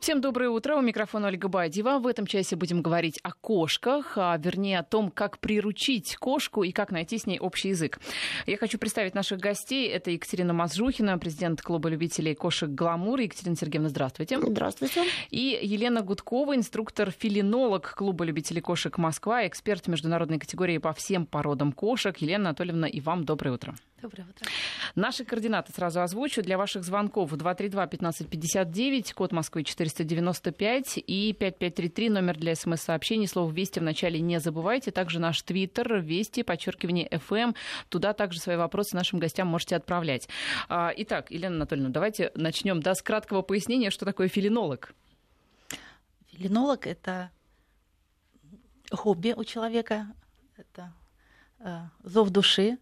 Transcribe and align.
Всем 0.00 0.22
доброе 0.22 0.48
утро. 0.48 0.76
У 0.76 0.80
микрофона 0.80 1.26
Ольга 1.26 1.48
Бадьева. 1.48 1.98
В 1.98 2.06
этом 2.06 2.26
часе 2.26 2.56
будем 2.56 2.80
говорить 2.80 3.20
о 3.22 3.32
кошках, 3.32 4.14
а 4.16 4.34
вернее 4.38 4.78
о 4.78 4.82
том, 4.82 5.10
как 5.10 5.38
приручить 5.40 6.16
кошку 6.16 6.62
и 6.62 6.72
как 6.72 6.90
найти 6.90 7.18
с 7.18 7.26
ней 7.26 7.38
общий 7.38 7.68
язык. 7.68 8.00
Я 8.46 8.56
хочу 8.56 8.78
представить 8.78 9.14
наших 9.14 9.40
гостей. 9.40 9.88
Это 9.88 10.10
Екатерина 10.10 10.54
Мазжухина, 10.54 11.18
президент 11.18 11.60
клуба 11.60 11.90
любителей 11.90 12.34
кошек 12.34 12.70
«Гламур». 12.70 13.20
Екатерина 13.20 13.56
Сергеевна, 13.56 13.90
здравствуйте. 13.90 14.38
Здравствуйте. 14.40 15.04
И 15.28 15.60
Елена 15.62 16.00
Гудкова, 16.00 16.56
инструктор-филинолог 16.56 17.94
клуба 17.94 18.24
любителей 18.24 18.62
кошек 18.62 18.96
«Москва», 18.96 19.46
эксперт 19.46 19.86
международной 19.86 20.38
категории 20.38 20.78
по 20.78 20.94
всем 20.94 21.26
породам 21.26 21.72
кошек. 21.72 22.16
Елена 22.16 22.48
Анатольевна, 22.48 22.88
и 22.88 23.00
вам 23.00 23.26
доброе 23.26 23.50
утро. 23.50 23.74
Доброе 24.02 24.22
утро. 24.22 24.46
Наши 24.94 25.26
координаты 25.26 25.72
сразу 25.74 26.00
озвучу. 26.00 26.42
Для 26.42 26.56
ваших 26.56 26.84
звонков 26.84 27.34
232-1559, 27.34 29.12
код 29.12 29.32
Москвы 29.32 29.62
495 29.62 30.98
и 31.06 31.34
5533, 31.38 32.08
номер 32.08 32.38
для 32.38 32.54
смс-сообщений. 32.54 33.28
Слово 33.28 33.52
«Вести» 33.52 33.78
в 33.78 33.82
начале 33.82 34.20
не 34.20 34.40
забывайте. 34.40 34.90
Также 34.90 35.18
наш 35.18 35.42
твиттер 35.42 36.00
«Вести», 36.00 36.42
подчеркивание 36.42 37.10
«ФМ». 37.10 37.52
Туда 37.90 38.14
также 38.14 38.40
свои 38.40 38.56
вопросы 38.56 38.96
нашим 38.96 39.18
гостям 39.18 39.48
можете 39.48 39.76
отправлять. 39.76 40.30
А, 40.70 40.92
итак, 40.96 41.30
Елена 41.30 41.56
Анатольевна, 41.56 41.90
давайте 41.90 42.32
начнем 42.34 42.80
да, 42.80 42.94
с 42.94 43.02
краткого 43.02 43.42
пояснения, 43.42 43.90
что 43.90 44.06
такое 44.06 44.28
филинолог. 44.28 44.94
Филинолог– 46.28 46.86
это 46.88 47.30
хобби 48.90 49.34
у 49.36 49.44
человека, 49.44 50.06
это 50.56 50.94
э, 51.58 51.80
зов 52.02 52.30
души, 52.30 52.78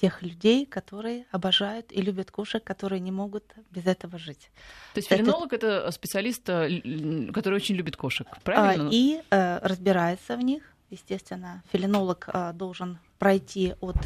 тех 0.00 0.22
людей, 0.22 0.66
которые 0.66 1.26
обожают 1.30 1.92
и 1.92 2.00
любят 2.00 2.30
кошек, 2.30 2.62
которые 2.64 3.00
не 3.00 3.12
могут 3.12 3.44
без 3.70 3.86
этого 3.86 4.18
жить. 4.18 4.50
То 4.94 4.98
есть 4.98 5.08
филинолог 5.08 5.52
это, 5.52 5.66
это 5.66 5.90
специалист, 5.92 6.48
э, 6.48 7.30
который 7.32 7.56
очень 7.56 7.74
любит 7.74 7.96
кошек, 7.96 8.26
правильно? 8.42 8.88
И 8.92 9.20
э, 9.30 9.58
разбирается 9.62 10.36
в 10.36 10.42
них. 10.42 10.62
Естественно, 10.90 11.62
филинолог 11.72 12.28
э, 12.32 12.52
должен 12.54 12.98
пройти 13.18 13.74
от 13.80 13.96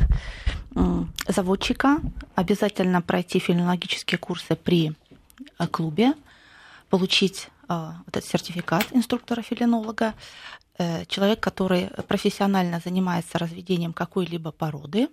заводчика, 1.27 2.01
обязательно 2.35 3.01
пройти 3.01 3.39
филинологические 3.39 4.19
курсы 4.19 4.57
при 4.57 4.93
клубе, 5.71 6.13
получить 6.91 7.49
вот 7.67 8.09
этот 8.09 8.27
сертификат 8.27 8.85
инструктора-филинолога. 8.93 10.13
Человек, 11.09 11.41
который 11.41 11.89
профессионально 12.07 12.83
занимается 12.85 13.39
разведением 13.39 13.95
какой-либо 13.95 14.53
породы, 14.53 15.09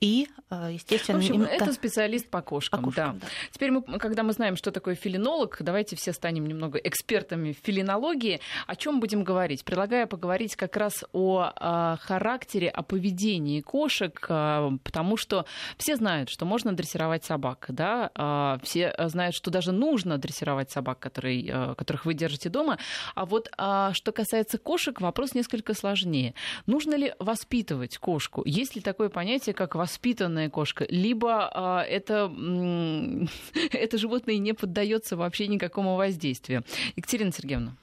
и, 0.00 0.28
э, 0.50 0.70
естественно... 0.74 1.18
В 1.18 1.22
общем, 1.22 1.42
это 1.42 1.72
специалист 1.72 2.28
по 2.28 2.40
кошкам. 2.42 2.80
По 2.80 2.86
кошкам 2.86 3.18
да. 3.18 3.26
Да. 3.26 3.32
Теперь, 3.50 3.70
мы, 3.70 3.82
когда 3.82 4.22
мы 4.22 4.32
знаем, 4.32 4.56
что 4.56 4.70
такое 4.70 4.94
филинолог, 4.94 5.56
давайте 5.60 5.96
все 5.96 6.12
станем 6.12 6.46
немного 6.46 6.78
экспертами 6.78 7.52
в 7.52 7.58
филинологии. 7.66 8.40
О 8.66 8.76
чем 8.76 9.00
будем 9.00 9.24
говорить? 9.24 9.64
Предлагаю 9.64 10.06
поговорить 10.06 10.56
как 10.56 10.76
раз 10.76 11.04
о, 11.12 11.52
о 11.56 11.96
характере, 11.96 12.68
о 12.68 12.82
поведении 12.82 13.60
кошек, 13.60 14.24
а, 14.28 14.70
потому 14.84 15.16
что 15.16 15.46
все 15.78 15.96
знают, 15.96 16.28
что 16.30 16.44
можно 16.44 16.72
дрессировать 16.72 17.24
собак, 17.24 17.66
да? 17.68 18.58
Все 18.62 18.94
знают, 18.98 19.34
что 19.34 19.50
даже 19.50 19.72
нужно 19.72 20.18
дрессировать 20.18 20.70
собак, 20.70 20.98
которые, 20.98 21.44
э, 21.46 21.74
которых 21.76 22.04
вы 22.04 22.14
держите 22.14 22.48
дома. 22.50 22.78
А 23.14 23.24
вот 23.24 23.48
что 23.48 24.12
касается 24.12 24.58
кошек, 24.58 25.00
вопрос 25.00 25.34
несколько 25.34 25.74
сложнее. 25.74 26.34
Нужно 26.66 26.94
ли 26.94 27.14
воспитывать 27.18 27.98
кошку? 27.98 28.42
Есть 28.44 28.76
ли 28.76 28.82
такое 28.82 29.08
понятие, 29.08 29.54
как 29.54 29.74
воспитанная 29.78 30.50
кошка, 30.50 30.86
либо 30.90 31.48
а, 31.52 31.82
это, 31.82 32.30
это 33.72 33.98
животное 33.98 34.36
не 34.36 34.52
поддается 34.52 35.16
вообще 35.16 35.46
никакому 35.46 35.96
воздействию. 35.96 36.64
Екатерина 36.96 37.32
Сергеевна. 37.32 37.76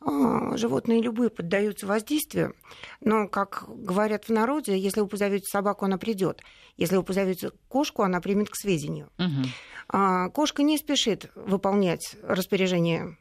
А, 0.00 0.56
животные 0.56 1.00
любые 1.00 1.30
поддаются 1.30 1.86
воздействию, 1.86 2.54
но, 3.00 3.26
как 3.28 3.64
говорят 3.68 4.26
в 4.26 4.30
народе, 4.30 4.78
если 4.78 5.00
вы 5.00 5.06
позовете 5.06 5.46
собаку, 5.46 5.84
она 5.84 5.98
придет. 5.98 6.42
Если 6.76 6.96
вы 6.96 7.02
позовете 7.02 7.50
кошку, 7.68 8.02
она 8.02 8.20
примет 8.20 8.50
к 8.50 8.56
сведению. 8.56 9.08
Угу. 9.18 10.30
Кошка 10.32 10.62
не 10.62 10.78
спешит 10.78 11.30
выполнять 11.34 12.16
распоряжение 12.22 13.16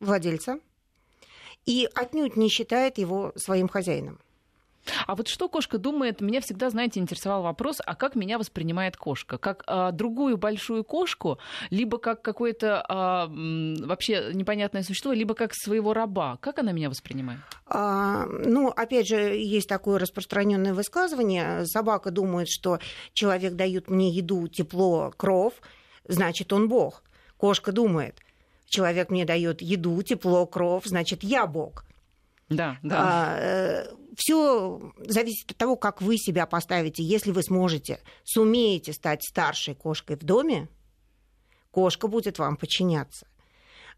владельца 0.00 0.58
и 1.66 1.88
отнюдь 1.94 2.36
не 2.36 2.48
считает 2.48 2.98
его 2.98 3.32
своим 3.36 3.68
хозяином. 3.68 4.20
А 5.06 5.14
вот 5.14 5.28
что 5.28 5.48
кошка 5.48 5.78
думает? 5.78 6.20
Меня 6.20 6.40
всегда, 6.40 6.70
знаете, 6.70 7.00
интересовал 7.00 7.42
вопрос, 7.42 7.80
а 7.84 7.94
как 7.94 8.14
меня 8.14 8.38
воспринимает 8.38 8.96
кошка? 8.96 9.38
Как 9.38 9.62
а, 9.66 9.92
другую 9.92 10.36
большую 10.36 10.84
кошку, 10.84 11.38
либо 11.70 11.98
как 11.98 12.22
какое-то 12.22 12.84
а, 12.88 13.26
вообще 13.28 14.30
непонятное 14.32 14.82
существо, 14.82 15.12
либо 15.12 15.34
как 15.34 15.54
своего 15.54 15.92
раба? 15.92 16.38
Как 16.40 16.58
она 16.58 16.72
меня 16.72 16.88
воспринимает? 16.88 17.40
А, 17.66 18.26
ну, 18.26 18.68
опять 18.68 19.08
же, 19.08 19.16
есть 19.16 19.68
такое 19.68 19.98
распространенное 19.98 20.74
высказывание. 20.74 21.66
Собака 21.66 22.10
думает, 22.10 22.48
что 22.48 22.78
человек 23.12 23.54
дает 23.54 23.90
мне 23.90 24.10
еду, 24.10 24.48
тепло, 24.48 25.12
кров, 25.16 25.54
значит, 26.06 26.52
он 26.52 26.68
бог. 26.68 27.02
Кошка 27.36 27.72
думает, 27.72 28.20
человек 28.66 29.10
мне 29.10 29.24
дает 29.24 29.60
еду, 29.60 30.00
тепло, 30.02 30.46
кров, 30.46 30.84
значит, 30.86 31.22
я 31.22 31.46
бог. 31.46 31.84
Да, 32.48 32.78
да. 32.82 32.96
А, 32.98 33.38
э, 33.38 33.86
все 34.16 34.92
зависит 34.98 35.50
от 35.50 35.56
того, 35.56 35.76
как 35.76 36.00
вы 36.00 36.16
себя 36.16 36.46
поставите. 36.46 37.02
Если 37.02 37.32
вы 37.32 37.42
сможете, 37.42 38.00
сумеете 38.24 38.92
стать 38.92 39.24
старшей 39.24 39.74
кошкой 39.74 40.16
в 40.16 40.24
доме, 40.24 40.68
кошка 41.70 42.08
будет 42.08 42.38
вам 42.38 42.56
подчиняться. 42.56 43.26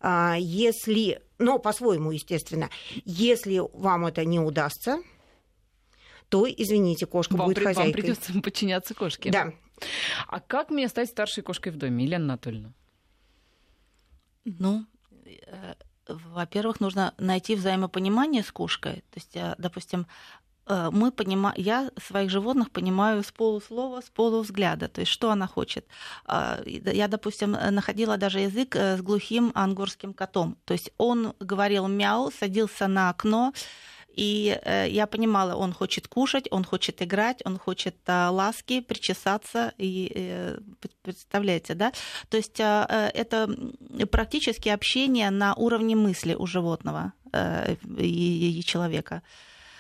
А, 0.01 0.37
если, 0.39 1.21
но 1.39 1.59
по-своему, 1.59 2.11
естественно, 2.11 2.71
если 3.05 3.61
вам 3.73 4.07
это 4.07 4.25
не 4.25 4.41
удастся, 4.41 5.03
то, 6.29 6.47
извините, 6.49 7.07
кошка 7.07 7.37
вам 7.37 7.47
будет 7.47 7.57
при, 7.57 7.65
хозяйкой. 7.65 7.93
Вам 7.93 7.93
придется 7.93 8.33
подчиняться 8.43 8.95
кошке. 8.95 9.31
Да. 9.31 9.53
А 10.27 10.41
как 10.41 10.71
мне 10.71 10.89
стать 10.89 11.09
старшей 11.09 11.43
кошкой 11.43 11.73
в 11.73 11.77
доме, 11.77 12.05
Елена 12.05 12.25
Анатольевна? 12.25 12.73
Ну, 14.45 14.87
э, 15.25 15.75
во-первых, 16.09 16.81
нужно 16.81 17.15
найти 17.19 17.55
взаимопонимание 17.55 18.43
с 18.43 18.51
кошкой. 18.51 19.05
То 19.11 19.17
есть, 19.17 19.37
э, 19.37 19.55
допустим, 19.59 20.07
э, 20.67 20.91
мы 20.93 21.11
понимаем, 21.11 21.55
я 21.59 21.91
своих 22.03 22.31
животных 22.31 22.71
понимаю 22.71 23.23
с 23.23 23.31
полуслова, 23.33 24.01
с 24.01 24.11
полувзгляда, 24.11 24.89
то 24.89 25.01
есть 25.01 25.13
что 25.13 25.31
она 25.31 25.47
хочет. 25.47 25.87
А, 26.25 26.61
я, 26.65 27.09
допустим, 27.09 27.53
находила 27.53 28.17
даже 28.17 28.41
язык 28.41 28.77
э, 28.77 28.97
с 28.97 29.03
глухим 29.03 29.53
ангорским 29.55 30.15
котом. 30.15 30.57
То 30.65 30.75
есть 30.75 30.93
он 30.99 31.35
говорил 31.41 31.89
мяу, 31.89 32.31
садился 32.31 32.89
на 32.89 33.11
окно, 33.11 33.53
и 34.19 34.59
э, 34.65 34.89
я 34.91 35.07
понимала, 35.07 35.55
он 35.55 35.73
хочет 35.73 36.09
кушать, 36.09 36.49
он 36.51 36.65
хочет 36.65 37.03
играть, 37.03 37.41
он 37.45 37.57
хочет 37.57 37.95
э, 38.07 38.29
ласки, 38.31 38.81
причесаться. 38.81 39.73
И 39.79 40.11
э, 40.13 40.59
представляете, 41.03 41.75
да? 41.75 41.93
То 42.29 42.37
есть 42.37 42.59
это 42.59 43.49
практически 44.11 44.71
общение 44.71 45.31
на 45.31 45.55
уровне 45.55 45.95
мысли 45.95 46.35
у 46.35 46.47
животного 46.47 47.13
и 47.99 48.63
человека. 48.67 49.23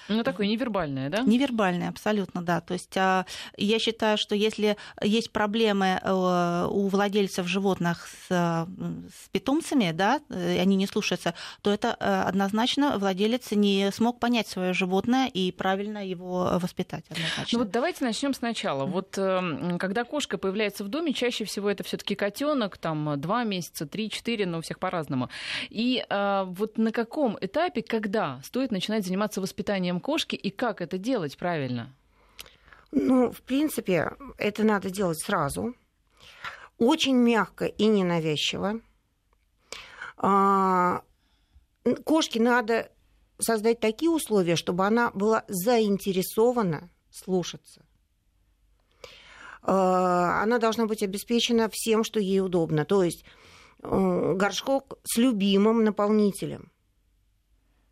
Ну, 0.08 0.22
такое 0.22 0.46
невербальное, 0.46 1.10
да? 1.10 1.22
Невербальное, 1.22 1.88
абсолютно, 1.88 2.42
да. 2.42 2.60
То 2.60 2.74
есть 2.74 2.96
а, 2.96 3.26
я 3.56 3.78
считаю, 3.78 4.18
что 4.18 4.34
если 4.34 4.76
есть 5.02 5.30
проблемы 5.30 6.00
э, 6.02 6.66
у 6.70 6.88
владельцев 6.88 7.46
животных 7.46 8.08
с, 8.08 8.28
с 8.28 9.28
питомцами, 9.32 9.92
да, 9.92 10.20
и 10.30 10.58
они 10.58 10.76
не 10.76 10.86
слушаются, 10.86 11.34
то 11.62 11.72
это 11.72 11.96
э, 12.00 12.22
однозначно 12.22 12.98
владелец 12.98 13.50
не 13.52 13.90
смог 13.92 14.18
понять 14.18 14.48
свое 14.48 14.72
животное 14.72 15.28
и 15.28 15.52
правильно 15.52 16.06
его 16.06 16.58
воспитать. 16.60 17.04
Однозначно. 17.10 17.58
Ну 17.58 17.64
вот 17.64 17.70
давайте 17.70 18.04
начнем 18.04 18.34
сначала. 18.34 18.86
Вот 18.86 19.18
эм, 19.18 19.78
когда 19.78 20.04
кошка 20.04 20.38
появляется 20.38 20.84
в 20.84 20.88
доме, 20.88 21.12
чаще 21.12 21.44
всего 21.44 21.70
это 21.70 21.84
все-таки 21.84 22.14
котенок, 22.14 22.78
там 22.78 23.20
два 23.20 23.44
месяца, 23.44 23.86
три-четыре, 23.86 24.46
но 24.46 24.58
у 24.58 24.60
всех 24.62 24.78
по-разному. 24.78 25.28
И 25.68 26.04
э, 26.08 26.44
вот 26.46 26.78
на 26.78 26.92
каком 26.92 27.36
этапе, 27.40 27.82
когда 27.82 28.40
стоит 28.42 28.70
начинать 28.70 29.04
заниматься 29.04 29.40
воспитанием 29.40 29.97
кошки 30.00 30.36
и 30.36 30.50
как 30.50 30.80
это 30.80 30.98
делать 30.98 31.36
правильно? 31.36 31.94
Ну, 32.90 33.30
в 33.30 33.42
принципе, 33.42 34.12
это 34.38 34.64
надо 34.64 34.90
делать 34.90 35.20
сразу. 35.20 35.74
Очень 36.78 37.16
мягко 37.16 37.66
и 37.66 37.86
ненавязчиво. 37.86 38.80
А, 40.16 41.02
кошке 42.04 42.40
надо 42.40 42.90
создать 43.38 43.80
такие 43.80 44.10
условия, 44.10 44.56
чтобы 44.56 44.86
она 44.86 45.10
была 45.10 45.44
заинтересована 45.48 46.88
слушаться. 47.10 47.84
А, 49.62 50.42
она 50.42 50.58
должна 50.58 50.86
быть 50.86 51.02
обеспечена 51.02 51.68
всем, 51.70 52.04
что 52.04 52.20
ей 52.20 52.40
удобно. 52.40 52.84
То 52.84 53.02
есть 53.02 53.24
горшок 53.80 54.98
с 55.04 55.18
любимым 55.18 55.84
наполнителем– 55.84 56.72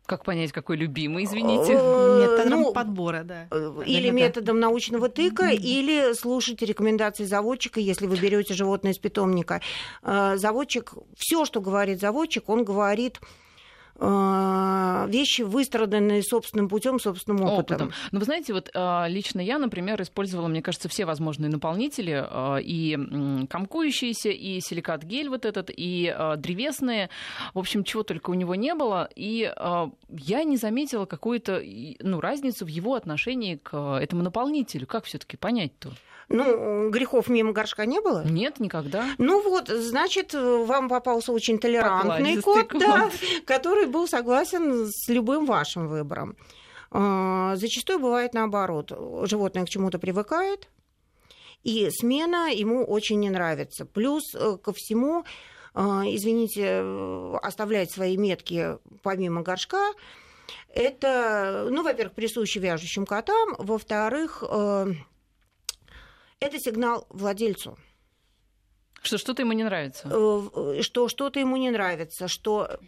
Как 0.07 0.23
понять, 0.23 0.53
какой 0.53 0.77
любимый, 0.77 1.25
извините? 1.25 1.73
Методом 1.73 2.61
ну, 2.61 2.73
подбора, 2.73 3.23
да. 3.23 3.47
Или 3.85 4.09
методом 4.09 4.59
научного 4.59 5.09
тыка, 5.09 5.49
или 5.49 6.13
слушайте 6.13 6.65
рекомендации 6.65 7.25
заводчика, 7.25 7.81
если 7.81 8.07
вы 8.07 8.17
берете 8.17 8.53
животное 8.53 8.93
из 8.93 8.97
питомника. 8.97 9.61
Заводчик, 10.01 10.93
все, 11.17 11.43
что 11.43 11.59
говорит 11.59 11.99
заводчик, 11.99 12.47
он 12.47 12.63
говорит 12.63 13.19
вещи, 13.99 15.41
выстраданные 15.41 16.21
собственным 16.21 16.69
путем, 16.69 16.99
собственным 16.99 17.43
опытом. 17.43 17.87
опытом. 17.87 17.93
Но 18.11 18.19
вы 18.19 18.25
знаете, 18.25 18.53
вот 18.53 18.69
а, 18.73 19.07
лично 19.07 19.41
я, 19.41 19.57
например, 19.57 20.01
использовала, 20.01 20.47
мне 20.47 20.61
кажется, 20.61 20.87
все 20.87 21.05
возможные 21.05 21.49
наполнители, 21.49 22.23
а, 22.29 22.57
и 22.57 22.97
комкующиеся, 23.49 24.29
и 24.29 24.59
силикат 24.59 25.03
гель 25.03 25.29
вот 25.29 25.45
этот, 25.45 25.71
и 25.75 26.15
древесные. 26.37 27.09
В 27.53 27.59
общем, 27.59 27.83
чего 27.83 28.03
только 28.03 28.29
у 28.29 28.33
него 28.33 28.55
не 28.55 28.73
было. 28.75 29.09
И 29.15 29.51
я 30.09 30.43
не 30.43 30.57
заметила 30.57 31.05
какую-то 31.05 31.61
ну, 31.99 32.19
разницу 32.19 32.65
в 32.65 32.69
его 32.69 32.93
отношении 32.95 33.55
к 33.55 33.97
этому 33.97 34.23
наполнителю. 34.23 34.87
Как 34.87 35.05
все 35.05 35.17
таки 35.17 35.37
понять-то? 35.37 35.93
Ну, 36.29 36.89
грехов 36.89 37.29
мимо 37.29 37.53
горшка 37.53 37.85
не 37.85 38.01
было? 38.01 38.25
Нет, 38.25 38.59
никогда. 38.59 39.05
Ну 39.17 39.41
вот, 39.41 39.69
значит, 39.69 40.33
вам 40.33 40.89
попался 40.89 41.31
очень 41.31 41.57
толерантный 41.57 42.41
кот, 42.41 42.69
кот. 42.69 42.79
Да, 42.79 43.09
который 43.45 43.85
был 43.85 44.07
согласен 44.07 44.87
с 44.89 45.07
любым 45.07 45.45
вашим 45.45 45.87
выбором. 45.87 46.35
А, 46.91 47.55
зачастую 47.55 47.99
бывает 47.99 48.33
наоборот. 48.33 48.91
Животное 49.23 49.65
к 49.65 49.69
чему-то 49.69 49.99
привыкает, 49.99 50.69
и 51.63 51.89
смена 51.91 52.51
ему 52.53 52.83
очень 52.83 53.19
не 53.19 53.29
нравится. 53.29 53.85
Плюс 53.85 54.23
э, 54.35 54.57
ко 54.61 54.73
всему, 54.73 55.23
а, 55.73 56.03
извините, 56.05 56.81
оставлять 57.41 57.91
свои 57.91 58.17
метки 58.17 58.77
помимо 59.01 59.41
горшка, 59.41 59.93
это, 60.73 61.67
ну, 61.69 61.83
во-первых, 61.83 62.13
присуще 62.13 62.59
вяжущим 62.59 63.05
котам, 63.05 63.55
во-вторых, 63.57 64.43
э, 64.49 64.93
это 66.39 66.59
сигнал 66.59 67.05
владельцу. 67.09 67.77
Что 69.01 69.17
что-то 69.17 69.43
ему 69.43 69.53
не 69.53 69.63
нравится. 69.63 70.09
Э, 70.11 70.81
что 70.81 71.07
что-то 71.07 71.39
ему 71.39 71.57
не 71.57 71.69
нравится, 71.69 72.27
что 72.27 72.79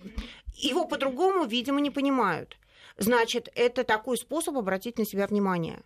его 0.55 0.85
по-другому, 0.85 1.45
видимо, 1.45 1.79
не 1.79 1.91
понимают. 1.91 2.57
Значит, 2.97 3.49
это 3.55 3.83
такой 3.83 4.17
способ 4.17 4.57
обратить 4.57 4.97
на 4.97 5.05
себя 5.05 5.27
внимание. 5.27 5.81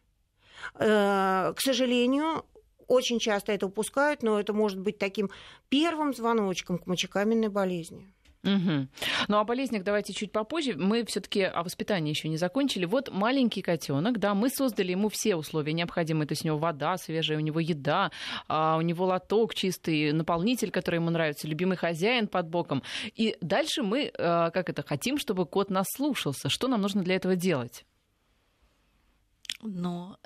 Э, 0.75 1.53
к 1.55 1.61
сожалению, 1.61 2.45
очень 2.87 3.19
часто 3.19 3.51
это 3.51 3.67
упускают, 3.67 4.23
но 4.23 4.39
это 4.39 4.53
может 4.53 4.79
быть 4.79 4.97
таким 4.97 5.29
первым 5.69 6.13
звоночком 6.13 6.77
к 6.77 6.87
мочекаменной 6.87 7.49
болезни. 7.49 8.12
Угу. 8.43 8.87
Ну, 9.29 9.37
о 9.37 9.43
болезнях 9.45 9.83
давайте 9.83 10.13
чуть 10.13 10.33
попозже. 10.33 10.75
Мы 10.75 11.05
все-таки 11.05 11.43
о 11.43 11.63
воспитании 11.63 12.09
еще 12.09 12.27
не 12.27 12.35
закончили. 12.35 12.85
Вот 12.85 13.09
маленький 13.09 13.61
котенок, 13.61 14.19
да, 14.19 14.33
мы 14.33 14.49
создали 14.49 14.91
ему 14.91 15.07
все 15.07 15.35
условия 15.35 15.71
необходимые. 15.71 16.27
То 16.27 16.33
есть 16.33 16.43
у 16.43 16.47
него 16.47 16.57
вода 16.57 16.97
свежая, 16.97 17.37
у 17.37 17.41
него 17.41 17.61
еда, 17.61 18.11
а 18.49 18.77
у 18.77 18.81
него 18.81 19.05
лоток 19.05 19.55
чистый, 19.55 20.11
наполнитель, 20.11 20.71
который 20.71 20.95
ему 20.95 21.09
нравится, 21.09 21.47
любимый 21.47 21.77
хозяин 21.77 22.27
под 22.27 22.49
боком. 22.49 22.83
И 23.15 23.37
дальше 23.39 23.81
мы, 23.81 24.11
а, 24.17 24.49
как 24.51 24.69
это, 24.69 24.83
хотим, 24.83 25.17
чтобы 25.17 25.45
кот 25.45 25.69
нас 25.69 25.87
слушался. 25.95 26.49
Что 26.49 26.67
нам 26.67 26.81
нужно 26.81 27.01
для 27.01 27.15
этого 27.15 27.37
делать? 27.37 27.85
Ну, 29.61 29.69
Но 29.69 30.17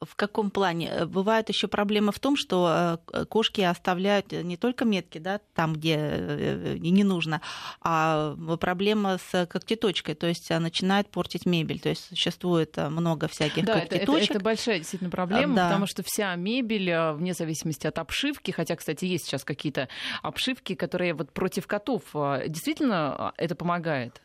в 0.00 0.14
каком 0.14 0.50
плане? 0.50 0.88
Э, 0.90 1.06
бывает 1.06 1.48
еще 1.48 1.68
проблема 1.68 2.12
в 2.12 2.18
том, 2.18 2.36
что 2.36 3.00
э, 3.12 3.24
кошки 3.26 3.62
оставляют 3.62 4.32
не 4.32 4.56
только 4.56 4.84
метки, 4.84 5.18
да, 5.18 5.40
там, 5.54 5.72
где 5.72 5.96
э, 5.98 6.76
не 6.78 7.04
нужно, 7.04 7.40
а 7.80 8.36
проблема 8.60 9.18
с 9.18 9.46
когтеточкой, 9.46 10.14
то 10.14 10.26
есть 10.26 10.50
начинает 10.50 11.08
портить 11.08 11.46
мебель. 11.46 11.80
То 11.80 11.88
есть 11.88 12.08
существует 12.08 12.76
много 12.76 13.28
всяких 13.28 13.64
да, 13.64 13.80
когтеточек. 13.80 14.02
Это, 14.02 14.12
это, 14.12 14.32
это 14.34 14.40
большая 14.40 14.78
действительно 14.78 15.10
проблема, 15.10 15.54
да. 15.54 15.64
потому 15.68 15.86
что 15.86 16.02
вся 16.04 16.34
мебель, 16.34 16.94
вне 17.14 17.32
зависимости 17.32 17.86
от 17.86 17.98
обшивки, 17.98 18.50
хотя, 18.50 18.76
кстати, 18.76 19.04
есть 19.04 19.26
сейчас 19.26 19.44
какие-то 19.44 19.88
обшивки, 20.22 20.74
которые 20.74 21.14
вот 21.14 21.32
против 21.32 21.66
котов, 21.66 22.02
действительно 22.12 23.32
это 23.36 23.54
помогает? 23.54 24.20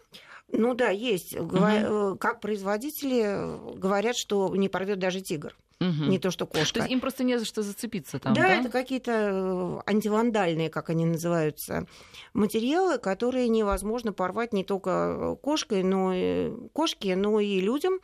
Ну 0.54 0.74
да, 0.74 0.90
есть. 0.90 1.36
Угу. 1.36 2.18
Как 2.20 2.42
производители 2.42 3.78
говорят, 3.78 4.16
что 4.16 4.56
не 4.56 4.70
порвет 4.70 5.00
даже 5.00 5.22
тигр. 5.22 5.56
Угу. 5.82 6.12
Не 6.12 6.20
то, 6.20 6.30
что 6.30 6.46
кошка. 6.46 6.76
То 6.76 6.80
есть 6.82 6.92
им 6.92 7.00
просто 7.00 7.24
не 7.24 7.40
за 7.40 7.46
что 7.46 7.64
зацепиться 7.64 8.20
там, 8.20 8.36
да? 8.36 8.44
Да, 8.44 8.56
это 8.56 8.70
какие-то 8.70 9.12
э, 9.12 9.80
антивандальные, 9.88 10.70
как 10.70 10.92
они 10.92 11.06
называются, 11.06 11.88
материалы, 12.34 13.00
которые 13.00 13.48
невозможно 13.50 14.14
порвать 14.14 14.54
не 14.54 14.64
только 14.64 15.36
кошкой, 15.42 15.82
но 15.82 16.14
и, 16.14 16.52
кошке, 16.74 17.16
но 17.16 17.40
и 17.40 17.60
людям. 17.60 18.00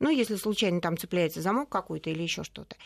Ну, 0.00 0.10
если 0.10 0.36
случайно 0.36 0.82
там 0.82 0.98
цепляется 0.98 1.40
замок 1.40 1.70
какой-то 1.70 2.10
или 2.10 2.22
еще 2.22 2.44
что-то. 2.44 2.76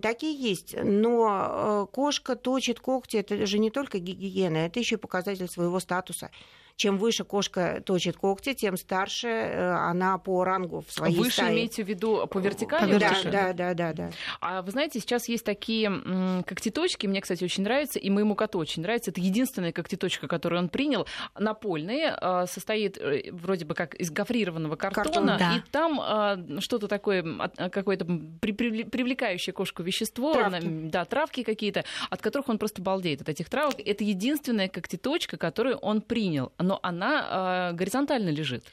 Такие 0.00 0.34
есть. 0.34 0.74
Но 0.82 1.86
э, 1.88 1.92
кошка 1.92 2.36
точит 2.36 2.80
когти, 2.80 3.18
это 3.18 3.44
же 3.44 3.58
не 3.58 3.70
только 3.70 3.98
гигиена, 3.98 4.58
это 4.58 4.78
еще 4.78 4.94
и 4.94 4.98
показатель 4.98 5.48
своего 5.48 5.80
статуса 5.80 6.30
чем 6.76 6.98
выше 6.98 7.24
кошка 7.24 7.82
точит 7.84 8.16
когти, 8.16 8.52
тем 8.54 8.76
старше 8.76 9.28
э, 9.28 9.70
она 9.72 10.18
по 10.18 10.44
рангу 10.44 10.84
в 10.86 10.90
своей 10.90 11.16
выше 11.16 11.32
стае. 11.32 11.54
имеете 11.54 11.84
в 11.84 11.88
виду 11.88 12.26
по 12.26 12.38
вертикали? 12.38 12.98
Да, 12.98 13.14
да, 13.24 13.52
да, 13.52 13.74
да, 13.74 13.92
да. 13.92 14.10
А 14.40 14.62
вы 14.62 14.70
знаете, 14.72 14.98
сейчас 15.00 15.28
есть 15.28 15.44
такие 15.44 16.42
когтеточки, 16.46 17.06
мне, 17.06 17.20
кстати, 17.20 17.44
очень 17.44 17.62
нравятся, 17.62 17.98
и 17.98 18.10
моему 18.10 18.34
коту 18.34 18.58
очень 18.58 18.82
нравится. 18.82 19.10
Это 19.10 19.20
единственная 19.20 19.72
когтеточка, 19.72 20.26
которую 20.26 20.60
он 20.62 20.68
принял, 20.68 21.06
напольная, 21.38 22.16
а, 22.20 22.46
состоит 22.46 22.98
э, 22.98 23.30
вроде 23.30 23.64
бы 23.64 23.74
как 23.74 23.94
из 23.94 24.10
гофрированного 24.10 24.76
картона, 24.76 25.04
Картон, 25.04 25.26
да. 25.26 25.56
и 25.56 25.70
там 25.70 26.60
что-то 26.60 26.88
такое, 26.88 27.22
какое-то 27.70 28.04
привлекающее 28.04 29.52
кошку 29.52 29.82
вещество, 29.82 30.34
травки. 30.34 30.66
да, 30.66 31.04
травки 31.04 31.42
какие-то, 31.42 31.84
от 32.10 32.20
которых 32.20 32.48
он 32.48 32.58
просто 32.58 32.82
балдеет 32.82 33.22
от 33.22 33.28
этих 33.28 33.48
травок. 33.48 33.76
Это 33.78 34.04
единственная 34.04 34.68
когтеточка, 34.68 35.36
которую 35.36 35.76
он 35.76 36.00
принял 36.00 36.52
но 36.64 36.80
она 36.82 37.70
э, 37.70 37.76
горизонтально 37.76 38.30
лежит. 38.30 38.64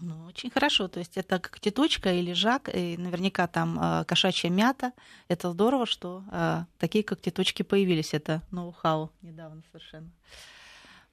Ну, 0.00 0.26
очень 0.26 0.50
хорошо. 0.50 0.88
То 0.88 1.00
есть 1.00 1.16
это 1.16 1.38
как 1.38 1.58
теточка 1.58 2.12
или 2.12 2.32
жак, 2.32 2.68
и 2.72 2.96
наверняка 2.96 3.46
там 3.46 3.78
э, 3.80 4.04
кошачья 4.04 4.50
мята. 4.50 4.92
Это 5.28 5.50
здорово, 5.50 5.86
что 5.86 6.22
э, 6.30 6.64
такие 6.78 7.02
как 7.02 7.20
теточки 7.20 7.62
появились. 7.62 8.14
Это 8.14 8.42
ноу-хау 8.50 9.10
недавно 9.22 9.62
совершенно. 9.72 10.10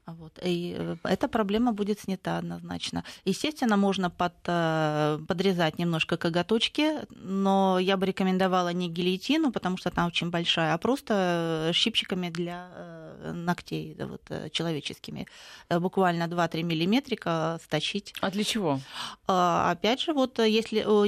Вот. 0.08 0.40
И 0.44 0.76
э, 0.78 0.96
эта 1.04 1.28
проблема 1.28 1.72
будет 1.72 2.00
снята 2.00 2.38
однозначно. 2.38 3.04
Естественно, 3.26 3.76
можно 3.76 4.12
под, 4.12 4.34
э, 4.46 5.20
подрезать 5.28 5.80
немножко 5.80 6.16
коготочки, 6.18 6.92
но 7.10 7.80
я 7.80 7.98
бы 7.98 8.06
рекомендовала 8.06 8.72
не 8.72 8.88
гильотину, 8.88 9.52
потому 9.52 9.78
что 9.78 9.92
она 9.96 10.06
очень 10.06 10.30
большая, 10.30 10.76
а 10.76 10.78
просто 10.78 11.72
щипчиками 11.74 12.30
для 12.30 12.70
э, 12.76 13.32
ногтей 13.34 13.98
вот, 14.00 14.22
человеческими. 14.52 15.26
Буквально 15.70 16.26
2-3 16.26 16.62
миллиметрика 16.62 17.60
сточить. 17.64 18.14
А 18.22 18.30
для 18.30 18.44
чего? 18.44 18.80
А, 19.28 19.72
опять 19.72 20.02
же, 20.02 20.14
вот 20.14 20.38
если 20.38 20.84
у 20.84 21.06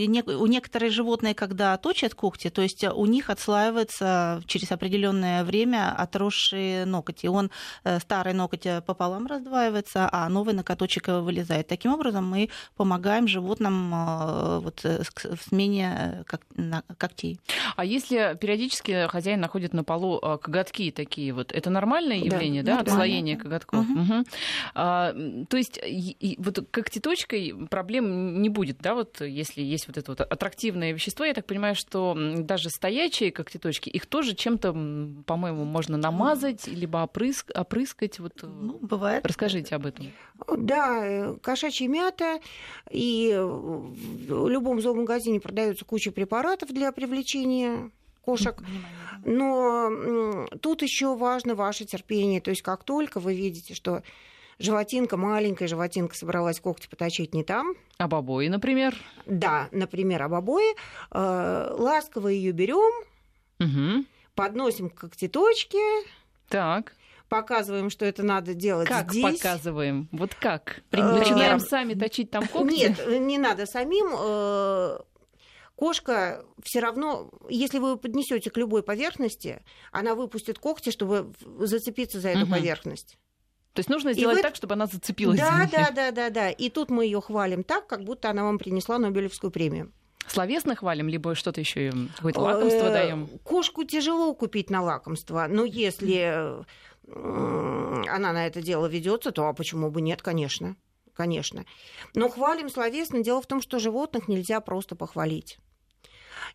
некоторые 0.48 0.90
животные, 0.90 1.36
когда 1.36 1.78
точат 1.78 2.16
когти, 2.16 2.50
то 2.50 2.64
есть 2.64 2.84
у 2.84 3.06
них 3.06 3.30
отслаивается 3.30 4.42
через 4.48 4.72
определенное 4.72 5.44
время 5.44 5.94
отросшие 5.96 6.86
ногти. 6.86 7.28
Он 7.28 7.52
старый 8.00 8.34
ноготь 8.34 8.66
пополам 8.88 9.28
раздваивается, 9.28 10.10
а 10.12 10.28
новый 10.30 10.56
накоточек 10.56 11.10
вылезает. 11.10 11.68
Таким 11.68 11.94
образом, 11.94 12.28
мы 12.28 12.50
помогаем 12.76 13.28
животным 13.28 13.94
э, 13.94 14.60
вот, 14.60 14.84
э, 14.84 15.04
в 15.04 15.42
смене 15.48 16.26
э, 16.56 16.82
когтей. 16.98 17.40
А 17.76 17.86
если 17.86 18.38
периодически 18.40 19.08
хозяин 19.08 19.42
находит 19.42 19.74
на 19.74 19.84
полу 19.84 20.20
коготки 20.20 20.92
такие, 20.92 21.34
вот 21.34 21.52
это 21.52 21.70
нормальное 21.70 22.18
явление, 22.18 22.64
да, 22.64 22.76
да? 22.76 22.82
отслоение 22.82 23.38
коготков? 23.38 23.86
Угу. 23.86 24.00
Угу. 24.00 24.24
А, 24.74 25.14
то 25.50 25.58
есть 25.58 25.80
и, 25.84 26.36
вот 26.40 26.60
когтеточкой 26.72 27.68
проблем 27.70 28.42
не 28.42 28.50
будет, 28.50 28.78
да, 28.80 28.96
вот 28.96 29.22
если 29.22 29.62
есть 29.62 29.88
вот 29.88 29.98
это 29.98 30.12
вот 30.12 30.22
аттрактивное 30.22 30.94
вещество, 30.94 31.26
я 31.26 31.34
так 31.34 31.46
понимаю, 31.46 31.76
что 31.76 32.16
даже 32.16 32.70
стоячие 32.70 33.32
когтеточки, 33.32 33.90
их 33.90 34.06
тоже 34.06 34.34
чем-то, 34.34 34.72
по-моему, 35.26 35.66
можно 35.66 35.98
намазать, 35.98 36.68
либо 36.68 37.04
опрыск, 37.04 37.52
опрыскать. 37.54 38.20
Вот. 38.20 38.34
Ну, 38.44 38.77
бывает. 38.82 39.26
Расскажите 39.26 39.76
об 39.76 39.86
этом. 39.86 40.12
Да, 40.58 41.36
кошачья 41.42 41.88
мята, 41.88 42.40
и 42.90 43.36
в 43.38 44.48
любом 44.48 44.82
зоомагазине 44.82 45.40
продается 45.40 45.86
куча 45.86 46.12
препаратов 46.12 46.70
для 46.70 46.92
привлечения 46.92 47.92
кошек. 48.22 48.62
Но 49.26 50.48
тут 50.62 50.82
еще 50.82 51.16
важно 51.16 51.56
ваше 51.56 51.86
терпение. 51.86 52.42
То 52.42 52.50
есть 52.52 52.62
как 52.62 52.84
только 52.84 53.20
вы 53.20 53.36
видите, 53.36 53.74
что 53.74 54.04
животинка, 54.60 55.18
маленькая 55.18 55.68
животинка 55.68 56.16
собралась 56.16 56.60
когти 56.60 56.88
поточить 56.88 57.34
не 57.34 57.44
там. 57.44 57.74
Об 57.98 58.16
обои, 58.16 58.48
например? 58.48 58.96
Да, 59.26 59.70
например, 59.72 60.24
об 60.24 60.34
обои. 60.34 60.76
Э, 61.12 61.70
ласково 61.72 62.28
ее 62.30 62.52
берем, 62.52 62.94
угу. 63.60 64.06
подносим 64.36 64.90
к 64.90 64.96
когтеточке. 64.96 65.80
Так 66.50 66.94
показываем, 67.30 67.90
что 67.90 68.06
это 68.06 68.24
надо 68.24 68.54
делать 68.54 68.88
как 68.88 69.12
здесь. 69.12 69.24
Как 69.24 69.34
показываем? 69.34 70.10
Вот 70.12 70.36
как? 70.36 70.82
Начинаем 70.92 71.60
сами 71.60 71.94
точить 71.94 72.32
там 72.32 72.48
когти? 72.48 72.74
Нет, 72.74 73.08
не 73.20 73.38
надо 73.38 73.66
самим 73.66 75.06
кошка 75.78 76.44
все 76.64 76.80
равно, 76.80 77.30
если 77.48 77.80
вы 77.80 77.98
поднесете 77.98 78.50
к 78.50 78.58
любой 78.58 78.84
поверхности, 78.84 79.64
она 79.92 80.16
выпустит 80.16 80.60
когти, 80.60 80.90
чтобы 80.90 81.32
зацепиться 81.60 82.20
за 82.20 82.30
эту 82.30 82.44
угу. 82.44 82.52
поверхность. 82.52 83.18
То 83.74 83.80
есть 83.80 83.90
нужно 83.90 84.14
сделать 84.14 84.38
вы... 84.38 84.42
так, 84.42 84.56
чтобы 84.56 84.74
она 84.74 84.88
зацепилась. 84.88 85.40
Да, 85.40 85.70
да, 85.72 85.92
да, 85.92 86.12
да, 86.12 86.30
да. 86.32 86.50
И 86.50 86.70
тут 86.70 86.90
мы 86.90 87.06
ее 87.06 87.22
хвалим 87.22 87.64
так, 87.64 87.86
как 87.86 88.04
будто 88.04 88.32
она 88.32 88.44
вам 88.44 88.58
принесла 88.58 88.98
Нобелевскую 88.98 89.52
премию. 89.52 89.94
Словесно 90.26 90.76
хвалим, 90.76 91.08
либо 91.08 91.36
что-то 91.36 91.62
еще 91.62 91.94
какое-то 92.16 92.42
лакомство 92.42 92.88
э, 92.88 92.92
даем? 92.92 93.28
Кошку 93.44 93.84
тяжело 93.84 94.34
купить 94.34 94.70
на 94.72 94.82
лакомство, 94.82 95.46
но 95.48 95.64
если 95.64 96.66
она 97.14 98.34
на 98.34 98.48
это 98.48 98.62
дело 98.62 98.86
ведется, 98.88 99.32
то 99.32 99.48
а 99.48 99.54
почему 99.54 99.90
бы 99.90 100.02
нет, 100.02 100.22
конечно. 100.22 100.76
Конечно. 101.14 101.66
Но 102.14 102.30
хвалим 102.30 102.70
словесно. 102.70 103.24
Дело 103.24 103.42
в 103.42 103.48
том, 103.48 103.62
что 103.62 103.80
животных 103.80 104.28
нельзя 104.28 104.62
просто 104.62 104.96
похвалить. 104.96 105.58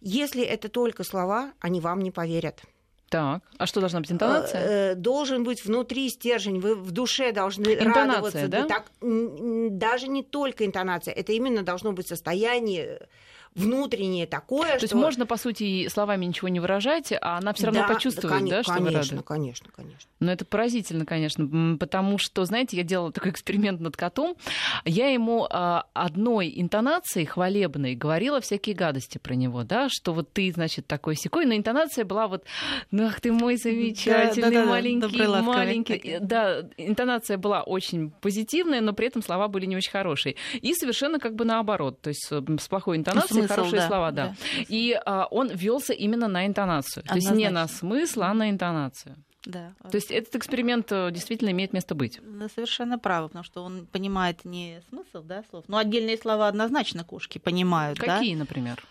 Если 0.00 0.42
это 0.42 0.68
только 0.68 1.02
слова, 1.02 1.52
они 1.61 1.80
вам 1.80 2.00
не 2.00 2.11
поверят. 2.11 2.62
Так, 3.09 3.42
а 3.59 3.66
что 3.66 3.80
должна 3.80 4.00
быть 4.00 4.11
интонация? 4.11 4.92
Э, 4.92 4.94
должен 4.94 5.44
быть 5.44 5.66
внутри 5.66 6.09
стержень, 6.09 6.61
вы 6.61 6.75
в 6.75 6.92
душе 6.92 7.32
должны 7.32 7.75
интонация, 7.75 8.06
радоваться. 8.06 8.49
Да? 8.49 8.66
Так, 8.66 8.90
даже 9.02 10.09
не 10.09 10.23
только 10.23 10.64
интонация, 10.64 11.12
это 11.12 11.32
именно 11.32 11.62
должно 11.62 11.92
быть 11.92 12.09
состояние 12.09 13.06
внутреннее 13.54 14.26
такое. 14.26 14.73
То 14.73 14.76
что... 14.78 14.85
есть 14.85 14.94
можно, 14.94 15.26
по 15.26 15.37
сути, 15.37 15.88
словами 15.88 16.25
ничего 16.25 16.49
не 16.49 16.61
выражать, 16.61 17.12
а 17.12 17.38
она 17.38 17.52
все 17.52 17.66
равно 17.66 17.82
да, 17.82 17.88
почувствует, 17.88 18.44
да, 18.44 18.56
да, 18.56 18.62
что 18.62 18.73
конечно, 18.73 18.90
вы 18.90 18.97
рады? 18.97 19.09
Конечно, 19.09 19.23
конечно, 19.23 19.71
конечно. 19.75 20.11
Но 20.21 20.32
это 20.32 20.44
поразительно, 20.44 21.04
конечно, 21.04 21.76
потому 21.78 22.18
что, 22.18 22.44
знаете, 22.44 22.76
я 22.76 22.82
делала 22.82 23.12
такой 23.12 23.30
эксперимент 23.32 23.80
над 23.80 23.97
котом. 23.97 24.37
Я 24.85 25.09
ему 25.11 25.47
а, 25.50 25.87
одной 25.92 26.52
интонацией 26.56 27.26
хвалебной 27.26 27.94
говорила 27.94 28.40
всякие 28.40 28.75
гадости 28.75 29.18
про 29.18 29.35
него, 29.35 29.64
да, 29.64 29.88
что 29.90 30.12
вот 30.12 30.32
ты, 30.32 30.50
значит, 30.52 30.87
такой 30.87 31.16
секой, 31.16 31.44
но 31.44 31.54
интонация 31.54 32.04
была 32.04 32.28
вот, 32.28 32.44
ну, 32.90 33.06
ах 33.06 33.21
ты 33.21 33.32
мой 33.32 33.56
замечательный, 33.56 34.42
да, 34.42 34.50
да, 34.50 34.64
да, 34.64 34.71
маленький, 34.71 35.26
маленький. 35.26 36.18
Да, 36.21 36.62
интонация 36.76 37.37
была 37.37 37.62
очень 37.62 38.11
позитивная, 38.11 38.80
но 38.80 38.92
при 38.92 39.09
этом 39.09 39.23
слова 39.23 39.49
были 39.49 39.66
не 39.66 39.76
очень 39.76 39.90
хорошие. 39.90 40.37
И 40.61 40.75
совершенно 40.75 41.18
как 41.18 41.35
бы 41.35 41.44
наоборот, 41.44 42.00
то 42.00 42.09
есть 42.09 42.25
с 42.25 42.68
плохой 42.68 42.97
интонацией 42.97 43.41
смысл, 43.46 43.54
хорошие 43.54 43.80
да, 43.80 43.88
слова, 43.88 44.11
да. 44.11 44.28
да. 44.28 44.34
И 44.68 45.00
а, 45.04 45.26
он 45.30 45.50
велся 45.50 45.92
именно 45.92 46.28
на 46.28 46.46
интонацию. 46.46 47.02
Однозначно. 47.04 47.30
То 47.30 47.34
есть 47.34 47.44
не 47.44 47.50
на 47.50 47.68
смысл, 47.68 48.22
а 48.22 48.34
на 48.34 48.50
интонацию. 48.50 49.16
Да. 49.44 49.72
То 49.90 49.96
есть 49.96 50.11
этот 50.11 50.37
эксперимент 50.37 50.92
э, 50.92 51.11
действительно 51.11 51.50
имеет 51.50 51.72
место 51.72 51.94
быть. 51.94 52.20
Вы 52.20 52.49
совершенно 52.49 52.99
правы, 52.99 53.28
потому 53.28 53.44
что 53.44 53.64
он 53.64 53.87
понимает 53.87 54.44
не 54.44 54.80
смысл 54.88 55.22
да, 55.22 55.42
слов, 55.50 55.64
но 55.66 55.78
отдельные 55.78 56.16
слова 56.16 56.46
однозначно 56.46 57.04
кошки 57.04 57.38
понимают. 57.38 57.99
Какие, 57.99 58.34
да? 58.34 58.40
например? 58.40 58.84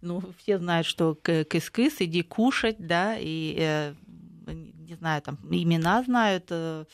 Ну, 0.00 0.22
все 0.38 0.58
знают, 0.58 0.86
что 0.86 1.16
кыс-кыс, 1.22 1.96
иди 2.00 2.22
кушать, 2.22 2.76
да, 2.78 3.16
и, 3.16 3.54
э, 3.56 3.94
не 4.46 4.96
знаю, 4.96 5.22
там, 5.22 5.38
имена 5.48 6.02
знают, 6.02 6.46
э, 6.50 6.84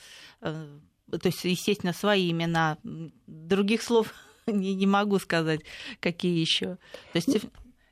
то 0.40 0.72
есть, 1.24 1.44
естественно, 1.44 1.94
свои 1.94 2.30
имена. 2.30 2.76
Других 3.26 3.82
слов 3.82 4.12
не, 4.52 4.74
не 4.74 4.86
могу 4.86 5.18
сказать, 5.18 5.60
какие 6.00 6.38
еще. 6.38 6.76
То 7.12 7.16
есть 7.16 7.28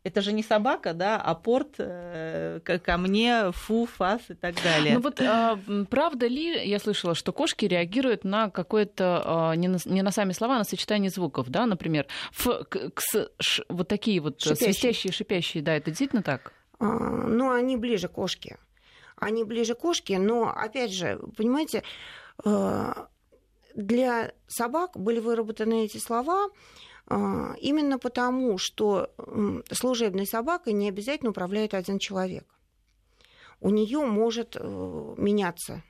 это 0.06 0.20
же 0.20 0.32
не 0.32 0.44
собака, 0.44 0.94
да, 0.94 1.20
а 1.20 1.34
порт 1.34 1.74
э, 1.78 2.60
ко 2.62 2.96
мне, 2.96 3.50
фу, 3.50 3.86
фас 3.86 4.20
и 4.28 4.34
так 4.34 4.54
далее. 4.62 4.94
Ну 4.94 5.00
вот 5.00 5.20
а, 5.20 5.58
правда 5.90 6.28
ли, 6.28 6.64
я 6.64 6.78
слышала, 6.78 7.16
что 7.16 7.32
кошки 7.32 7.64
реагируют 7.64 8.22
на 8.22 8.48
какое-то, 8.48 9.22
а, 9.24 9.56
не, 9.56 9.66
на, 9.66 9.78
не 9.84 10.02
на 10.02 10.12
сами 10.12 10.30
слова, 10.30 10.54
а 10.54 10.58
на 10.58 10.64
сочетание 10.64 11.10
звуков, 11.10 11.48
да, 11.48 11.66
например, 11.66 12.06
ф, 12.30 12.68
к, 12.68 12.90
кс, 12.90 13.16
ш, 13.40 13.64
вот 13.68 13.88
такие 13.88 14.20
вот 14.20 14.40
шипящие. 14.40 14.72
свистящие, 14.72 15.12
шипящие, 15.12 15.62
да, 15.64 15.74
это 15.74 15.90
действительно 15.90 16.22
так? 16.22 16.52
А, 16.78 16.84
ну, 16.86 17.50
они 17.50 17.76
ближе 17.76 18.06
к 18.06 18.12
кошке. 18.12 18.58
Они 19.16 19.42
ближе 19.42 19.74
к 19.74 19.78
кошке, 19.78 20.20
но, 20.20 20.54
опять 20.54 20.92
же, 20.92 21.18
понимаете, 21.36 21.82
э, 22.44 22.92
для 23.76 24.32
собак 24.48 24.98
были 24.98 25.20
выработаны 25.20 25.84
эти 25.84 25.98
слова 25.98 26.48
а, 27.06 27.54
именно 27.60 27.98
потому, 27.98 28.58
что 28.58 29.10
служебной 29.70 30.26
собакой 30.26 30.72
не 30.72 30.88
обязательно 30.88 31.30
управляет 31.30 31.74
один 31.74 31.98
человек. 31.98 32.44
У 33.60 33.70
нее 33.70 34.00
может 34.00 34.56
э, 34.56 35.14
меняться 35.16 35.82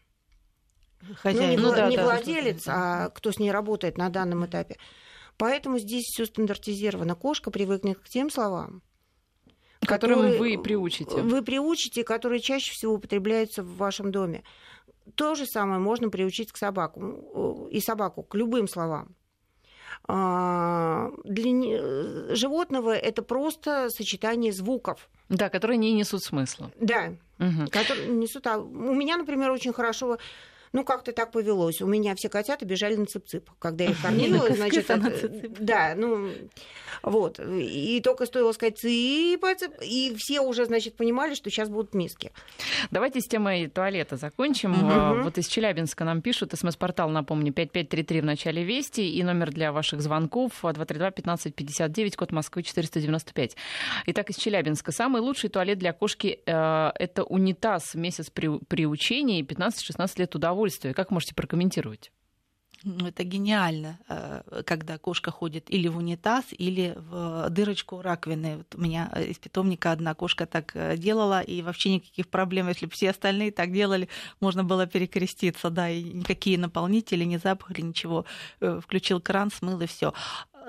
Хозяин. 1.15 1.61
Ну, 1.61 1.67
не, 1.67 1.71
ну, 1.71 1.77
да, 1.77 1.89
не 1.89 1.97
да, 1.97 2.05
владелец, 2.05 2.65
да. 2.65 3.07
а 3.07 3.11
кто 3.11 3.33
с 3.33 3.39
ней 3.39 3.51
работает 3.51 3.99
на 3.99 4.09
данном 4.09 4.45
этапе. 4.47 4.77
Поэтому 5.37 5.79
здесь 5.79 6.05
все 6.05 6.27
стандартизировано. 6.27 7.15
Кошка 7.15 7.51
привыкнет 7.51 7.99
к 7.99 8.09
тем 8.09 8.31
словам, 8.31 8.83
которым 9.81 10.21
которые 10.23 10.39
вы 10.39 10.63
приучите. 10.63 11.21
Вы 11.21 11.43
приучите, 11.43 12.05
которые 12.05 12.41
чаще 12.41 12.73
всего 12.73 12.95
употребляются 12.95 13.63
в 13.63 13.77
вашем 13.77 14.11
доме. 14.11 14.43
То 15.15 15.35
же 15.35 15.47
самое 15.47 15.79
можно 15.79 16.11
приучить 16.11 16.53
к 16.53 16.57
собаку 16.57 17.69
и 17.71 17.81
собаку 17.81 18.23
к 18.23 18.35
любым 18.35 18.69
словам. 18.69 19.15
А, 20.09 21.11
для 21.25 22.35
животного 22.35 22.95
это 22.95 23.23
просто 23.23 23.91
сочетание 23.91 24.53
звуков. 24.53 25.09
Да, 25.29 25.49
которые 25.49 25.79
не 25.79 25.93
несут 25.93 26.23
смысла. 26.23 26.71
Да, 26.81 27.15
угу. 27.39 27.69
которые 27.71 28.09
несут. 28.09 28.47
А 28.47 28.59
у 28.59 28.95
меня, 28.95 29.17
например, 29.17 29.51
очень 29.51 29.73
хорошо 29.73 30.19
ну, 30.73 30.85
как-то 30.85 31.13
так 31.13 31.31
повелось. 31.33 31.81
У 31.81 31.87
меня 31.87 32.15
все 32.15 32.29
котята 32.29 32.65
бежали 32.65 32.97
на 32.97 33.05
цып-цып. 33.05 33.49
Когда 33.59 33.85
я 33.85 33.91
их 33.91 34.03
кормила, 34.03 34.49
значит... 34.51 34.87
Да, 35.59 35.95
ну, 35.97 36.31
вот. 37.03 37.41
И 37.41 38.01
только 38.03 38.27
стоило 38.27 38.53
сказать 38.53 38.79
цып, 38.79 39.45
и 39.83 40.15
все 40.19 40.41
уже, 40.41 40.67
значит, 40.67 40.97
понимали, 40.97 41.35
что 41.35 41.51
сейчас 41.51 41.69
будут 41.69 41.95
миски. 41.95 42.33
Давайте 42.91 43.21
с 43.21 43.27
темой 43.27 43.69
туалета 43.69 44.17
закончим. 44.17 44.73
Угу. 44.73 45.23
Вот 45.25 45.39
из 45.39 45.47
Челябинска 45.47 46.05
нам 46.05 46.23
пишут, 46.23 46.53
смс-портал, 46.55 47.11
напомню, 47.11 47.53
5533 47.53 48.21
в 48.21 48.25
начале 48.25 48.65
Вести, 48.65 49.01
и 49.01 49.23
номер 49.23 49.51
для 49.53 49.73
ваших 49.73 50.01
звонков 50.01 50.53
232-1559, 50.63 52.17
код 52.17 52.33
Москвы 52.33 52.63
495. 52.63 53.57
Итак, 54.07 54.31
из 54.31 54.37
Челябинска. 54.37 54.93
Самый 54.93 55.23
лучший 55.23 55.51
туалет 55.51 55.79
для 55.79 55.93
кошки 55.93 56.41
э, 56.45 56.91
это 56.95 57.25
унитаз 57.25 57.95
месяц 57.95 58.31
при, 58.31 58.59
приучения 58.59 59.41
и 59.41 59.43
15-16 59.43 60.11
лет 60.17 60.35
удовольствия 60.35 60.56
удовольствие. 60.57 60.95
Как 60.95 61.11
можете 61.11 61.35
прокомментировать? 61.35 62.11
Ну, 62.85 63.07
это 63.07 63.25
гениально, 63.25 63.99
э, 64.09 64.63
когда 64.65 64.99
кошка 64.99 65.31
ходит 65.31 65.71
или 65.71 65.89
в 65.89 65.97
унитаз, 65.97 66.45
или 66.51 66.95
в 66.97 67.49
дырочку 67.51 68.03
раковины. 68.03 68.59
Вот 68.59 68.75
у 68.75 68.81
меня 68.81 69.11
из 69.31 69.39
питомника 69.39 69.93
одна 69.93 70.15
кошка 70.15 70.47
так 70.47 70.73
э, 70.75 70.97
делала, 70.97 71.41
и 71.41 71.63
вообще 71.63 71.95
никаких 71.95 72.29
проблем, 72.29 72.69
если 72.69 72.87
бы 72.87 72.93
все 72.93 73.11
остальные 73.11 73.51
так 73.51 73.73
делали, 73.73 74.09
можно 74.41 74.63
было 74.63 74.87
перекреститься, 74.87 75.71
да, 75.71 75.89
и 75.89 76.03
никакие 76.03 76.59
наполнители, 76.59 77.25
ни 77.25 77.39
запах, 77.39 77.79
ничего. 77.79 78.25
Э, 78.61 78.81
включил 78.83 79.21
кран, 79.21 79.51
смыл 79.51 79.81
и 79.81 79.87
все 79.87 80.13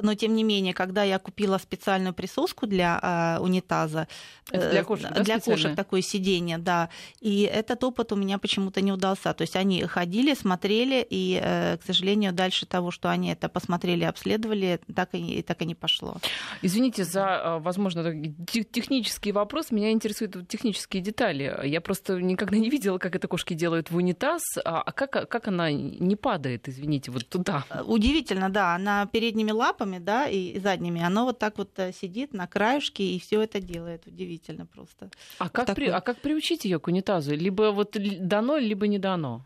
но 0.01 0.15
тем 0.15 0.35
не 0.35 0.43
менее, 0.43 0.73
когда 0.73 1.03
я 1.03 1.19
купила 1.19 1.57
специальную 1.57 2.13
присоску 2.13 2.67
для 2.67 3.37
э, 3.37 3.41
унитаза, 3.41 4.07
Это 4.51 4.69
для 4.69 4.83
кошек, 4.83 5.11
да, 5.13 5.23
для 5.23 5.39
кошек 5.39 5.75
такое 5.75 6.01
сиденье, 6.01 6.57
да, 6.57 6.89
и 7.19 7.41
этот 7.41 7.83
опыт 7.83 8.11
у 8.11 8.15
меня 8.15 8.37
почему-то 8.37 8.81
не 8.81 8.91
удался. 8.91 9.33
То 9.33 9.41
есть 9.43 9.55
они 9.55 9.83
ходили, 9.83 10.33
смотрели, 10.33 11.05
и, 11.09 11.39
э, 11.41 11.77
к 11.77 11.83
сожалению, 11.85 12.33
дальше 12.33 12.65
того, 12.65 12.91
что 12.91 13.09
они 13.09 13.31
это 13.31 13.49
посмотрели, 13.49 14.03
обследовали, 14.03 14.79
так 14.93 15.09
и, 15.13 15.41
так 15.41 15.61
и 15.61 15.65
не 15.65 15.75
пошло. 15.75 16.17
Извините 16.61 17.03
за, 17.03 17.57
возможно, 17.59 18.03
технический 18.45 19.31
вопрос. 19.31 19.71
Меня 19.71 19.91
интересуют 19.91 20.47
технические 20.47 21.01
детали. 21.01 21.59
Я 21.63 21.81
просто 21.81 22.21
никогда 22.21 22.57
не 22.57 22.69
видела, 22.69 22.97
как 22.97 23.15
это 23.15 23.27
кошки 23.27 23.53
делают 23.53 23.91
в 23.91 23.95
унитаз. 23.95 24.41
А 24.63 24.91
как, 24.91 25.29
как 25.29 25.47
она 25.47 25.71
не 25.71 26.15
падает, 26.15 26.67
извините, 26.67 27.11
вот 27.11 27.27
туда? 27.29 27.65
Удивительно, 27.85 28.49
да. 28.49 28.75
Она 28.75 29.05
передними 29.05 29.51
лапами 29.51 29.86
лапами, 29.87 29.99
да, 29.99 30.27
и 30.27 30.59
задними, 30.59 31.01
оно 31.01 31.25
вот 31.25 31.39
так 31.39 31.57
вот 31.57 31.69
э, 31.79 31.91
сидит 31.93 32.33
на 32.33 32.47
краешке 32.47 33.03
и 33.03 33.19
все 33.19 33.41
это 33.41 33.59
делает. 33.59 34.07
Удивительно 34.07 34.65
просто. 34.65 35.09
А 35.39 35.49
как, 35.49 35.75
при, 35.75 35.87
а 35.89 36.01
как 36.01 36.17
приучить 36.17 36.65
ее 36.65 36.79
к 36.79 36.87
унитазу? 36.87 37.35
Либо 37.35 37.71
вот 37.71 37.97
дано, 38.19 38.57
либо 38.57 38.87
не 38.87 38.99
дано? 38.99 39.41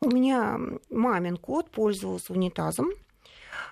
У 0.00 0.10
меня 0.10 0.58
мамин 0.90 1.36
кот 1.36 1.70
пользовался 1.70 2.32
унитазом. 2.32 2.90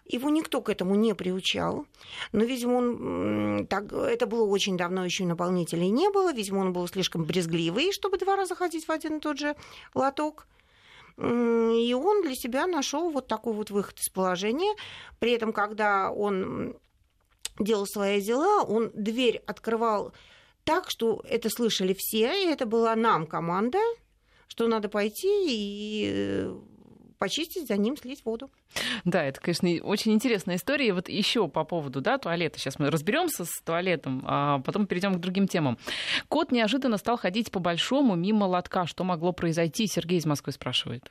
Его 0.06 0.30
никто 0.30 0.60
к 0.60 0.68
этому 0.68 0.94
не 0.96 1.14
приучал. 1.14 1.86
Но, 2.32 2.44
видимо, 2.44 2.74
он 2.74 3.66
так, 3.66 3.92
это 3.92 4.26
было 4.26 4.46
очень 4.46 4.76
давно, 4.76 5.04
еще 5.04 5.24
наполнителей 5.24 5.90
не 5.90 6.10
было. 6.10 6.32
Видимо, 6.32 6.58
он 6.60 6.72
был 6.72 6.88
слишком 6.88 7.24
брезгливый, 7.24 7.92
чтобы 7.92 8.18
два 8.18 8.36
раза 8.36 8.54
ходить 8.54 8.86
в 8.86 8.90
один 8.90 9.16
и 9.16 9.20
тот 9.20 9.38
же 9.38 9.54
лоток. 9.94 10.46
И 11.16 11.94
он 11.94 12.22
для 12.22 12.34
себя 12.34 12.66
нашел 12.66 13.10
вот 13.10 13.28
такой 13.28 13.52
вот 13.52 13.70
выход 13.70 13.98
из 14.00 14.08
положения. 14.08 14.74
При 15.20 15.32
этом, 15.32 15.52
когда 15.52 16.10
он 16.10 16.76
делал 17.58 17.86
свои 17.86 18.20
дела, 18.20 18.62
он 18.64 18.90
дверь 18.94 19.42
открывал 19.46 20.12
так, 20.64 20.90
что 20.90 21.22
это 21.28 21.50
слышали 21.50 21.94
все, 21.96 22.42
и 22.42 22.50
это 22.50 22.66
была 22.66 22.96
нам 22.96 23.26
команда, 23.26 23.78
что 24.48 24.66
надо 24.66 24.88
пойти 24.88 25.46
и 25.46 26.10
э, 26.10 26.58
почистить, 27.24 27.68
за 27.68 27.78
ним 27.78 27.96
слить 27.96 28.22
воду. 28.26 28.50
Да, 29.06 29.24
это, 29.24 29.40
конечно, 29.40 29.70
очень 29.82 30.12
интересная 30.12 30.56
история. 30.56 30.92
Вот 30.92 31.08
еще 31.08 31.48
по 31.48 31.64
поводу 31.64 32.02
да, 32.02 32.18
туалета. 32.18 32.58
Сейчас 32.58 32.78
мы 32.78 32.90
разберемся 32.90 33.46
с 33.46 33.62
туалетом, 33.64 34.22
а 34.26 34.58
потом 34.58 34.86
перейдем 34.86 35.14
к 35.14 35.20
другим 35.20 35.48
темам. 35.48 35.78
Кот 36.28 36.52
неожиданно 36.52 36.98
стал 36.98 37.16
ходить 37.16 37.50
по 37.50 37.60
большому 37.60 38.14
мимо 38.14 38.44
лотка. 38.44 38.86
Что 38.86 39.04
могло 39.04 39.32
произойти? 39.32 39.86
Сергей 39.86 40.18
из 40.18 40.26
Москвы 40.26 40.52
спрашивает. 40.52 41.10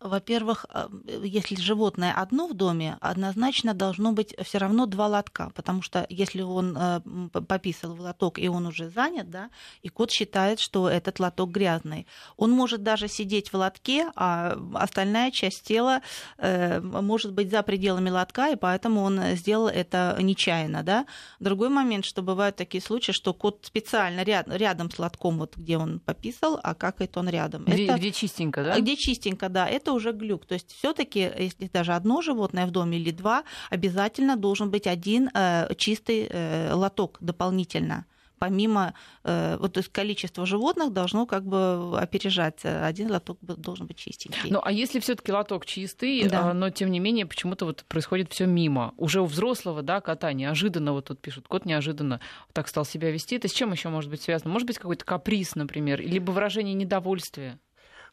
Во-первых, 0.00 0.64
а, 0.70 0.88
если 1.22 1.56
животное 1.56 2.14
одно 2.14 2.46
в 2.46 2.54
доме, 2.54 2.96
однозначно 3.00 3.74
должно 3.74 4.12
быть 4.12 4.34
все 4.42 4.56
равно 4.56 4.86
два 4.86 5.08
лотка, 5.08 5.52
потому 5.54 5.82
что 5.82 6.06
если 6.08 6.40
он 6.40 6.74
э, 6.74 7.00
пописал 7.46 7.94
в 7.94 8.00
лоток 8.00 8.38
и 8.38 8.48
он 8.48 8.66
уже 8.66 8.88
занят, 8.88 9.28
да, 9.28 9.50
и 9.82 9.90
кот 9.90 10.10
считает, 10.10 10.58
что 10.58 10.88
этот 10.88 11.20
лоток 11.20 11.50
грязный, 11.50 12.06
он 12.38 12.50
может 12.50 12.82
даже 12.82 13.08
сидеть 13.08 13.52
в 13.52 13.56
лотке, 13.56 14.10
а 14.16 14.58
остальная 14.74 15.30
часть 15.30 15.64
тела 15.64 16.00
э, 16.38 16.80
может 16.80 17.34
быть 17.34 17.50
за 17.50 17.62
пределами 17.62 18.08
лотка, 18.08 18.52
и 18.52 18.56
поэтому 18.56 19.02
он 19.02 19.20
сделал 19.36 19.68
это 19.68 20.16
нечаянно, 20.18 20.82
да. 20.82 21.06
Другой 21.40 21.68
момент, 21.68 22.06
что 22.06 22.22
бывают 22.22 22.56
такие 22.56 22.82
случаи, 22.82 23.12
что 23.12 23.34
кот 23.34 23.66
специально 23.66 24.22
ряд, 24.22 24.48
рядом 24.48 24.90
с 24.90 24.98
лотком, 24.98 25.38
вот 25.38 25.58
где 25.58 25.76
он 25.76 26.00
пописал, 26.00 26.58
а 26.62 26.74
какает 26.74 27.18
он 27.18 27.28
рядом. 27.28 27.64
Где, 27.64 27.84
это, 27.84 27.98
где 27.98 28.12
чистенько, 28.12 28.64
да? 28.64 28.80
Где 28.80 28.96
чистенько, 28.96 29.50
да. 29.50 29.68
Это 29.68 29.89
это 29.90 29.96
уже 29.96 30.12
глюк. 30.12 30.46
То 30.46 30.54
есть 30.54 30.72
все-таки, 30.72 31.30
если 31.38 31.68
даже 31.72 31.92
одно 31.92 32.22
животное 32.22 32.66
в 32.66 32.70
доме 32.70 32.98
или 32.98 33.10
два, 33.10 33.42
обязательно 33.70 34.36
должен 34.36 34.70
быть 34.70 34.86
один 34.86 35.30
э, 35.34 35.74
чистый 35.76 36.28
э, 36.30 36.72
лоток 36.74 37.18
дополнительно 37.20 38.04
помимо, 38.38 38.94
э, 39.22 39.58
вот 39.60 39.74
то 39.74 39.80
есть 39.80 39.92
количество 39.92 40.46
животных 40.46 40.94
должно 40.94 41.26
как 41.26 41.44
бы 41.44 42.00
опережать. 42.00 42.64
Один 42.64 43.10
лоток 43.10 43.36
должен 43.42 43.86
быть 43.86 43.98
чистенький. 43.98 44.50
Ну, 44.50 44.62
а 44.64 44.72
если 44.72 44.98
все-таки 44.98 45.30
лоток 45.30 45.66
чистый, 45.66 46.26
да. 46.26 46.54
но 46.54 46.70
тем 46.70 46.90
не 46.90 47.00
менее 47.00 47.26
почему-то 47.26 47.66
вот 47.66 47.84
происходит 47.86 48.32
все 48.32 48.46
мимо. 48.46 48.94
Уже 48.96 49.20
у 49.20 49.26
взрослого, 49.26 49.82
да, 49.82 50.00
кота 50.00 50.32
неожиданно, 50.32 50.94
вот 50.94 51.04
тут 51.04 51.20
пишут, 51.20 51.48
кот 51.48 51.66
неожиданно 51.66 52.20
так 52.54 52.68
стал 52.68 52.86
себя 52.86 53.10
вести. 53.10 53.36
Это 53.36 53.46
с 53.46 53.52
чем 53.52 53.72
еще 53.72 53.90
может 53.90 54.08
быть 54.08 54.22
связано? 54.22 54.50
Может 54.50 54.66
быть 54.66 54.78
какой-то 54.78 55.04
каприз, 55.04 55.54
например, 55.54 56.00
либо 56.00 56.30
выражение 56.30 56.72
недовольствия? 56.72 57.58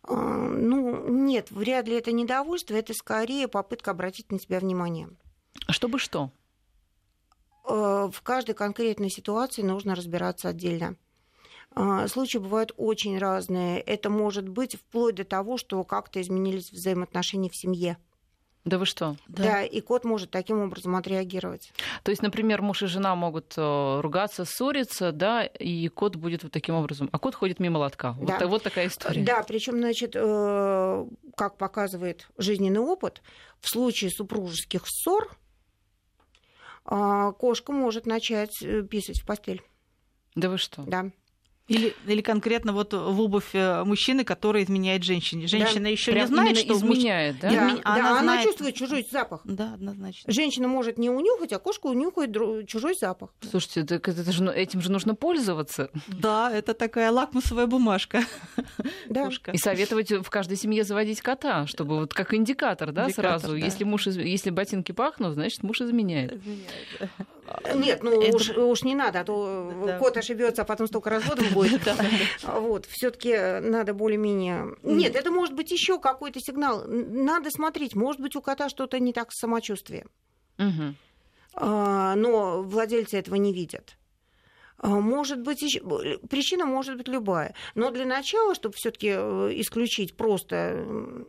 А, 0.07 0.13
ну, 0.13 1.07
нет, 1.09 1.51
вряд 1.51 1.87
ли 1.87 1.95
это 1.95 2.11
недовольство, 2.11 2.73
это 2.73 2.93
скорее 2.93 3.47
попытка 3.47 3.91
обратить 3.91 4.31
на 4.31 4.39
себя 4.39 4.59
внимание. 4.59 5.09
Чтобы 5.69 5.99
что? 5.99 6.31
А, 7.65 8.09
в 8.09 8.21
каждой 8.21 8.55
конкретной 8.55 9.09
ситуации 9.09 9.61
нужно 9.61 9.95
разбираться 9.95 10.49
отдельно. 10.49 10.95
А, 11.71 12.07
случаи 12.07 12.37
бывают 12.37 12.71
очень 12.77 13.17
разные. 13.17 13.81
Это 13.81 14.09
может 14.09 14.47
быть 14.47 14.75
вплоть 14.75 15.15
до 15.15 15.25
того, 15.25 15.57
что 15.57 15.83
как-то 15.83 16.21
изменились 16.21 16.71
взаимоотношения 16.71 17.49
в 17.49 17.55
семье. 17.55 17.97
Да 18.67 18.77
вы 18.77 18.85
что? 18.85 19.15
Да. 19.29 19.43
да, 19.43 19.63
и 19.63 19.79
кот 19.79 20.03
может 20.03 20.29
таким 20.29 20.59
образом 20.61 20.97
отреагировать. 20.97 21.71
То 22.03 22.11
есть, 22.11 22.21
например, 22.21 22.61
муж 22.61 22.83
и 22.83 22.87
жена 22.87 23.15
могут 23.15 23.53
э, 23.55 23.99
ругаться, 24.01 24.43
ссориться, 24.43 25.13
да, 25.13 25.45
и 25.45 25.87
кот 25.87 26.17
будет 26.17 26.43
вот 26.43 26.51
таким 26.51 26.75
образом. 26.75 27.07
А 27.13 27.17
кот 27.17 27.33
ходит 27.33 27.61
мимо 27.61 27.77
лотка. 27.77 28.17
Да. 28.19 28.39
Вот, 28.39 28.49
вот 28.49 28.63
такая 28.63 28.87
история. 28.87 29.23
Да, 29.23 29.41
причем, 29.47 29.77
значит, 29.77 30.15
э, 30.15 31.05
как 31.37 31.57
показывает 31.57 32.27
жизненный 32.37 32.81
опыт, 32.81 33.21
в 33.61 33.69
случае 33.69 34.11
супружеских 34.11 34.83
ссор 34.85 35.29
э, 36.91 37.31
кошка 37.39 37.71
может 37.71 38.05
начать 38.05 38.53
писать 38.89 39.21
в 39.21 39.25
постель. 39.25 39.63
Да 40.35 40.49
вы 40.49 40.57
что? 40.57 40.81
Да. 40.81 41.09
Или, 41.67 41.93
или 42.05 42.21
конкретно 42.21 42.71
вот 42.71 42.93
в 42.93 43.19
обувь 43.19 43.53
э, 43.53 43.83
мужчины, 43.83 44.23
который 44.23 44.63
изменяет 44.63 45.03
женщине. 45.03 45.47
Женщина 45.47 45.83
да, 45.83 45.89
еще 45.89 46.13
не 46.13 46.25
знает, 46.25 46.57
что 46.57 46.73
изменяет, 46.73 47.35
муж... 47.35 47.41
да? 47.41 47.49
да, 47.49 47.55
Изме... 47.55 47.81
Она, 47.83 47.95
да, 47.95 48.01
знает... 48.01 48.21
она 48.21 48.43
чувствует 48.43 48.75
чужой 48.75 49.05
запах. 49.11 49.41
Да, 49.43 49.73
однозначно. 49.73 50.31
Женщина 50.31 50.69
может 50.69 50.97
не 50.97 51.09
унюхать, 51.09 51.51
а 51.51 51.59
кошка 51.59 51.87
унюхает 51.87 52.33
чужой 52.67 52.95
запах. 52.95 53.33
Слушайте, 53.49 53.83
так 53.83 54.07
это 54.07 54.31
же, 54.31 54.45
этим 54.45 54.81
же 54.81 54.91
нужно 54.91 55.13
пользоваться. 55.13 55.91
Да, 56.07 56.51
это 56.51 56.73
такая 56.73 57.11
лакмусовая 57.11 57.67
бумажка. 57.67 58.23
Да. 59.09 59.25
Кошка. 59.25 59.51
И 59.51 59.57
советовать 59.57 60.11
в 60.11 60.29
каждой 60.29 60.57
семье 60.57 60.83
заводить 60.83 61.21
кота, 61.21 61.67
чтобы 61.67 61.99
вот 61.99 62.13
как 62.13 62.33
индикатор, 62.33 62.91
да, 62.91 63.05
индикатор, 63.05 63.39
сразу. 63.39 63.57
Да. 63.57 63.65
Если 63.65 63.83
муж, 63.83 64.07
если 64.07 64.49
ботинки 64.49 64.91
пахнут, 64.91 65.33
значит 65.33 65.63
муж 65.63 65.81
изменяет. 65.81 66.33
изменяет 66.33 66.71
Нет, 67.75 68.03
ну 68.03 68.21
это... 68.21 68.35
уж, 68.35 68.49
уж 68.49 68.83
не 68.83 68.95
надо, 68.95 69.21
а 69.21 69.23
то 69.23 69.73
да. 69.85 69.99
кот 69.99 70.17
ошибется, 70.17 70.61
а 70.61 70.65
потом 70.65 70.87
столько 70.87 71.09
разводов 71.09 71.51
будет. 71.53 71.81
Вот, 72.43 72.85
все-таки 72.85 73.59
надо 73.61 73.93
более-менее. 73.93 74.75
Нет, 74.83 75.15
это 75.15 75.31
может 75.31 75.55
быть 75.55 75.71
еще 75.71 75.99
какой-то 75.99 76.39
сигнал. 76.39 76.83
Надо 76.87 77.51
смотреть, 77.51 77.95
может 77.95 78.21
быть, 78.21 78.35
у 78.35 78.41
кота 78.41 78.69
что-то 78.69 78.99
не 78.99 79.13
так 79.13 79.31
с 79.31 79.39
самочувствием. 79.39 80.09
А, 81.59 82.15
но 82.15 82.61
владельцы 82.61 83.17
этого 83.17 83.35
не 83.35 83.51
видят. 83.51 83.97
А, 84.77 84.99
может 84.99 85.41
быть, 85.41 85.61
еще... 85.61 85.81
причина 86.29 86.65
может 86.65 86.97
быть 86.97 87.07
любая. 87.07 87.55
Но 87.73 87.89
для 87.89 88.05
начала, 88.05 88.53
чтобы 88.53 88.75
все-таки 88.75 89.13
э, 89.15 89.51
исключить 89.55 90.15
просто 90.15 91.25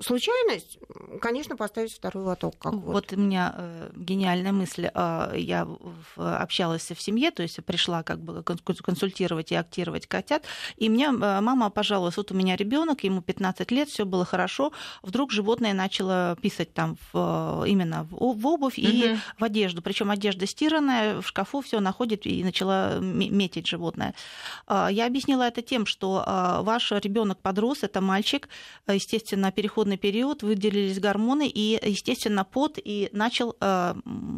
случайность, 0.00 0.78
конечно, 1.20 1.56
поставить 1.56 1.92
второй 1.92 2.24
лоток. 2.24 2.56
Как 2.58 2.72
вот. 2.72 2.84
вот 2.84 3.12
у 3.12 3.16
меня 3.16 3.54
э, 3.56 3.90
гениальная 3.94 4.52
мысль. 4.52 4.90
Э, 4.92 5.32
я 5.36 5.66
в, 5.66 6.40
общалась 6.40 6.90
в 6.90 7.00
семье, 7.00 7.30
то 7.30 7.42
есть 7.42 7.62
пришла 7.64 8.02
как 8.02 8.20
бы 8.20 8.42
консультировать 8.42 9.52
и 9.52 9.54
актировать 9.54 10.06
котят, 10.06 10.44
и 10.76 10.88
мне 10.88 11.06
э, 11.06 11.10
мама 11.10 11.70
пожаловалась, 11.70 12.16
вот 12.16 12.32
у 12.32 12.34
меня 12.34 12.56
ребенок, 12.56 13.04
ему 13.04 13.20
15 13.20 13.70
лет, 13.70 13.88
все 13.88 14.04
было 14.04 14.24
хорошо, 14.24 14.72
вдруг 15.02 15.32
животное 15.32 15.74
начало 15.74 16.36
писать 16.40 16.72
там 16.72 16.96
в, 17.12 17.64
именно 17.66 18.04
в, 18.10 18.40
в 18.40 18.46
обувь 18.46 18.78
угу. 18.78 18.86
и 18.86 19.16
в 19.38 19.44
одежду, 19.44 19.82
причем 19.82 20.10
одежда 20.10 20.46
стиранная, 20.46 21.20
в 21.20 21.26
шкафу 21.26 21.60
все 21.60 21.80
находит 21.80 22.26
и 22.26 22.42
начала 22.42 22.98
метить 23.00 23.66
животное. 23.66 24.14
Э, 24.66 24.88
я 24.90 25.06
объяснила 25.06 25.42
это 25.42 25.62
тем, 25.62 25.84
что 25.86 26.24
ваш 26.62 26.90
ребенок 26.92 27.38
подрос, 27.40 27.82
это 27.82 28.00
мальчик, 28.00 28.48
естественно, 28.88 29.52
переходный 29.52 29.89
переходный 29.96 30.10
период 30.10 30.42
выделились 30.42 30.98
гормоны, 30.98 31.48
и, 31.48 31.78
естественно, 31.82 32.44
пот 32.44 32.78
и 32.82 33.08
начал... 33.12 33.56
Э, 33.60 33.94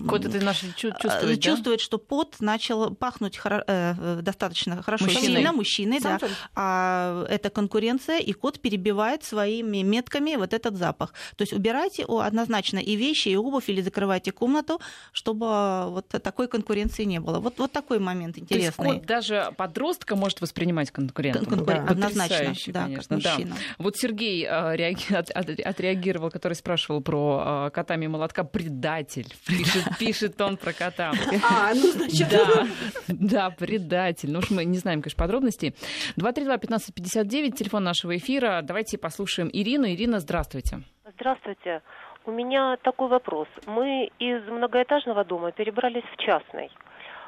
Кот 0.08 0.24
это 0.24 0.44
наш 0.44 0.60
чувствует, 0.76 1.40
Чувствует, 1.40 1.78
да? 1.78 1.84
что 1.84 1.98
пот 1.98 2.36
начал 2.40 2.94
пахнуть 2.94 3.38
хоро- 3.38 3.64
э, 3.66 4.20
достаточно 4.22 4.82
хорошо, 4.82 5.04
мужчиной. 5.04 5.26
сильно 5.26 5.52
мужчиной, 5.52 6.00
Сам 6.00 6.18
да. 6.18 6.28
А 6.54 7.26
это 7.28 7.50
конкуренция, 7.50 8.18
и 8.18 8.32
кот 8.32 8.60
перебивает 8.60 9.24
своими 9.24 9.82
метками 9.82 10.36
вот 10.36 10.52
этот 10.52 10.76
запах. 10.76 11.12
То 11.36 11.42
есть 11.42 11.52
убирайте 11.52 12.04
однозначно 12.04 12.78
и 12.78 12.96
вещи, 12.96 13.28
и 13.28 13.36
обувь, 13.36 13.68
или 13.68 13.80
закрывайте 13.80 14.32
комнату, 14.32 14.80
чтобы 15.12 15.90
вот 15.90 16.08
такой 16.08 16.48
конкуренции 16.48 17.04
не 17.04 17.20
было. 17.20 17.40
Вот, 17.40 17.58
вот 17.58 17.72
такой 17.72 17.98
момент 17.98 18.38
интересный. 18.38 18.72
То 18.72 18.82
есть 18.82 18.98
кот 18.98 19.06
даже 19.06 19.52
подростка 19.56 20.16
может 20.16 20.40
воспринимать 20.40 20.90
конкурентом. 20.90 21.46
Конкурент, 21.46 21.86
да. 21.86 21.92
Однозначно, 21.92 22.54
да, 22.72 22.82
конечно. 22.84 23.20
Да. 23.20 23.36
Вот 23.78 23.96
Сергей 23.96 24.44
э, 24.44 24.76
реагирует 24.76 25.30
отреагировал, 25.42 26.30
который 26.30 26.54
спрашивал 26.54 27.02
про 27.02 27.42
а, 27.44 27.70
кота 27.70 27.96
мимо 27.96 28.18
молотка, 28.18 28.44
предатель. 28.44 29.32
Пишет, 29.46 29.98
пишет 29.98 30.40
он 30.40 30.56
про 30.56 30.72
кота. 30.72 31.12
А, 31.50 31.74
ну, 31.74 31.92
значит... 31.92 32.28
Да, 32.30 32.66
да, 33.08 33.50
предатель. 33.50 34.30
Ну 34.30 34.38
уж 34.40 34.50
мы 34.50 34.64
не 34.64 34.78
знаем, 34.78 35.02
конечно, 35.02 35.18
подробностей. 35.18 35.74
232-1559, 36.16 37.52
телефон 37.52 37.84
нашего 37.84 38.16
эфира. 38.16 38.60
Давайте 38.62 38.98
послушаем 38.98 39.50
Ирину. 39.52 39.86
Ирина, 39.86 40.20
здравствуйте. 40.20 40.80
Здравствуйте. 41.14 41.82
У 42.24 42.30
меня 42.30 42.76
такой 42.82 43.08
вопрос. 43.08 43.48
Мы 43.66 44.10
из 44.18 44.46
многоэтажного 44.48 45.24
дома 45.24 45.50
перебрались 45.50 46.04
в 46.04 46.16
частный. 46.18 46.70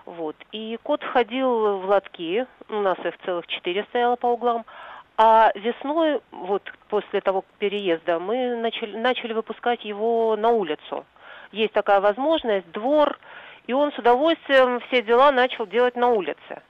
Вот. 0.07 0.37
И 0.53 0.79
кот 0.83 1.03
ходил 1.03 1.79
в 1.79 1.87
лотки, 1.87 2.47
у 2.69 2.81
нас 2.81 2.99
их 3.05 3.15
целых 3.25 3.47
четыре 3.47 3.85
стояло 3.85 4.17
по 4.17 4.27
углам, 4.27 4.65
а 5.17 5.53
весной, 5.55 6.21
вот 6.33 6.63
после 6.89 7.21
того 7.21 7.45
переезда, 7.59 8.19
мы 8.19 8.57
начали, 8.57 8.97
начали 8.97 9.33
выпускать 9.33 9.85
его 9.85 10.37
на 10.37 10.51
улицу. 10.51 11.05
Есть 11.53 11.73
такая 11.73 12.01
возможность, 12.01 12.71
двор, 12.73 13.19
и 13.67 13.73
он 13.73 13.93
с 13.93 13.99
удовольствием 13.99 14.81
все 14.89 15.03
дела 15.03 15.31
начал 15.31 15.67
делать 15.67 15.95
на 15.95 16.09
улице. 16.09 16.63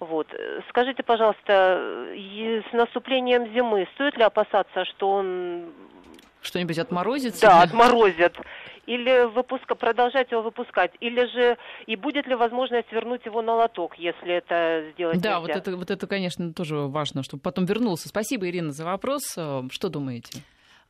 Вот. 0.00 0.28
Скажите, 0.68 1.02
пожалуйста, 1.02 2.06
с 2.14 2.72
наступлением 2.72 3.52
зимы 3.52 3.88
стоит 3.94 4.16
ли 4.16 4.22
опасаться, 4.22 4.84
что 4.84 5.10
он... 5.10 5.72
Что-нибудь 6.40 6.78
отморозится? 6.78 7.46
Да, 7.46 7.62
отморозит 7.62 8.36
или 8.88 9.26
выпуска, 9.26 9.74
продолжать 9.74 10.30
его 10.32 10.40
выпускать, 10.42 10.92
или 11.00 11.26
же 11.26 11.58
и 11.86 11.94
будет 11.94 12.26
ли 12.26 12.34
возможность 12.34 12.90
вернуть 12.90 13.26
его 13.26 13.42
на 13.42 13.54
лоток, 13.54 13.98
если 13.98 14.34
это 14.34 14.90
сделать 14.94 15.20
Да, 15.20 15.38
нельзя? 15.38 15.40
вот 15.40 15.50
это, 15.50 15.76
вот 15.76 15.90
это, 15.90 16.06
конечно, 16.06 16.52
тоже 16.54 16.76
важно, 16.76 17.22
чтобы 17.22 17.42
потом 17.42 17.66
вернулся. 17.66 18.08
Спасибо, 18.08 18.48
Ирина, 18.48 18.72
за 18.72 18.84
вопрос. 18.86 19.22
Что 19.70 19.88
думаете? 19.90 20.40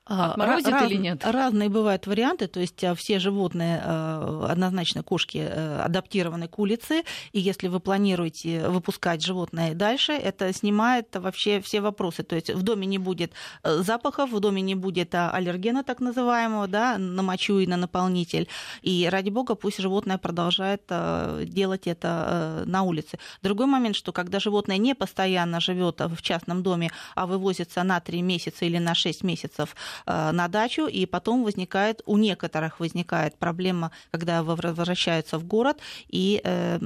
Отморозит 0.09 0.69
раз, 0.69 0.91
или 0.91 0.97
нет? 0.97 1.25
Разные 1.25 1.69
бывают 1.69 2.07
варианты, 2.07 2.47
то 2.47 2.61
есть 2.61 2.83
а, 2.83 2.95
все 2.95 3.19
животные, 3.19 3.81
а, 3.85 4.47
однозначно 4.51 5.03
кошки 5.03 5.39
э, 5.39 5.81
адаптированы 5.81 6.49
к 6.49 6.59
улице, 6.59 7.03
и 7.33 7.41
если 7.41 7.69
вы 7.69 7.79
планируете 7.79 8.69
выпускать 8.69 9.23
животное 9.23 9.75
дальше, 9.75 10.13
это 10.13 10.53
снимает 10.55 11.15
вообще 11.15 11.61
все 11.61 11.81
вопросы. 11.81 12.23
То 12.23 12.37
есть 12.37 12.51
в 12.51 12.63
доме 12.63 12.87
не 12.87 12.99
будет 12.99 13.33
э, 13.63 13.83
запахов, 13.83 14.33
в 14.33 14.41
доме 14.41 14.63
не 14.63 14.75
будет 14.75 15.15
аллергена 15.15 15.85
так 15.85 16.01
называемого, 16.01 16.67
да, 16.69 16.97
на 16.97 17.23
мочу 17.23 17.59
и 17.59 17.67
на 17.67 17.77
наполнитель. 17.77 18.49
И 18.81 19.09
ради 19.11 19.29
бога, 19.29 19.55
пусть 19.57 19.79
животное 19.79 20.17
продолжает 20.17 20.83
э, 20.89 21.45
делать 21.47 21.87
это 21.87 22.63
на 22.65 22.83
улице. 22.83 23.19
Другой 23.43 23.67
момент, 23.67 23.95
что 23.95 24.13
когда 24.13 24.41
животное 24.41 24.79
не 24.79 24.95
постоянно 24.95 25.61
живет 25.61 26.01
в 26.01 26.23
частном 26.23 26.63
доме, 26.63 26.91
а 27.15 27.27
вывозится 27.27 27.83
на 27.83 28.01
3 28.01 28.23
месяца 28.23 28.65
или 28.65 28.79
на 28.79 28.95
6 28.95 29.23
месяцев 29.23 29.77
на 30.07 30.49
дачу, 30.49 30.87
и 30.87 31.07
потом 31.07 31.45
возникает, 31.45 32.03
у 32.07 32.17
некоторых 32.17 32.81
возникает 32.81 33.37
проблема, 33.37 33.91
когда 34.11 34.43
возвращаются 34.43 35.39
в 35.39 35.45
город, 35.45 35.79
и 36.09 36.41
э, 36.45 36.79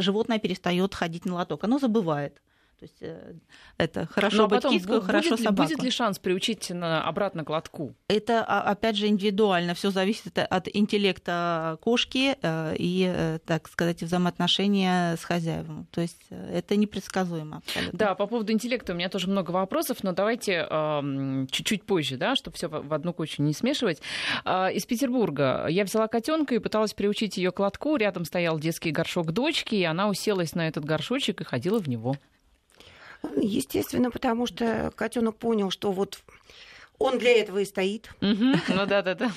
животное 0.00 0.38
перестает 0.38 0.94
ходить 0.94 1.24
на 1.24 1.34
лоток. 1.34 1.64
Оно 1.64 1.78
забывает. 1.78 2.40
То 2.82 2.86
есть 2.86 2.96
э, 3.02 3.34
это 3.78 4.06
хорошо 4.06 4.38
Но 4.38 4.48
быть 4.48 4.56
потом, 4.56 4.72
кискою, 4.72 4.98
будет, 4.98 5.06
хорошо 5.06 5.36
ли, 5.36 5.44
собаку. 5.44 5.68
Будет 5.68 5.84
ли 5.84 5.90
шанс 5.90 6.18
приучить 6.18 6.70
на, 6.70 7.06
обратно 7.06 7.44
к 7.44 7.50
лотку? 7.50 7.94
Это, 8.08 8.44
а, 8.44 8.62
опять 8.62 8.96
же, 8.96 9.06
индивидуально. 9.06 9.74
Все 9.74 9.90
зависит 9.90 10.36
от 10.36 10.68
интеллекта 10.72 11.78
кошки 11.80 12.36
э, 12.42 12.74
и, 12.76 13.08
э, 13.08 13.38
так 13.46 13.68
сказать, 13.68 14.02
взаимоотношения 14.02 15.14
с 15.14 15.22
хозяевом. 15.22 15.86
То 15.92 16.00
есть 16.00 16.26
это 16.28 16.74
непредсказуемо 16.74 17.58
абсолютно. 17.58 17.96
Да, 17.96 18.14
по 18.16 18.26
поводу 18.26 18.50
интеллекта 18.50 18.94
у 18.94 18.96
меня 18.96 19.08
тоже 19.08 19.28
много 19.28 19.52
вопросов, 19.52 19.98
но 20.02 20.10
давайте 20.10 20.66
э, 20.68 21.46
чуть-чуть 21.52 21.84
позже, 21.84 22.16
да, 22.16 22.34
чтобы 22.34 22.56
все 22.56 22.66
в 22.66 22.92
одну 22.92 23.12
кучу 23.12 23.42
не 23.42 23.52
смешивать. 23.52 24.02
Э, 24.44 24.72
из 24.72 24.84
Петербурга 24.86 25.66
я 25.68 25.84
взяла 25.84 26.08
котенка 26.08 26.56
и 26.56 26.58
пыталась 26.58 26.94
приучить 26.94 27.36
ее 27.36 27.52
к 27.52 27.60
лотку. 27.60 27.94
Рядом 27.94 28.24
стоял 28.24 28.58
детский 28.58 28.90
горшок 28.90 29.30
дочки, 29.30 29.76
и 29.76 29.84
она 29.84 30.08
уселась 30.08 30.56
на 30.56 30.66
этот 30.66 30.84
горшочек 30.84 31.42
и 31.42 31.44
ходила 31.44 31.78
в 31.78 31.88
него. 31.88 32.16
Естественно, 33.36 34.10
потому 34.10 34.46
что 34.46 34.92
котенок 34.96 35.36
понял, 35.36 35.70
что 35.70 35.92
вот 35.92 36.20
он 36.98 37.18
для 37.18 37.38
этого 37.38 37.58
и 37.58 37.64
стоит. 37.64 38.10
Ну 38.20 38.86
да, 38.86 39.02
да, 39.02 39.14
да. 39.14 39.32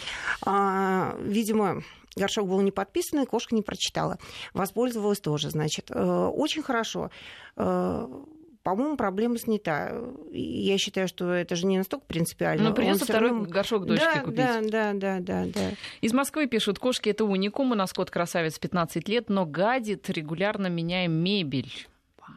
А, 0.45 1.15
видимо, 1.19 1.84
горшок 2.15 2.48
был 2.48 2.62
не 2.62 2.71
подписан, 2.71 3.21
и 3.21 3.26
кошка 3.26 3.56
не 3.56 3.62
прочитала. 3.62 4.17
Воспользовалась 4.54 5.19
тоже, 5.19 5.50
значит. 5.50 5.89
Э, 5.89 6.28
очень 6.28 6.63
хорошо. 6.63 7.10
Э, 7.56 8.08
по-моему, 8.63 8.98
проблема 8.98 9.38
снята. 9.38 9.91
Я 10.32 10.78
считаю, 10.80 11.08
что 11.08 11.32
это 11.32 11.56
же 11.56 11.67
не 11.67 11.78
настолько 11.78 12.06
принципиально. 12.08 12.69
Ну, 12.69 12.76
придется 12.76 13.06
второй 13.06 13.30
равно... 13.30 13.45
горшок 13.45 13.86
дочке 13.86 14.10
да, 14.12 14.21
купить. 14.21 14.38
Да, 14.38 14.62
да, 14.62 14.93
да, 14.93 15.19
да, 15.19 15.45
да. 15.54 15.71
Из 16.02 16.13
Москвы 16.13 16.48
пишут, 16.48 16.80
кошки 16.80 17.10
это 17.10 17.26
уникум, 17.26 17.74
у 17.74 17.76
нас 17.76 17.93
кот 17.93 18.10
красавец 18.10 18.58
15 18.58 19.08
лет, 19.08 19.30
но 19.30 19.45
гадит, 19.45 20.10
регулярно 20.10 20.67
меняем 20.67 21.12
мебель. 21.12 21.88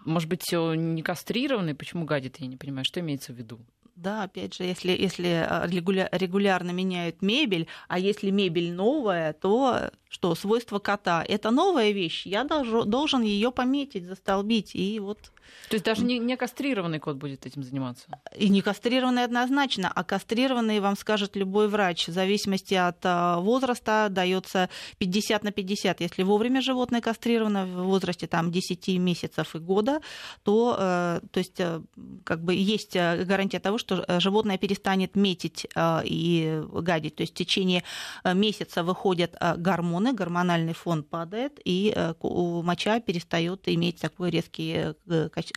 Может 0.05 0.29
быть, 0.29 0.43
все 0.43 0.75
не 0.75 1.03
кастрированный? 1.03 1.75
Почему 1.75 2.05
гадит, 2.05 2.37
я 2.39 2.47
не 2.47 2.57
понимаю. 2.57 2.85
Что 2.85 3.01
имеется 3.01 3.33
в 3.33 3.37
виду? 3.37 3.61
Да, 3.99 4.23
опять 4.23 4.55
же, 4.55 4.63
если, 4.63 4.93
если 4.93 5.27
а, 5.27 5.67
регулярно 5.67 6.71
меняют 6.71 7.21
мебель, 7.21 7.67
а 7.89 7.99
если 7.99 8.31
мебель 8.31 8.73
новая, 8.73 9.33
то 9.33 9.91
что 10.09 10.35
свойство 10.35 10.79
кота 10.79 11.25
это 11.27 11.51
новая 11.51 11.91
вещь, 11.91 12.27
я 12.27 12.45
должен, 12.45 13.23
ее 13.23 13.51
пометить, 13.53 14.05
застолбить. 14.05 14.75
И 14.75 15.01
вот 15.01 15.33
то 15.69 15.75
есть 15.75 15.85
даже 15.85 16.05
не, 16.05 16.19
не 16.19 16.37
кастрированный 16.37 16.99
кот 16.99 17.17
будет 17.17 17.47
этим 17.47 17.63
заниматься? 17.63 18.07
И 18.37 18.49
не 18.49 18.63
кастрированный 18.63 19.25
однозначно, 19.25 19.91
а 19.95 20.05
кастрированный 20.05 20.81
вам 20.81 20.97
скажет 20.97 21.37
любой 21.37 21.69
врач. 21.69 22.09
В 22.09 22.13
зависимости 22.13 22.75
от 22.75 22.99
а, 23.05 23.39
возраста 23.39 24.09
дается 24.11 24.71
50 24.99 25.45
на 25.45 25.53
50. 25.53 26.01
Если 26.01 26.23
вовремя 26.23 26.63
животное 26.63 27.01
кастрировано 27.01 27.67
в 27.67 27.85
возрасте 27.85 28.27
там, 28.27 28.51
10 28.51 28.89
месяцев 28.99 29.55
и 29.55 29.59
года, 29.59 30.01
то, 30.43 30.77
э, 30.79 31.21
то 31.31 31.39
есть, 31.39 31.61
э, 31.61 31.83
как 32.25 32.43
бы 32.43 32.55
есть 32.55 32.97
э, 32.97 33.25
гарантия 33.25 33.61
того, 33.61 33.79
что 33.79 34.05
животное 34.21 34.59
перестанет 34.59 35.17
метить 35.17 35.67
и 36.05 36.63
гадить. 36.73 37.17
То 37.17 37.23
есть 37.23 37.35
в 37.35 37.37
течение 37.37 37.85
месяца 38.25 38.83
выходят 38.83 39.37
гормоны, 39.57 39.98
гормональный 40.13 40.75
фон 40.75 41.03
падает, 41.03 41.61
и 41.65 41.95
моча 42.63 43.01
перестает 43.01 43.69
иметь 43.69 44.01
такой 44.01 44.31
резкий 44.31 44.95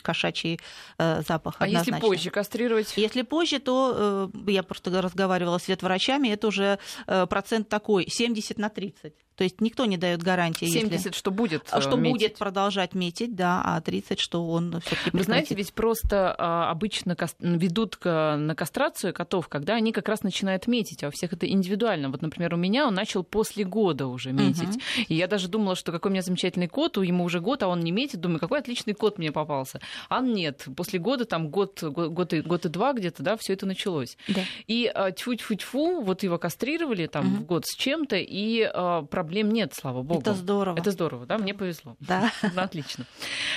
кошачий 0.02 0.60
э, 0.98 1.22
запах. 1.26 1.56
А 1.58 1.68
если 1.68 1.92
позже 1.98 2.30
кастрировать? 2.30 2.92
Если 2.96 3.22
позже, 3.22 3.58
то 3.58 4.30
э, 4.34 4.50
я 4.50 4.62
просто 4.62 5.02
разговаривала 5.02 5.58
с 5.58 5.68
ветврачами, 5.68 6.28
это 6.28 6.48
уже 6.48 6.78
э, 7.06 7.26
процент 7.26 7.68
такой 7.68 8.06
70 8.08 8.58
на 8.58 8.68
30. 8.68 9.14
То 9.42 9.44
есть 9.44 9.60
никто 9.60 9.86
не 9.86 9.96
дает 9.96 10.22
гарантии. 10.22 10.66
70, 10.66 10.92
если... 10.92 11.10
что 11.10 11.32
будет 11.32 11.64
а 11.72 11.80
Что 11.80 11.96
метить. 11.96 12.12
будет 12.12 12.38
продолжать 12.38 12.94
метить, 12.94 13.34
да, 13.34 13.60
а 13.64 13.80
30, 13.80 14.20
что 14.20 14.46
он 14.46 14.80
все 14.82 14.94
таки 14.94 15.10
Вы 15.12 15.24
знаете, 15.24 15.56
ведь 15.56 15.72
просто 15.72 16.32
а, 16.38 16.70
обычно 16.70 17.16
ведут 17.40 17.98
на 18.04 18.54
кастрацию 18.54 19.12
котов, 19.12 19.48
когда 19.48 19.74
они 19.74 19.90
как 19.90 20.08
раз 20.08 20.22
начинают 20.22 20.68
метить, 20.68 21.02
а 21.02 21.08
у 21.08 21.10
всех 21.10 21.32
это 21.32 21.48
индивидуально. 21.48 22.08
Вот, 22.08 22.22
например, 22.22 22.54
у 22.54 22.56
меня 22.56 22.86
он 22.86 22.94
начал 22.94 23.24
после 23.24 23.64
года 23.64 24.06
уже 24.06 24.30
метить. 24.30 24.76
Угу. 24.76 25.06
И 25.08 25.14
я 25.16 25.26
даже 25.26 25.48
думала, 25.48 25.74
что 25.74 25.90
какой 25.90 26.10
у 26.10 26.12
меня 26.12 26.22
замечательный 26.22 26.68
кот, 26.68 26.96
у 26.96 27.02
ему 27.02 27.24
уже 27.24 27.40
год, 27.40 27.64
а 27.64 27.66
он 27.66 27.80
не 27.80 27.90
метит. 27.90 28.20
Думаю, 28.20 28.38
какой 28.38 28.60
отличный 28.60 28.94
кот 28.94 29.18
мне 29.18 29.32
попался. 29.32 29.80
А 30.08 30.20
нет, 30.20 30.66
после 30.76 31.00
года, 31.00 31.24
там 31.24 31.48
год, 31.48 31.82
год, 31.82 32.32
и, 32.32 32.42
год 32.42 32.64
и 32.64 32.68
два 32.68 32.92
где-то, 32.92 33.24
да, 33.24 33.36
все 33.36 33.54
это 33.54 33.66
началось. 33.66 34.16
Да. 34.28 34.42
И 34.68 34.88
а, 34.94 35.10
тьфу-тьфу-тьфу, 35.10 36.02
вот 36.02 36.22
его 36.22 36.38
кастрировали 36.38 37.08
там 37.08 37.26
угу. 37.26 37.42
в 37.42 37.46
год 37.46 37.66
с 37.66 37.74
чем-то, 37.74 38.14
и 38.16 38.62
а, 38.62 39.02
проблем 39.32 39.50
нет, 39.50 39.72
слава 39.72 40.02
богу. 40.02 40.20
Это 40.20 40.34
здорово. 40.34 40.78
Это 40.78 40.90
здорово, 40.90 41.24
да? 41.24 41.38
Мне 41.38 41.54
повезло. 41.54 41.96
Да. 42.00 42.30
Ну, 42.54 42.60
отлично. 42.60 43.06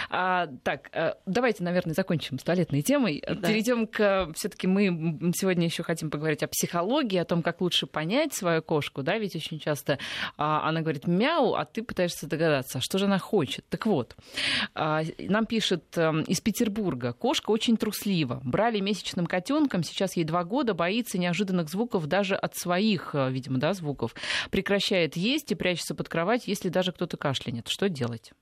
А, 0.10 0.48
так, 0.64 0.90
э, 0.94 1.16
давайте, 1.26 1.64
наверное, 1.64 1.94
закончим 1.94 2.40
с 2.40 2.44
туалетной 2.44 2.82
темой. 2.82 3.22
Да. 3.28 3.36
Перейдем 3.36 3.88
к... 3.88 4.32
все 4.36 4.48
таки 4.48 4.68
мы 4.68 5.34
сегодня 5.36 5.66
еще 5.66 5.84
хотим 5.84 6.10
поговорить 6.10 6.44
о 6.44 6.48
психологии, 6.48 7.18
о 7.18 7.26
том, 7.26 7.44
как 7.44 7.60
лучше 7.60 7.88
понять 7.88 8.34
свою 8.34 8.62
кошку, 8.62 9.04
да, 9.04 9.18
ведь 9.18 9.36
очень 9.36 9.60
часто 9.60 10.00
а, 10.38 10.70
она 10.70 10.80
говорит 10.80 11.08
мяу, 11.08 11.56
а 11.56 11.66
ты 11.66 11.84
пытаешься 11.84 12.26
догадаться, 12.26 12.80
что 12.80 12.98
же 13.00 13.06
она 13.06 13.20
хочет. 13.20 13.66
Так 13.68 13.86
вот, 13.86 14.16
а, 14.76 15.02
нам 15.20 15.46
пишет 15.46 15.98
эм, 15.98 16.22
из 16.22 16.40
Петербурга. 16.40 17.12
Кошка 17.12 17.52
очень 17.52 17.76
труслива. 17.76 18.40
Брали 18.46 18.80
месячным 18.80 19.26
котенком, 19.26 19.84
сейчас 19.84 20.16
ей 20.16 20.24
два 20.24 20.46
года, 20.46 20.74
боится 20.74 21.18
неожиданных 21.18 21.70
звуков 21.70 22.08
даже 22.08 22.36
от 22.36 22.56
своих, 22.56 23.14
э, 23.14 23.30
видимо, 23.30 23.58
да, 23.58 23.74
звуков. 23.74 24.16
Прекращает 24.52 25.18
есть 25.18 25.52
и 25.52 25.55
прячется 25.56 25.96
под 25.96 26.10
кровать, 26.10 26.48
если 26.48 26.70
даже 26.70 26.92
кто-то 26.92 27.18
кашлянет. 27.18 27.68
Что 27.68 27.90
делать? 27.90 28.34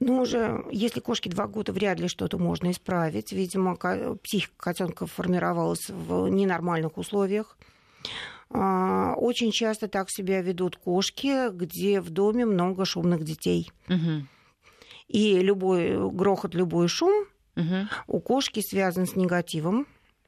Ну, 0.00 0.20
уже, 0.20 0.64
если 0.70 1.00
кошке 1.00 1.28
два 1.28 1.48
года, 1.48 1.72
вряд 1.72 1.98
ли 1.98 2.08
что-то 2.08 2.38
можно 2.38 2.70
исправить. 2.70 3.32
Видимо, 3.32 3.76
психика 4.22 4.54
котенка 4.56 5.06
формировалась 5.06 5.88
в 5.88 6.28
ненормальных 6.28 6.98
условиях. 6.98 7.58
А, 8.50 9.14
очень 9.16 9.50
часто 9.50 9.88
так 9.88 10.08
себя 10.10 10.40
ведут 10.40 10.76
кошки, 10.76 11.50
где 11.50 12.00
в 12.00 12.10
доме 12.10 12.46
много 12.46 12.84
шумных 12.84 13.24
детей. 13.24 13.70
Угу. 13.88 14.26
И 15.08 15.38
любой 15.40 16.10
грохот, 16.10 16.54
любой 16.54 16.88
шум 16.88 17.26
угу. 17.56 17.88
у 18.06 18.20
кошки 18.20 18.60
связан 18.60 19.06
с 19.06 19.16
негативом. 19.16 19.86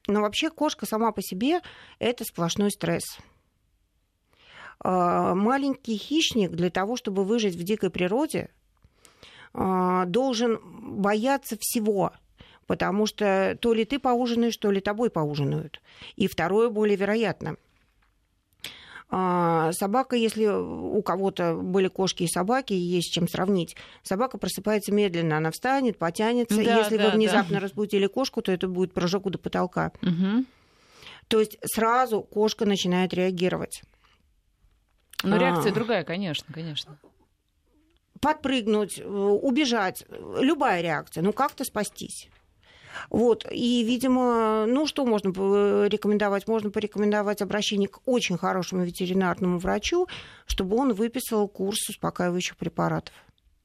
Но 0.09 0.20
вообще 0.20 0.50
кошка 0.50 0.87
сама 0.87 1.12
по 1.12 1.22
себе 1.22 1.61
это 1.98 2.24
сплошной 2.24 2.70
стресс. 2.70 3.18
А, 4.82 5.34
маленький 5.34 5.96
хищник 5.96 6.52
для 6.52 6.70
того, 6.70 6.96
чтобы 6.96 7.24
выжить 7.24 7.54
в 7.54 7.62
дикой 7.62 7.90
природе, 7.90 8.48
а, 9.52 10.06
должен 10.06 10.58
бояться 10.62 11.56
всего, 11.60 12.12
потому 12.66 13.06
что 13.06 13.58
то 13.60 13.74
ли 13.74 13.84
ты 13.84 13.98
поужинаешь, 13.98 14.56
то 14.56 14.70
ли 14.70 14.80
тобой 14.80 15.10
поужинают. 15.10 15.80
И 16.16 16.28
второе 16.28 16.70
более 16.70 16.96
вероятно. 16.96 17.56
А, 19.12 19.72
собака, 19.72 20.14
если 20.14 20.46
у 20.46 21.02
кого-то 21.02 21.56
были 21.56 21.88
кошки 21.88 22.22
и 22.22 22.28
собаки, 22.28 22.72
есть 22.72 23.12
чем 23.12 23.28
сравнить, 23.28 23.76
собака 24.04 24.38
просыпается 24.38 24.92
медленно, 24.92 25.36
она 25.36 25.50
встанет, 25.50 25.98
потянется. 25.98 26.62
Да, 26.62 26.78
если 26.78 26.96
да, 26.96 27.06
вы 27.06 27.16
внезапно 27.16 27.56
да. 27.56 27.60
разбудили 27.60 28.06
кошку, 28.06 28.40
то 28.40 28.52
это 28.52 28.68
будет 28.68 28.94
прыжок 28.94 29.28
до 29.28 29.36
потолка. 29.36 29.90
Угу. 30.00 30.44
То 31.26 31.40
есть 31.40 31.58
сразу 31.64 32.22
кошка 32.22 32.66
начинает 32.66 33.12
реагировать. 33.12 33.82
Но 35.22 35.37
реакция 35.37 35.72
а... 35.72 35.74
другая, 35.74 36.04
конечно, 36.04 36.52
конечно. 36.52 36.98
Подпрыгнуть, 38.20 38.98
э, 38.98 39.04
убежать, 39.04 40.04
любая 40.09 40.83
реакция, 40.83 41.22
ну 41.22 41.33
как-то 41.33 41.64
спастись. 41.64 42.28
Вот. 43.09 43.46
И, 43.50 43.85
видимо, 43.85 44.66
ну 44.66 44.87
что 44.87 45.06
можно 45.06 45.30
рекомендовать? 45.87 46.48
Можно 46.48 46.70
порекомендовать 46.70 47.40
обращение 47.40 47.88
к 47.88 48.00
очень 48.04 48.37
хорошему 48.37 48.85
ветеринарному 48.85 49.59
врачу, 49.59 50.09
чтобы 50.46 50.76
он 50.76 50.92
выписал 50.92 51.48
курс 51.48 51.88
успокаивающих 51.88 52.56
препаратов. 52.56 53.14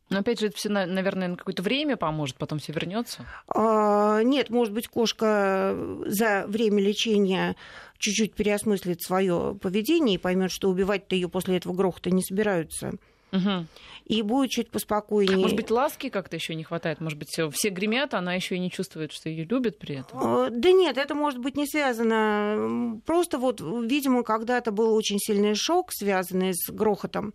Но 0.10 0.20
опять 0.20 0.40
же, 0.40 0.48
это 0.48 0.58
все, 0.58 0.70
наверное, 0.70 1.30
на 1.30 1.36
какое-то 1.36 1.64
время 1.64 1.98
поможет, 1.98 2.38
потом 2.38 2.60
все 2.60 2.74
вернется. 2.74 3.26
А, 3.48 4.22
нет, 4.22 4.50
может 4.50 4.74
быть, 4.74 4.88
кошка 4.88 5.76
за 6.06 6.46
время 6.48 6.82
лечения 6.82 7.56
чуть-чуть 7.98 8.36
переосмыслит 8.36 9.02
свое 9.02 9.58
поведение 9.60 10.16
и 10.16 10.20
поймет, 10.20 10.52
что 10.52 10.70
убивать-то 10.70 11.16
ее 11.16 11.28
после 11.28 11.58
этого 11.58 11.74
грохота 11.74 12.12
не 12.12 12.22
собираются. 12.22 12.92
Угу. 13.36 13.66
И 14.06 14.22
будет 14.22 14.52
чуть 14.52 14.70
поспокойнее. 14.70 15.38
Может 15.38 15.56
быть, 15.56 15.72
ласки 15.72 16.10
как-то 16.10 16.36
еще 16.36 16.54
не 16.54 16.64
хватает? 16.64 17.02
Может 17.02 17.18
быть, 17.18 17.30
все 17.30 17.70
гремят, 17.70 18.14
а 18.14 18.20
она 18.20 18.36
еще 18.36 18.56
и 18.56 18.60
не 18.60 18.70
чувствует, 18.70 19.12
что 19.12 19.30
ее 19.30 19.46
любят 19.46 19.80
при 19.80 19.96
этом? 19.96 20.20
А, 20.22 20.50
да 20.52 20.72
нет, 20.72 20.98
это 20.98 21.16
может 21.16 21.40
быть 21.40 21.58
не 21.58 21.66
связано. 21.66 23.02
Просто 23.06 23.40
вот, 23.40 23.62
видимо, 23.62 24.24
когда-то 24.24 24.72
был 24.72 24.94
очень 24.94 25.18
сильный 25.18 25.56
шок, 25.56 25.92
связанный 25.92 26.54
с 26.54 26.70
грохотом, 26.70 27.34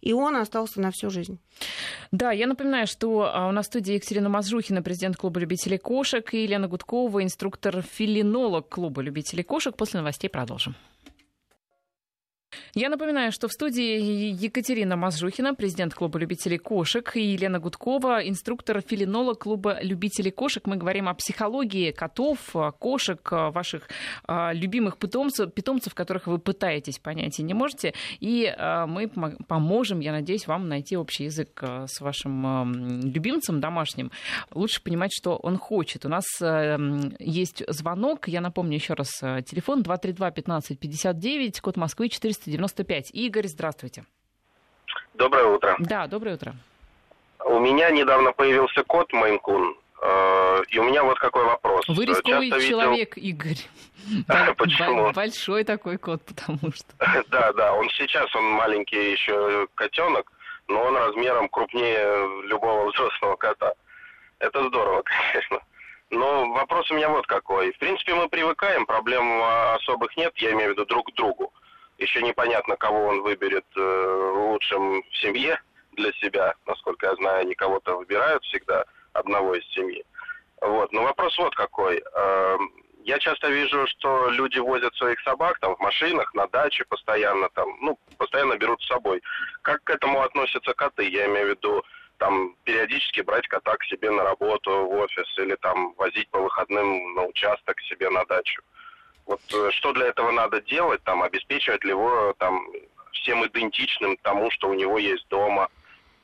и 0.00 0.12
он 0.12 0.34
остался 0.36 0.80
на 0.80 0.90
всю 0.90 1.08
жизнь. 1.08 1.38
Да, 2.10 2.32
я 2.32 2.46
напоминаю, 2.46 2.88
что 2.88 3.30
а, 3.32 3.48
у 3.48 3.52
нас 3.52 3.66
в 3.66 3.68
студии 3.68 3.94
Екатерина 3.94 4.28
Мазжухина, 4.28 4.82
президент 4.82 5.16
клуба 5.16 5.38
любителей 5.38 5.78
кошек, 5.78 6.34
и 6.34 6.42
Елена 6.42 6.66
Гудкова, 6.66 7.22
инструктор-филинолог 7.22 8.68
клуба 8.68 9.02
любителей 9.02 9.44
кошек. 9.44 9.76
После 9.76 10.00
новостей 10.00 10.28
продолжим. 10.28 10.74
Я 12.74 12.88
напоминаю, 12.88 13.32
что 13.32 13.48
в 13.48 13.52
студии 13.52 14.32
Екатерина 14.32 14.96
Мазжухина, 14.96 15.54
президент 15.54 15.94
клуба 15.94 16.18
любителей 16.18 16.58
кошек, 16.58 17.10
и 17.16 17.20
Елена 17.20 17.58
Гудкова, 17.58 18.26
инструктор-филинолог 18.28 19.38
клуба 19.38 19.78
любителей 19.82 20.30
кошек. 20.30 20.66
Мы 20.66 20.76
говорим 20.76 21.08
о 21.08 21.14
психологии 21.14 21.90
котов, 21.92 22.38
кошек, 22.78 23.20
ваших 23.30 23.88
а, 24.26 24.52
любимых 24.52 24.98
питомцев, 24.98 25.52
питомцев, 25.52 25.94
которых 25.94 26.26
вы 26.26 26.38
пытаетесь 26.38 26.98
понять 26.98 27.38
и 27.38 27.42
не 27.42 27.54
можете. 27.54 27.94
И 28.20 28.46
а, 28.46 28.86
мы 28.86 29.08
поможем, 29.08 30.00
я 30.00 30.12
надеюсь, 30.12 30.46
вам 30.46 30.68
найти 30.68 30.96
общий 30.96 31.24
язык 31.24 31.60
а, 31.62 31.86
с 31.86 32.00
вашим 32.00 33.00
любимцем 33.02 33.60
домашним. 33.60 34.10
Лучше 34.52 34.82
понимать, 34.82 35.10
что 35.12 35.36
он 35.36 35.56
хочет. 35.56 36.04
У 36.04 36.08
нас 36.08 36.24
есть 37.18 37.62
звонок. 37.68 38.28
Я 38.28 38.40
напомню 38.40 38.74
еще 38.74 38.94
раз. 38.94 39.08
Телефон 39.18 39.82
232 39.82 40.30
15 40.30 40.78
59, 40.78 41.60
код 41.60 41.76
Москвы 41.76 42.08
490 42.08 42.47
95. 42.48 43.10
Игорь, 43.12 43.46
здравствуйте. 43.46 44.04
Доброе 45.14 45.46
утро. 45.46 45.76
Да, 45.78 46.06
доброе 46.06 46.34
утро. 46.34 46.54
У 47.44 47.58
меня 47.60 47.90
недавно 47.90 48.32
появился 48.32 48.82
кот 48.84 49.12
Майнкун. 49.12 49.76
Э, 50.00 50.62
и 50.68 50.78
у 50.78 50.84
меня 50.84 51.02
вот 51.02 51.18
какой 51.18 51.44
вопрос. 51.44 51.86
Вы 51.88 52.06
рисковый 52.06 52.50
Часто 52.50 52.68
человек, 52.68 53.16
видел... 53.16 53.28
Игорь. 53.30 54.54
Почему? 54.56 55.12
Большой 55.12 55.64
такой 55.64 55.98
кот, 55.98 56.22
потому 56.24 56.72
что. 56.72 56.86
Да, 57.28 57.52
да, 57.52 57.74
он 57.74 57.88
сейчас, 57.90 58.34
он 58.34 58.44
маленький 58.44 59.12
еще 59.12 59.66
котенок, 59.74 60.30
но 60.68 60.82
он 60.82 60.96
размером 60.96 61.48
крупнее 61.48 62.46
любого 62.46 62.90
взрослого 62.90 63.36
кота. 63.36 63.72
Это 64.38 64.66
здорово, 64.68 65.02
конечно. 65.32 65.58
Но 66.10 66.50
вопрос 66.52 66.90
у 66.90 66.94
меня 66.94 67.08
вот 67.08 67.26
какой. 67.26 67.72
В 67.72 67.78
принципе, 67.78 68.14
мы 68.14 68.28
привыкаем, 68.28 68.86
проблем 68.86 69.42
особых 69.74 70.16
нет, 70.16 70.32
я 70.36 70.52
имею 70.52 70.70
в 70.70 70.72
виду 70.72 70.86
друг 70.86 71.10
к 71.10 71.14
другу. 71.14 71.52
Еще 71.98 72.22
непонятно, 72.22 72.76
кого 72.76 73.08
он 73.08 73.22
выберет 73.22 73.66
э, 73.76 74.32
лучшим 74.34 75.02
в 75.02 75.16
семье 75.16 75.60
для 75.92 76.12
себя. 76.12 76.54
Насколько 76.66 77.06
я 77.06 77.14
знаю, 77.16 77.40
они 77.40 77.54
кого-то 77.54 77.96
выбирают 77.96 78.44
всегда, 78.44 78.84
одного 79.12 79.54
из 79.56 79.64
семьи. 79.72 80.04
Вот. 80.60 80.92
Но 80.92 81.02
вопрос 81.02 81.36
вот 81.38 81.54
какой. 81.56 82.02
Э, 82.14 82.58
я 83.04 83.18
часто 83.18 83.48
вижу, 83.48 83.86
что 83.88 84.28
люди 84.30 84.58
возят 84.58 84.94
своих 84.94 85.20
собак 85.20 85.58
там 85.60 85.74
в 85.74 85.80
машинах, 85.80 86.32
на 86.34 86.46
даче 86.46 86.84
постоянно 86.84 87.48
там, 87.50 87.68
ну, 87.80 87.98
постоянно 88.16 88.56
берут 88.56 88.80
с 88.82 88.88
собой. 88.88 89.22
Как 89.62 89.82
к 89.82 89.90
этому 89.90 90.20
относятся 90.20 90.74
коты? 90.74 91.08
Я 91.08 91.26
имею 91.26 91.46
в 91.46 91.50
виду, 91.50 91.84
там, 92.18 92.54
периодически 92.64 93.22
брать 93.22 93.48
кота 93.48 93.76
к 93.76 93.84
себе 93.84 94.10
на 94.10 94.22
работу, 94.22 94.70
в 94.70 94.92
офис, 94.92 95.38
или 95.38 95.56
там 95.56 95.94
возить 95.94 96.28
по 96.30 96.40
выходным 96.40 97.14
на 97.14 97.24
участок 97.24 97.80
себе 97.80 98.10
на 98.10 98.24
дачу. 98.24 98.62
Вот 99.28 99.40
э, 99.52 99.70
что 99.72 99.92
для 99.92 100.06
этого 100.06 100.30
надо 100.30 100.62
делать, 100.62 101.02
там, 101.04 101.22
обеспечивать 101.22 101.84
ли 101.84 101.90
его 101.90 102.34
там, 102.38 102.66
всем 103.12 103.46
идентичным 103.46 104.16
тому, 104.22 104.50
что 104.50 104.68
у 104.68 104.74
него 104.74 104.98
есть 104.98 105.28
дома 105.28 105.68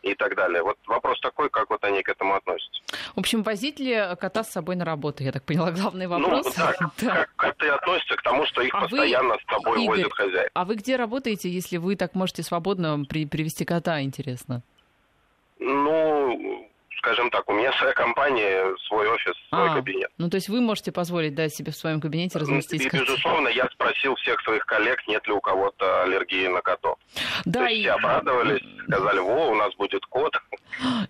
и 0.03 0.15
так 0.15 0.35
далее. 0.35 0.63
Вот 0.63 0.79
вопрос 0.87 1.21
такой, 1.21 1.51
как 1.51 1.69
вот 1.69 1.85
они 1.85 2.03
к 2.03 2.09
этому 2.09 2.35
относятся. 2.35 2.81
В 3.15 3.21
общем, 3.21 3.43
возить 3.43 3.79
ли 3.79 3.95
кота 4.19 4.43
с 4.43 4.51
собой 4.51 4.77
на 4.77 4.87
работу, 4.87 5.23
я 5.23 5.33
так 5.33 5.45
поняла, 5.45 5.71
главный 5.71 6.07
ну, 6.07 6.19
вопрос. 6.19 6.47
Ну, 6.47 6.53
да, 6.57 6.75
да. 7.03 7.15
Как, 7.15 7.37
как 7.37 7.57
ты 7.57 7.69
относишься 7.69 8.17
к 8.17 8.23
тому, 8.23 8.47
что 8.47 8.63
их 8.63 8.75
а 8.75 8.81
постоянно 8.81 9.35
вы, 9.35 9.41
с 9.41 9.45
тобой 9.45 9.85
Игорь, 9.85 9.97
возят 9.97 10.13
хозяин? 10.15 10.49
А 10.55 10.65
вы 10.65 10.75
где 10.77 10.97
работаете, 10.97 11.51
если 11.51 11.77
вы 11.77 11.97
так 11.97 12.15
можете 12.15 12.43
свободно 12.43 13.05
при, 13.05 13.27
привести 13.27 13.67
кота, 13.67 14.01
интересно? 14.01 14.63
Ну, 15.59 16.71
скажем 16.99 17.31
так, 17.31 17.49
у 17.49 17.53
меня 17.53 17.73
своя 17.75 17.93
компания, 17.93 18.75
свой 18.87 19.09
офис, 19.09 19.35
свой 19.49 19.71
а, 19.71 19.75
кабинет. 19.75 20.11
Ну, 20.19 20.31
то 20.31 20.37
есть 20.37 20.49
вы 20.49 20.61
можете 20.61 20.93
позволить, 20.93 21.35
да, 21.35 21.49
себе 21.49 21.73
в 21.73 21.77
своем 21.77 22.01
кабинете 22.01 22.39
разместить 22.39 22.83
И, 22.83 22.89
безусловно, 22.89 23.49
я 23.49 23.69
спросил 23.73 24.15
всех 24.17 24.41
своих 24.43 24.65
коллег, 24.67 25.07
нет 25.09 25.27
ли 25.27 25.33
у 25.33 25.41
кого-то 25.41 26.03
аллергии 26.03 26.49
на 26.49 26.61
котов. 26.61 26.99
Да, 27.45 27.61
то 27.61 27.67
есть 27.67 27.79
и... 27.79 27.83
все 27.83 27.93
обрадовались, 27.93 28.63
сказали, 28.85 29.19
во, 29.19 29.51
у 29.51 29.55
нас 29.55 29.75
будет 29.77 30.05
кот. 30.07 30.35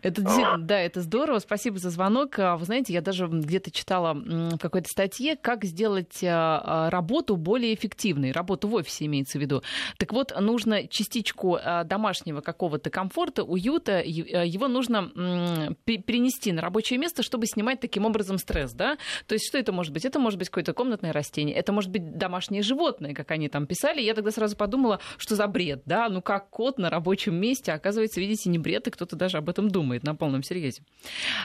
Это, 0.03 0.23
да, 0.59 0.79
это 0.79 1.01
здорово. 1.01 1.39
Спасибо 1.39 1.79
за 1.79 1.91
звонок. 1.91 2.39
А, 2.39 2.57
вы 2.57 2.65
знаете, 2.65 2.93
я 2.93 3.01
даже 3.01 3.27
где-то 3.27 3.71
читала 3.71 4.15
в 4.15 4.59
какой-то 4.59 4.89
статье, 4.89 5.37
как 5.37 5.65
сделать 5.65 6.23
а, 6.23 6.61
а, 6.65 6.91
работу 6.91 7.37
более 7.37 7.75
эффективной. 7.75 8.33
Работу 8.33 8.69
в 8.69 8.75
офисе 8.75 9.07
имеется 9.07 9.39
в 9.39 9.41
виду. 9.41 9.63
Так 9.99 10.13
вот, 10.13 10.33
нужно 10.39 10.87
частичку 10.89 11.59
домашнего 11.85 12.41
какого-то 12.41 12.91
комфорта, 12.91 13.45
уюта, 13.45 14.01
его 14.01 14.69
нужно 14.69 15.74
перенести 15.75 16.53
на 16.53 16.63
рабочее 16.63 16.99
место, 16.99 17.23
чтобы 17.23 17.47
снимать 17.47 17.81
таким 17.81 18.05
образом 18.05 18.39
стресс, 18.39 18.73
да? 18.73 18.97
То 19.27 19.35
есть 19.35 19.47
что 19.49 19.59
это 19.59 19.73
может 19.73 19.93
быть? 19.93 20.05
Это 20.05 20.19
может 20.19 20.39
быть 20.39 20.49
какое-то 20.49 20.73
комнатное 20.73 21.13
растение, 21.13 21.57
это 21.57 21.73
может 21.73 21.91
быть 21.91 22.17
домашнее 22.17 22.63
животное, 22.63 23.15
как 23.15 23.31
они 23.31 23.49
там 23.49 23.67
писали. 23.67 24.01
Я 24.01 24.15
тогда 24.15 24.31
сразу 24.31 24.57
подумала, 24.57 25.01
что 25.19 25.37
за 25.37 25.47
бред, 25.47 25.83
да? 25.87 26.09
Ну 26.09 26.23
как 26.23 26.51
кот 26.51 26.79
на 26.79 26.91
рабочем 26.91 27.35
месте, 27.35 27.73
оказывается, 27.73 28.21
видите, 28.21 28.51
не 28.51 28.59
бред, 28.59 28.87
и 28.89 28.91
кто-то 28.91 29.17
даже 29.17 29.39
об 29.39 29.49
этом 29.49 29.71
думает 29.71 30.05
на 30.05 30.15
полном 30.15 30.43
серьезе. 30.43 30.83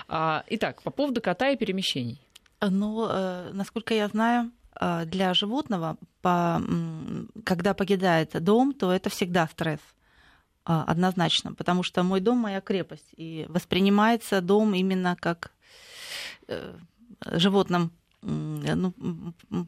А, 0.08 0.44
итак, 0.48 0.82
по 0.82 0.92
поводу 0.92 1.22
кота 1.22 1.50
и 1.50 1.58
перемещений. 1.58 2.22
Ну, 2.62 3.08
э, 3.10 3.52
насколько 3.54 3.94
я 3.94 4.08
знаю, 4.08 4.52
э, 4.80 5.06
для 5.06 5.34
животного, 5.34 5.98
когда 6.22 7.74
покидает 7.74 8.44
дом, 8.44 8.74
то 8.74 8.92
это 8.92 9.10
всегда 9.10 9.48
стресс 9.48 9.80
однозначно, 10.70 11.54
потому 11.54 11.84
что 11.84 12.04
мой 12.04 12.20
дом 12.20 12.38
моя 12.38 12.62
крепость, 12.62 13.08
и 13.18 13.46
воспринимается 13.50 14.42
дом 14.42 14.74
именно 14.74 15.18
как 15.20 15.52
э, 16.48 16.76
животным, 17.32 17.92
ну, 18.22 18.94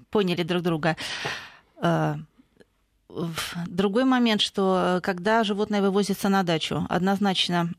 поняли 0.10 0.44
друг 0.44 0.62
друга. 0.62 0.98
Другой 3.68 4.06
момент, 4.06 4.42
что 4.42 5.00
когда 5.02 5.44
животное 5.44 5.82
вывозится 5.82 6.30
на 6.30 6.44
дачу, 6.44 6.86
однозначно 6.90 7.72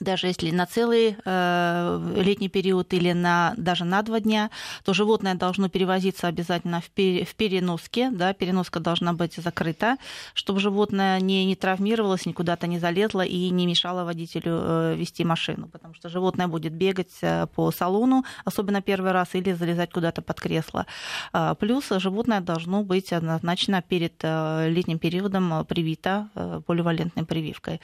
даже 0.00 0.26
если 0.26 0.50
на 0.50 0.66
целый 0.66 1.16
э, 1.24 2.12
летний 2.16 2.48
период 2.48 2.92
или 2.94 3.12
на, 3.12 3.54
даже 3.56 3.84
на 3.84 4.02
два 4.02 4.20
дня, 4.20 4.50
то 4.84 4.94
животное 4.94 5.34
должно 5.34 5.68
перевозиться 5.68 6.26
обязательно 6.26 6.80
в, 6.80 6.88
пер, 6.90 7.26
в 7.26 7.34
переноске, 7.34 8.10
да, 8.10 8.32
переноска 8.32 8.80
должна 8.80 9.12
быть 9.12 9.34
закрыта, 9.36 9.96
чтобы 10.34 10.60
животное 10.60 11.20
не, 11.20 11.44
не 11.44 11.54
травмировалось, 11.54 12.26
никуда-то 12.26 12.66
не 12.66 12.78
залезло 12.78 13.20
и 13.20 13.50
не 13.50 13.66
мешало 13.66 14.04
водителю 14.04 14.58
э, 14.62 14.94
вести 14.96 15.24
машину, 15.24 15.68
потому 15.68 15.94
что 15.94 16.08
животное 16.08 16.48
будет 16.48 16.72
бегать 16.72 17.12
э, 17.20 17.46
по 17.54 17.70
салону, 17.70 18.24
особенно 18.44 18.80
первый 18.80 19.12
раз, 19.12 19.34
или 19.34 19.52
залезать 19.52 19.92
куда-то 19.92 20.22
под 20.22 20.40
кресло. 20.40 20.86
Э, 21.32 21.54
плюс 21.58 21.88
животное 21.90 22.40
должно 22.40 22.82
быть 22.82 23.12
однозначно 23.12 23.82
перед 23.82 24.14
э, 24.22 24.70
летним 24.70 24.98
периодом 24.98 25.64
привито 25.66 26.30
э, 26.34 26.62
поливалентной 26.66 27.24
прививкой, 27.26 27.80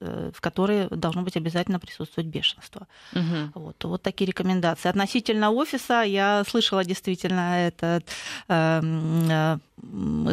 э, 0.00 0.30
в 0.32 0.40
которой 0.40 0.88
должно 0.90 1.22
быть 1.22 1.36
обязательно 1.36 1.55
обязательно 1.56 1.80
присутствует 1.80 2.28
бешенство. 2.28 2.86
Угу. 3.12 3.60
Вот, 3.60 3.84
вот 3.84 4.02
такие 4.02 4.26
рекомендации. 4.26 4.88
Относительно 4.88 5.50
офиса 5.50 6.02
я 6.02 6.44
слышала 6.46 6.84
действительно 6.84 7.66
это 7.66 8.02
э, 8.48 9.58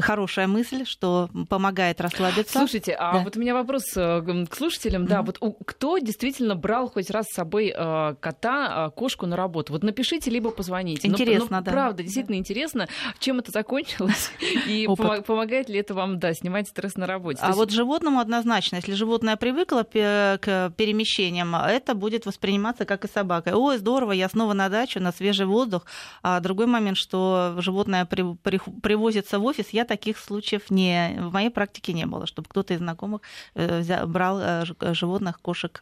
хорошая 0.02 0.48
мысль, 0.48 0.86
что 0.86 1.30
помогает 1.50 2.02
расслабиться. 2.02 2.60
Слушайте, 2.60 2.94
а 2.94 3.14
да. 3.14 3.20
вот 3.20 3.38
у 3.38 3.40
меня 3.40 3.54
вопрос 3.54 3.84
э, 3.96 4.22
к 4.50 4.56
слушателям. 4.56 5.04
Mm-hmm. 5.04 5.08
Да, 5.08 5.22
вот 5.22 5.40
кто 5.66 5.98
действительно 5.98 6.56
брал 6.56 6.90
хоть 6.90 7.10
раз 7.10 7.28
с 7.28 7.36
собой 7.36 7.74
э, 7.76 8.16
кота, 8.20 8.92
кошку 8.96 9.26
на 9.26 9.36
работу? 9.36 9.74
Вот 9.74 9.84
напишите, 9.84 10.30
либо 10.30 10.52
позвоните. 10.52 11.08
Интересно, 11.08 11.48
но, 11.50 11.58
но, 11.58 11.64
да. 11.64 11.72
Правда, 11.72 12.04
действительно 12.04 12.36
да. 12.36 12.40
интересно, 12.40 12.88
чем 13.20 13.40
это 13.40 13.52
закончилось 13.52 14.32
и 14.68 14.88
помогает 15.26 15.70
ли 15.70 15.80
это 15.80 15.94
вам, 15.94 16.20
да, 16.20 16.34
снимать 16.34 16.68
стресс 16.68 16.96
на 16.96 17.06
работе. 17.06 17.40
А 17.42 17.54
вот 17.54 17.72
животному 17.72 18.20
однозначно, 18.20 18.78
если 18.78 18.94
животное 18.94 19.36
привыкло 19.36 19.84
к 19.84 20.74
перемещению 20.78 21.13
ощущениям, 21.14 21.56
это 21.56 21.94
будет 21.94 22.26
восприниматься 22.26 22.86
как 22.86 23.06
и 23.06 23.08
собака. 23.08 23.56
Ой, 23.56 23.78
здорово, 23.78 24.12
я 24.12 24.30
снова 24.30 24.54
на 24.54 24.70
дачу, 24.70 25.00
на 25.00 25.12
свежий 25.12 25.46
воздух. 25.46 25.86
А 26.22 26.40
другой 26.40 26.66
момент, 26.66 26.98
что 26.98 27.56
животное 27.58 28.06
при, 28.06 28.36
при, 28.36 28.60
привозится 28.82 29.40
в 29.40 29.46
офис, 29.46 29.70
я 29.70 29.86
таких 29.86 30.18
случаев 30.18 30.70
не, 30.70 31.16
в 31.20 31.32
моей 31.34 31.50
практике 31.50 31.94
не 31.94 32.06
было, 32.06 32.26
чтобы 32.26 32.48
кто-то 32.50 32.74
из 32.74 32.80
знакомых 32.80 33.22
взял, 33.56 34.08
брал 34.08 34.66
животных, 34.94 35.40
кошек 35.42 35.82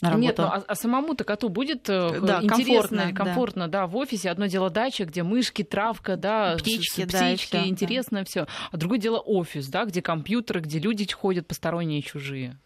на 0.00 0.10
работу. 0.10 0.22
Нет, 0.22 0.38
ну, 0.38 0.44
а, 0.44 0.64
а 0.66 0.74
самому-то 0.74 1.22
коту 1.22 1.48
будет 1.48 1.88
э, 1.88 2.20
да, 2.20 2.42
интересно, 2.42 2.98
комфортно, 2.98 3.12
комфортно 3.12 3.68
да. 3.68 3.80
да, 3.80 3.86
в 3.86 3.96
офисе. 3.96 4.30
Одно 4.30 4.46
дело 4.46 4.68
дача, 4.68 5.04
где 5.04 5.22
мышки, 5.22 5.62
травка, 5.62 6.16
да, 6.16 6.56
птички, 6.58 7.04
птички 7.04 7.52
да, 7.52 7.66
интересно 7.66 8.18
да. 8.18 8.24
все. 8.24 8.46
А 8.72 8.76
другое 8.76 8.98
дело 8.98 9.18
офис, 9.18 9.68
да, 9.68 9.84
где 9.84 10.02
компьютеры, 10.02 10.60
где 10.60 10.80
люди 10.80 11.10
ходят 11.12 11.46
посторонние 11.46 12.00
и 12.00 12.02
чужие. 12.02 12.58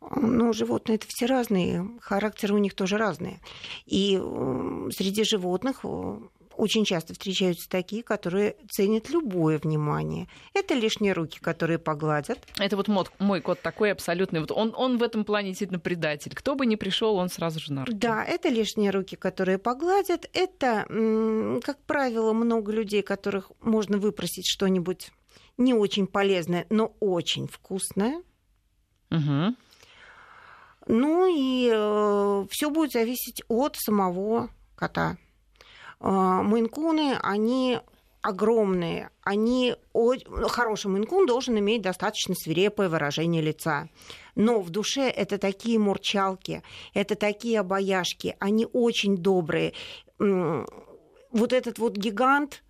Ну, 0.00 0.52
животные 0.52 0.96
это 0.96 1.06
все 1.06 1.26
разные, 1.26 1.86
характеры 2.00 2.54
у 2.54 2.58
них 2.58 2.74
тоже 2.74 2.96
разные. 2.96 3.40
И 3.86 4.16
среди 4.96 5.24
животных 5.24 5.84
очень 6.56 6.84
часто 6.84 7.14
встречаются 7.14 7.68
такие, 7.70 8.02
которые 8.02 8.56
ценят 8.70 9.08
любое 9.08 9.58
внимание. 9.58 10.28
Это 10.52 10.74
лишние 10.74 11.14
руки, 11.14 11.38
которые 11.38 11.78
погладят. 11.78 12.38
Это 12.58 12.76
вот 12.76 12.88
мод, 12.88 13.10
мой 13.18 13.40
кот 13.40 13.62
такой 13.62 13.92
абсолютный. 13.92 14.40
Вот 14.40 14.50
он, 14.50 14.74
он 14.76 14.98
в 14.98 15.02
этом 15.02 15.24
плане 15.24 15.48
действительно 15.50 15.78
предатель. 15.78 16.34
Кто 16.34 16.54
бы 16.54 16.66
ни 16.66 16.76
пришел, 16.76 17.16
он 17.16 17.30
сразу 17.30 17.60
же 17.60 17.72
на 17.72 17.86
руки. 17.86 17.96
Да, 17.96 18.22
это 18.24 18.50
лишние 18.50 18.90
руки, 18.90 19.16
которые 19.16 19.56
погладят. 19.58 20.28
Это, 20.34 20.84
как 21.64 21.78
правило, 21.84 22.32
много 22.34 22.72
людей, 22.72 23.02
которых 23.02 23.52
можно 23.60 23.96
выпросить 23.96 24.46
что-нибудь 24.46 25.12
не 25.56 25.72
очень 25.72 26.06
полезное, 26.06 26.66
но 26.68 26.94
очень 27.00 27.48
вкусное. 27.48 28.22
Угу. 29.10 29.54
Ну 30.92 31.32
и 31.32 31.70
э, 31.72 32.46
все 32.50 32.68
будет 32.68 32.90
зависеть 32.90 33.44
от 33.46 33.76
самого 33.76 34.50
кота. 34.74 35.18
А, 36.00 36.42
мейнкуны, 36.42 37.16
они 37.22 37.78
огромные. 38.22 39.10
Они... 39.22 39.76
Хороший 40.48 40.88
мейнкун 40.88 41.26
должен 41.26 41.56
иметь 41.60 41.82
достаточно 41.82 42.34
свирепое 42.34 42.88
выражение 42.88 43.40
лица. 43.40 43.88
Но 44.34 44.60
в 44.60 44.70
душе 44.70 45.08
это 45.08 45.38
такие 45.38 45.78
мурчалки, 45.78 46.64
это 46.92 47.14
такие 47.14 47.60
обаяшки, 47.60 48.34
они 48.40 48.66
очень 48.72 49.16
добрые. 49.16 49.74
Вот 50.18 51.52
этот 51.52 51.78
вот 51.78 51.96
гигант 51.96 52.64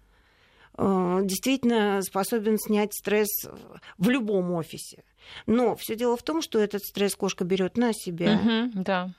э, 0.77 1.21
действительно 1.23 2.03
способен 2.03 2.59
снять 2.59 2.93
стресс 2.93 3.49
в 3.97 4.11
любом 4.11 4.53
офисе. 4.53 5.05
Но 5.47 5.77
все 5.77 5.97
дело 5.97 6.17
в 6.17 6.23
том, 6.23 6.43
что 6.43 6.59
этот 6.59 6.85
стресс 6.85 7.15
кошка 7.15 7.45
берет 7.45 7.77
на 7.77 7.93
себя. 7.93 8.41
Угу, 8.43 8.83
да. 8.83 9.11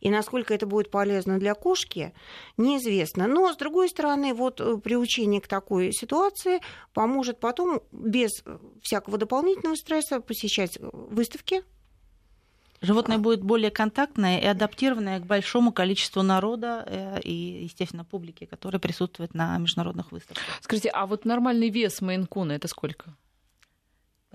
И 0.00 0.10
насколько 0.10 0.54
это 0.54 0.66
будет 0.66 0.90
полезно 0.90 1.38
для 1.38 1.54
кошки, 1.54 2.12
неизвестно. 2.56 3.26
Но, 3.26 3.52
с 3.52 3.56
другой 3.56 3.88
стороны, 3.88 4.34
вот 4.34 4.60
э, 4.60 4.76
приучение 4.76 5.40
к 5.40 5.48
такой 5.48 5.92
ситуации 5.92 6.60
поможет 6.92 7.40
потом 7.40 7.80
без 7.92 8.44
всякого 8.82 9.18
дополнительного 9.18 9.76
стресса 9.76 10.20
посещать 10.20 10.78
выставки, 10.80 11.62
Животное 12.82 13.18
будет 13.18 13.42
более 13.42 13.70
контактное 13.70 14.38
и 14.38 14.44
адаптированное 14.44 15.20
к 15.20 15.24
большому 15.24 15.72
количеству 15.72 16.22
народа 16.22 16.84
э, 16.86 17.20
и, 17.22 17.64
естественно, 17.64 18.04
публики, 18.04 18.44
которая 18.44 18.78
присутствует 18.78 19.34
на 19.34 19.56
международных 19.56 20.12
выставках. 20.12 20.44
Скажите, 20.60 20.90
а 20.90 21.06
вот 21.06 21.24
нормальный 21.24 21.70
вес 21.70 22.02
мейнкуна 22.02 22.52
это 22.52 22.68
сколько? 22.68 23.14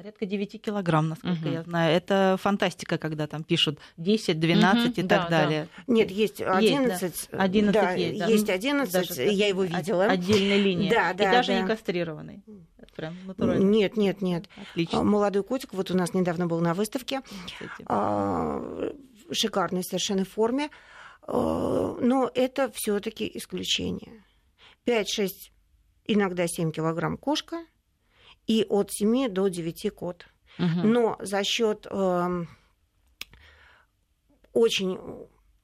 Порядка 0.02 0.26
9 0.26 0.60
килограмм, 0.60 1.10
насколько 1.10 1.46
угу. 1.46 1.50
я 1.50 1.62
знаю. 1.62 1.96
Это 1.96 2.36
фантастика, 2.42 2.98
когда 2.98 3.28
там 3.28 3.44
пишут 3.44 3.78
10, 3.98 4.40
12 4.40 4.86
угу, 4.86 5.00
и 5.00 5.04
да, 5.04 5.20
так 5.20 5.30
далее. 5.30 5.68
Да. 5.78 5.94
Нет, 5.94 6.10
есть 6.10 6.42
11. 6.42 7.02
Есть, 7.04 7.30
да. 7.32 7.38
11 7.38 7.74
да, 7.74 7.92
есть. 7.92 8.20
Да. 8.20 8.26
Есть 8.26 8.50
11, 8.50 8.92
даже, 8.92 9.22
я 9.22 9.48
его 9.48 9.64
видела. 9.64 10.06
Отдельная 10.06 10.58
линия. 10.58 10.90
Да, 10.90 11.14
да, 11.14 11.30
и 11.30 11.32
даже 11.32 11.52
да. 11.52 11.62
не 11.62 11.68
кастрированный. 11.68 12.42
Прям 12.96 13.16
натурально. 13.28 13.64
Нет, 13.64 13.96
нет, 13.96 14.24
нет. 14.24 14.46
Отлично. 14.72 15.02
А, 15.02 15.04
молодой 15.04 15.44
котик 15.44 15.72
вот 15.74 15.92
у 15.92 15.96
нас 15.96 16.16
недавно 16.16 16.48
был 16.48 16.60
на 16.62 16.74
выставке. 16.74 17.22
А, 17.86 18.92
шикарной 19.32 19.84
совершенно 19.84 20.26
форме. 20.26 20.72
А, 21.22 21.96
но 22.02 22.32
это 22.34 22.72
все 22.74 23.00
таки 23.00 23.30
исключение. 23.36 24.24
5-6, 24.88 25.30
иногда 26.08 26.48
7 26.48 26.72
килограмм 26.72 27.18
кошка– 27.18 27.64
и 28.48 28.66
от 28.70 28.92
7 28.92 29.30
до 29.30 29.48
9 29.48 29.94
кот. 29.94 30.26
Угу. 30.60 30.88
Но 30.88 31.18
за 31.20 31.44
счет 31.44 31.88
э, 31.90 32.46
очень 34.54 35.00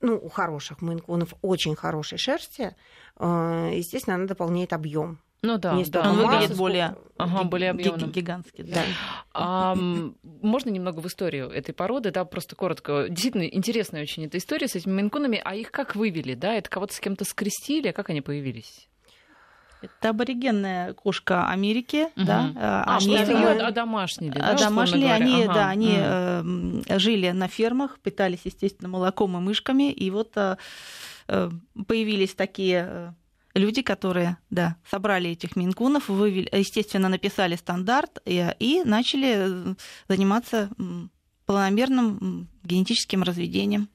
ну, 0.02 0.18
у 0.18 0.30
хороших 0.30 0.82
мейнкунов 0.82 1.34
очень 1.42 1.76
хорошей 1.76 2.18
шерсти, 2.18 2.76
э, 3.20 3.72
естественно, 3.74 4.16
она 4.16 4.26
дополняет 4.26 4.74
объем. 4.74 5.20
Ну 5.44 5.58
да, 5.58 5.74
не 5.76 5.86
да. 5.86 6.10
Он 6.10 6.18
выглядит 6.18 6.58
более, 6.58 6.96
ага, 7.18 7.44
более 7.44 7.70
объемным. 7.70 8.12
гигантский. 8.12 8.64
Да. 8.64 8.84
А, 9.40 9.76
можно 9.76 10.72
немного 10.72 11.00
в 11.00 11.06
историю 11.06 11.50
этой 11.50 11.72
породы, 11.72 12.10
да, 12.10 12.26
просто 12.26 12.56
коротко. 12.56 13.06
Действительно 13.08 13.44
интересная 13.44 14.02
очень 14.02 14.26
эта 14.26 14.40
история 14.40 14.68
с 14.68 14.76
этими 14.76 14.94
мейнкунами. 14.94 15.40
А 15.46 15.54
их 15.54 15.70
как 15.72 15.96
вывели, 15.96 16.34
да? 16.34 16.56
Это 16.56 16.68
кого-то 16.72 16.96
с 16.96 17.00
кем-то 17.00 17.24
скрестили, 17.24 17.90
а 17.90 17.94
как 17.94 18.10
они 18.10 18.22
появились? 18.22 18.90
Это 19.82 20.10
аборигенная 20.10 20.94
кошка 20.94 21.50
Америки, 21.50 22.08
угу. 22.16 22.26
да. 22.26 22.52
А, 22.56 22.98
они 22.98 23.14
ее 23.14 23.50
одомашнили, 23.50 24.38
да, 24.40 24.50
одомашнили, 24.50 25.06
они, 25.06 25.44
ага. 25.44 25.54
да, 25.54 25.70
они 25.70 25.92
угу. 25.92 26.84
э, 26.88 27.00
жили 27.00 27.30
на 27.32 27.48
фермах, 27.48 28.00
питались, 28.00 28.42
естественно, 28.44 28.90
молоком 28.90 29.38
и 29.38 29.40
мышками, 29.40 29.92
и 29.92 30.10
вот 30.10 30.32
э, 30.36 30.58
э 31.28 31.50
появились 31.88 32.34
такие 32.34 32.88
э, 32.90 33.12
люди, 33.54 33.82
которые, 33.82 34.38
да, 34.50 34.78
собрали 34.90 35.30
этих 35.32 35.56
минкунов, 35.56 36.10
вывели, 36.10 36.50
естественно, 36.52 37.10
написали 37.10 37.56
стандарт 37.56 38.20
и, 38.26 38.48
и 38.60 38.84
начали 38.84 39.76
заниматься 40.08 40.70
планомерным 41.46 42.50
генетическим 42.64 43.24
разведением 43.24 43.90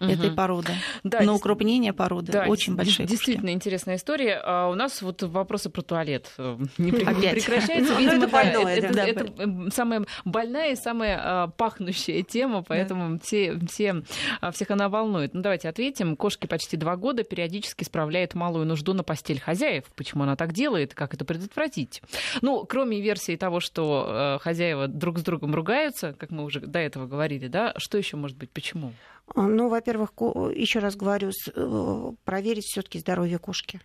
угу. 0.00 0.10
этой 0.10 0.30
породы. 0.30 0.72
Да, 1.02 1.20
на 1.20 1.34
укрупнение 1.34 1.92
породы 1.92 2.32
да, 2.32 2.44
очень 2.46 2.76
большие. 2.76 3.06
Действительно 3.06 3.48
кошки. 3.48 3.54
интересная 3.54 3.96
история. 3.96 4.40
А 4.42 4.68
у 4.68 4.74
нас 4.74 5.02
вот 5.02 5.22
вопросы 5.22 5.70
про 5.70 5.82
туалет 5.82 6.30
э, 6.38 6.58
не, 6.78 6.92
прекращаются. 6.92 7.94
Ну, 7.98 8.08
это 8.08 8.28
больное. 8.28 8.76
Это, 8.76 9.00
это 9.00 9.70
самая 9.70 10.04
больная 10.24 10.72
и 10.72 10.76
самая 10.76 11.20
а, 11.22 11.48
пахнущая 11.48 12.22
тема, 12.22 12.62
поэтому 12.62 13.18
все, 13.20 13.58
все, 13.68 14.02
а, 14.40 14.50
всех 14.50 14.70
она 14.70 14.88
волнует. 14.88 15.34
Ну, 15.34 15.42
давайте 15.42 15.68
ответим. 15.68 16.16
Кошки 16.16 16.46
почти 16.46 16.76
два 16.76 16.96
года 16.96 17.24
периодически 17.24 17.84
справляют 17.84 18.34
малую 18.34 18.66
нужду 18.66 18.92
на 18.92 19.02
постель 19.02 19.40
хозяев. 19.40 19.84
Почему 19.96 20.24
она 20.24 20.36
так 20.36 20.52
делает? 20.52 20.94
Как 20.94 21.14
это 21.14 21.24
предотвратить? 21.24 22.02
Ну, 22.42 22.64
кроме 22.64 23.00
версии 23.00 23.36
того, 23.36 23.60
что 23.60 24.38
э, 24.38 24.42
хозяева 24.42 24.88
друг 24.88 25.18
с 25.18 25.22
другом 25.22 25.54
ругаются, 25.54 26.12
как 26.12 26.30
мы 26.30 26.44
уже 26.44 26.60
до 26.60 26.78
этого 26.78 27.06
говорили, 27.06 27.48
да, 27.48 27.74
что 27.76 27.98
еще 27.98 28.16
может 28.16 28.36
быть? 28.36 28.50
Почему? 28.50 28.92
Ну, 29.34 29.68
во-первых, 29.68 30.12
еще 30.54 30.78
раз 30.80 30.96
говорю, 30.96 31.30
э, 31.30 32.12
проверить 32.24 32.64
все-таки 32.64 32.98
здоровье 32.98 33.38
кошки. 33.38 33.80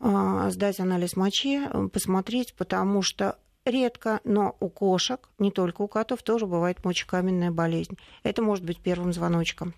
А, 0.00 0.50
сдать 0.50 0.80
анализ 0.80 1.16
мочи, 1.16 1.60
э, 1.64 1.88
посмотреть, 1.88 2.54
потому 2.54 3.00
что 3.00 3.38
редко, 3.64 4.20
но 4.24 4.56
у 4.60 4.68
кошек, 4.68 5.28
не 5.38 5.50
только 5.50 5.82
у 5.82 5.88
котов, 5.88 6.22
тоже 6.22 6.46
бывает 6.46 6.84
мочекаменная 6.84 7.50
болезнь. 7.50 7.96
Это 8.22 8.42
может 8.42 8.64
быть 8.64 8.80
первым 8.80 9.12
звоночком. 9.12 9.72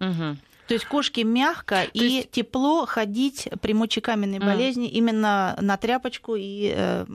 Угу. 0.00 0.36
То 0.70 0.74
есть 0.74 0.86
кошке 0.86 1.24
мягко 1.24 1.86
То 1.86 1.90
и 1.94 2.08
есть... 2.08 2.30
тепло 2.30 2.86
ходить 2.86 3.48
при 3.60 3.74
мочекаменной 3.74 4.38
mm. 4.38 4.46
болезни 4.46 4.88
именно 4.88 5.58
на 5.60 5.76
тряпочку 5.76 6.36
и 6.36 6.72
э, 6.72 7.06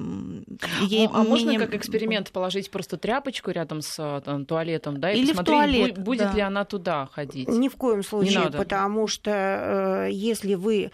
ей 0.81 1.07
А, 1.07 1.21
а 1.21 1.23
можно 1.23 1.57
как 1.57 1.73
эксперимент 1.73 2.31
положить 2.31 2.69
просто 2.69 2.97
тряпочку 2.97 3.51
рядом 3.51 3.79
с 3.81 3.95
э, 3.97 4.21
там, 4.25 4.45
туалетом, 4.45 4.99
да, 4.99 5.09
и 5.09 5.21
Или 5.21 5.27
посмотреть, 5.27 5.55
в 5.55 5.77
туалет, 5.77 5.97
будет 5.99 6.31
да. 6.31 6.33
ли 6.33 6.41
она 6.41 6.65
туда 6.65 7.05
ходить? 7.13 7.47
Ни 7.47 7.69
в 7.69 7.77
коем 7.77 8.03
случае, 8.03 8.51
потому 8.51 9.07
что 9.07 9.31
э, 9.31 10.09
если 10.11 10.55
вы 10.55 10.91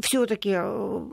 все-таки 0.00 0.54
э, 0.56 1.06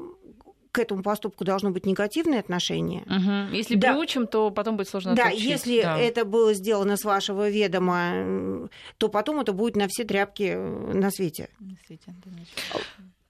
к 0.74 0.80
этому 0.80 1.04
поступку 1.04 1.46
должно 1.46 1.70
быть 1.70 1.86
негативное 1.86 2.40
отношение. 2.40 3.04
Угу. 3.04 3.56
Если 3.56 3.76
да. 3.76 3.94
приучим, 3.94 4.26
то 4.26 4.50
потом 4.50 4.76
будет 4.76 4.90
сложно 4.90 5.16
Да, 5.16 5.28
отучить. 5.28 5.46
если 5.46 5.82
да. 5.84 6.00
это 6.00 6.26
было 6.26 6.56
сделано 6.56 6.98
с 6.98 7.04
вашего 7.04 7.48
ведома, 7.48 8.68
то 8.98 9.08
потом 9.08 9.40
это 9.40 9.54
будет 9.54 9.76
на 9.76 9.88
все 9.88 10.04
тряпки 10.04 10.56
на 10.56 11.12
свете. 11.12 11.50
На 11.60 11.78
свете 11.86 12.14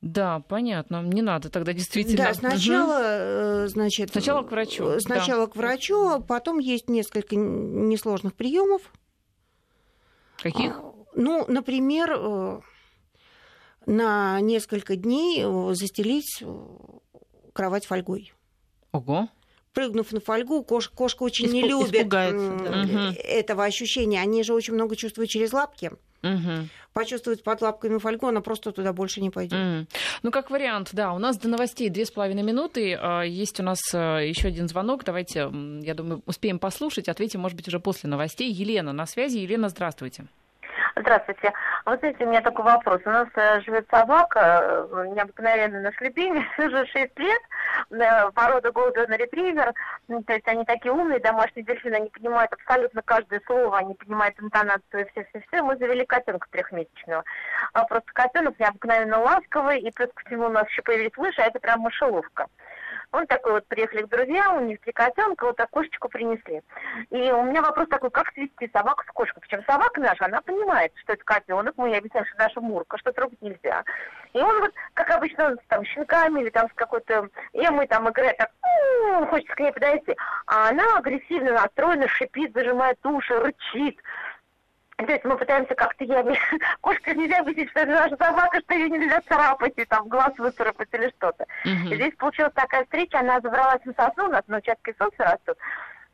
да, 0.01 0.41
понятно. 0.41 1.01
Не 1.01 1.21
надо 1.21 1.49
тогда 1.49 1.71
действительно. 1.71 2.25
Да, 2.25 2.34
сначала, 2.34 3.62
угу. 3.62 3.67
значит, 3.69 4.12
сначала 4.12 4.43
к 4.43 4.51
врачу. 4.51 4.99
Сначала 4.99 5.45
да. 5.45 5.51
к 5.53 5.56
врачу, 5.56 6.08
а 6.10 6.19
потом 6.19 6.60
есть 6.60 6.89
несколько 6.89 7.38
несложных 7.38 8.34
приемов. 8.34 8.82
Каких? 10.41 10.77
А, 10.77 10.93
ну, 11.15 11.45
например, 11.47 12.17
э, 12.17 12.60
на 13.86 14.41
несколько 14.41 14.97
дней 14.97 15.45
застелить 15.73 16.43
кровать 17.54 17.86
фольгой. 17.86 18.34
Ого. 18.92 19.30
прыгнув 19.74 20.12
на 20.12 20.20
фольгу, 20.20 20.63
кош, 20.63 20.89
кошка 20.89 21.24
очень 21.24 21.48
Испу- 21.48 21.54
не 21.54 21.68
любит 21.68 22.08
да. 22.08 22.26
этого 23.24 23.63
ощущения. 23.63 24.22
Они 24.22 24.43
же 24.43 24.54
очень 24.54 24.76
много 24.76 24.95
чувствуют 24.95 25.32
через 25.32 25.51
лапки. 25.51 25.91
Угу. 26.22 26.70
Почувствовать 26.93 27.43
под 27.43 27.62
лапками 27.62 27.97
фольгу, 27.97 28.28
она 28.28 28.41
просто 28.41 28.72
туда 28.72 28.93
больше 28.93 29.20
не 29.20 29.30
пойдет. 29.30 29.60
Угу. 29.60 29.88
Ну, 30.22 30.32
как 30.32 30.51
вариант, 30.51 30.89
да. 30.93 31.12
У 31.14 31.20
нас 31.20 31.38
до 31.38 31.49
новостей 31.49 31.89
две 31.89 32.06
с 32.06 32.12
половиной 32.12 32.43
минуты. 32.43 32.93
А, 32.93 33.24
есть 33.24 33.60
у 33.60 33.64
нас 33.64 33.80
а, 33.93 34.20
еще 34.20 34.47
один 34.47 34.70
звонок. 34.70 35.04
Давайте, 35.04 35.51
я 35.82 35.93
думаю, 35.95 36.22
успеем 36.28 36.60
послушать. 36.60 37.10
Ответим, 37.10 37.41
может 37.41 37.58
быть, 37.58 37.68
уже 37.68 37.80
после 37.80 38.10
новостей. 38.10 38.51
Елена 38.51 38.93
на 38.93 39.06
связи. 39.06 39.39
Елена, 39.39 39.70
здравствуйте. 39.70 40.26
Здравствуйте. 40.96 41.52
Вот 41.86 42.00
знаете, 42.00 42.24
у 42.24 42.30
меня 42.30 42.41
такой 42.41 42.66
вопрос. 42.66 43.02
У 43.06 43.10
нас 43.10 43.28
э, 43.36 43.62
живет 43.62 43.88
собака, 43.89 44.88
э, 44.91 45.08
необыкновенно 45.16 45.82
наш 45.82 46.00
любимец, 46.00 46.46
уже 46.60 46.86
6 46.86 47.20
лет, 47.20 47.41
э, 47.89 48.32
порода 48.32 48.70
Golden 48.70 49.10
Retriever. 49.10 49.74
Ну, 50.08 50.22
то 50.22 50.34
есть 50.34 50.48
они 50.48 50.64
такие 50.66 50.91
умные, 50.91 51.20
домашние 51.20 51.66
дельфины, 51.66 51.96
они 51.96 52.10
понимают 52.10 52.54
абсолютно 52.54 53.02
каждое 53.02 53.41
слово, 53.48 53.80
они 53.80 53.96
понимают 53.96 54.36
интонацию 54.39 55.08
все-все-все. 55.12 55.64
Мы 55.64 55.78
завели 55.78 56.06
котенка 56.06 56.48
трехмесячного. 56.52 57.24
А 57.74 57.86
просто 57.86 58.12
котенок 58.14 58.60
необыкновенно 58.60 59.20
ласковый, 59.20 59.80
и 59.80 59.91
плюс 59.91 60.10
ко 60.14 60.24
всему 60.26 60.46
у 60.46 60.50
нас 60.50 60.70
еще 60.70 60.84
появились 60.84 61.18
мыши, 61.18 61.41
а 61.41 61.48
это 61.48 61.60
прям 61.60 61.80
мышеловка. 61.80 62.46
Он 63.14 63.28
такой 63.28 63.53
вот, 63.53 63.68
приехали 63.68 64.01
к 64.01 64.09
друзьям, 64.09 64.57
у 64.57 64.66
них 64.66 64.82
три 64.82 64.91
котенка, 64.91 65.45
вот 65.45 65.59
окошечку 65.59 66.09
принесли. 66.09 66.64
И 67.11 67.32
у 67.32 67.43
меня 67.43 67.61
вопрос 67.61 67.88
такой, 67.88 68.09
как 68.09 68.34
свести 68.34 68.68
собаку 68.74 69.03
с 69.03 69.11
кошкой? 69.11 69.39
Причем 69.41 69.64
собака 69.66 70.01
наша, 70.01 70.26
она 70.26 70.41
понимает, 70.41 70.91
что 70.95 71.14
это 71.14 71.24
котенок, 71.24 71.76
мы 71.78 71.89
ей 71.89 71.99
объясняем, 71.99 72.26
что 72.26 72.38
наша 72.39 72.59
мурка, 72.59 72.97
что 72.97 73.11
трогать 73.11 73.39
нельзя. 73.39 73.84
И 74.34 74.39
он 74.39 74.61
вот, 74.61 74.74
как 74.95 75.11
обычно, 75.11 75.55
там 75.68 75.86
щенками 75.86 76.41
или 76.41 76.49
там 76.49 76.68
с 76.70 76.74
какой-то 76.74 77.30
мы 77.53 77.86
там 77.86 78.09
играет, 78.09 78.36
так, 78.38 78.49
хочет 79.30 79.49
к 79.49 79.59
ней 79.59 79.72
подойти. 79.72 80.16
А 80.47 80.70
она 80.70 80.97
агрессивно 80.97 81.53
настроена, 81.53 82.07
шипит, 82.07 82.51
зажимает 82.53 82.97
уши, 83.05 83.38
рычит. 83.39 83.99
То 84.98 85.12
есть 85.12 85.24
мы 85.24 85.38
пытаемся 85.38 85.74
как-то 85.76 86.04
я 86.04 86.24
кошка 86.82 87.14
нельзя 87.14 87.39
объяснить, 87.39 87.70
что 87.72 87.82
это 87.82 87.91
наша 87.91 88.16
собака, 88.18 88.60
что 88.62 88.74
ее 88.76 88.89
нельзя 88.89 89.22
царапать 89.28 89.74
и 89.78 89.86
там 89.86 90.08
глаз 90.08 90.34
выцарапать 90.38 90.89
или 90.94 91.10
что-то. 91.18 91.46
И 91.66 91.96
здесь 91.96 92.14
получилась 92.16 92.54
такая 92.54 92.84
встреча, 92.84 93.20
она 93.20 93.39
забралась 93.41 93.84
на 93.86 93.94
сосну, 93.94 94.26
у 94.26 94.32
нас 94.32 94.44
на 94.48 94.58
участке 94.58 94.96
солнца 94.98 95.24
растут. 95.24 95.58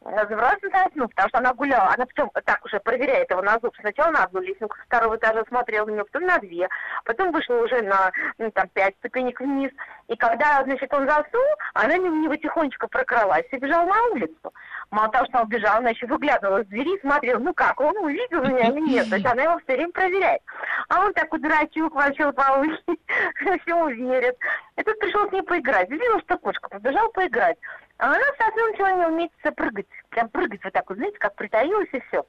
Она 0.05 0.25
забралась 0.25 0.61
на 0.61 0.69
сосну, 0.69 1.09
потому 1.09 1.29
что 1.29 1.37
она 1.39 1.53
гуляла. 1.53 1.93
Она 1.93 2.05
потом 2.05 2.31
так 2.45 2.63
уже 2.63 2.79
проверяет 2.79 3.29
его 3.29 3.41
на 3.41 3.59
зуб. 3.59 3.75
Сначала 3.81 4.11
на 4.11 4.23
одну 4.23 4.39
лестницу 4.39 4.73
со 4.73 4.85
второго 4.85 5.17
этажа 5.17 5.43
смотрела 5.47 5.85
на 5.85 5.91
него, 5.91 6.05
потом 6.05 6.25
на 6.25 6.39
две. 6.39 6.69
Потом 7.03 7.31
вышла 7.31 7.55
уже 7.55 7.81
на 7.81 8.11
ну, 8.37 8.49
там, 8.51 8.69
пять 8.69 8.95
ступенек 8.99 9.41
вниз. 9.41 9.71
И 10.07 10.15
когда, 10.15 10.63
значит, 10.63 10.93
он 10.93 11.05
заснул, 11.07 11.43
она 11.73 11.97
на 11.97 12.07
него 12.07 12.35
тихонечко 12.37 12.87
прокралась 12.87 13.45
и 13.51 13.57
бежала 13.57 13.87
на 13.87 14.03
улицу. 14.13 14.53
Мало 14.91 15.09
того, 15.09 15.25
что 15.25 15.37
она 15.37 15.43
убежала, 15.45 15.77
она 15.77 15.89
еще 15.91 16.07
выглядывала 16.07 16.63
с 16.63 16.67
двери, 16.67 16.99
смотрела, 17.01 17.39
ну 17.39 17.53
как, 17.53 17.79
он 17.79 17.95
увидел 17.97 18.43
меня 18.43 18.69
или 18.69 18.79
нет. 18.79 19.09
То 19.09 19.15
есть 19.15 19.25
она 19.27 19.43
его 19.43 19.59
все 19.59 19.75
время 19.75 19.91
проверяет. 19.91 20.41
А 20.87 21.05
он 21.05 21.13
такой 21.13 21.39
дурачок, 21.39 21.93
вообще 21.93 22.31
полы, 22.31 22.75
всему 23.35 23.89
верит. 23.89 24.37
И 24.77 24.83
тут 24.83 24.97
пришел 24.99 25.27
с 25.29 25.31
ней 25.31 25.43
поиграть. 25.43 25.89
Видела, 25.91 26.19
что 26.21 26.37
кошка 26.39 26.69
побежала 26.69 27.09
поиграть. 27.09 27.57
А 27.99 28.07
она 28.07 28.25
совсем 28.37 28.71
начала 28.71 28.91
не 28.93 29.05
уметь 29.05 29.31
прыгать. 29.55 29.85
Прям 30.09 30.29
прыгать 30.29 30.63
вот 30.63 30.73
так 30.73 30.89
вот, 30.89 30.97
знаете, 30.97 31.17
как 31.19 31.35
притаилась 31.35 31.89
и 31.91 31.99
все. 32.07 32.25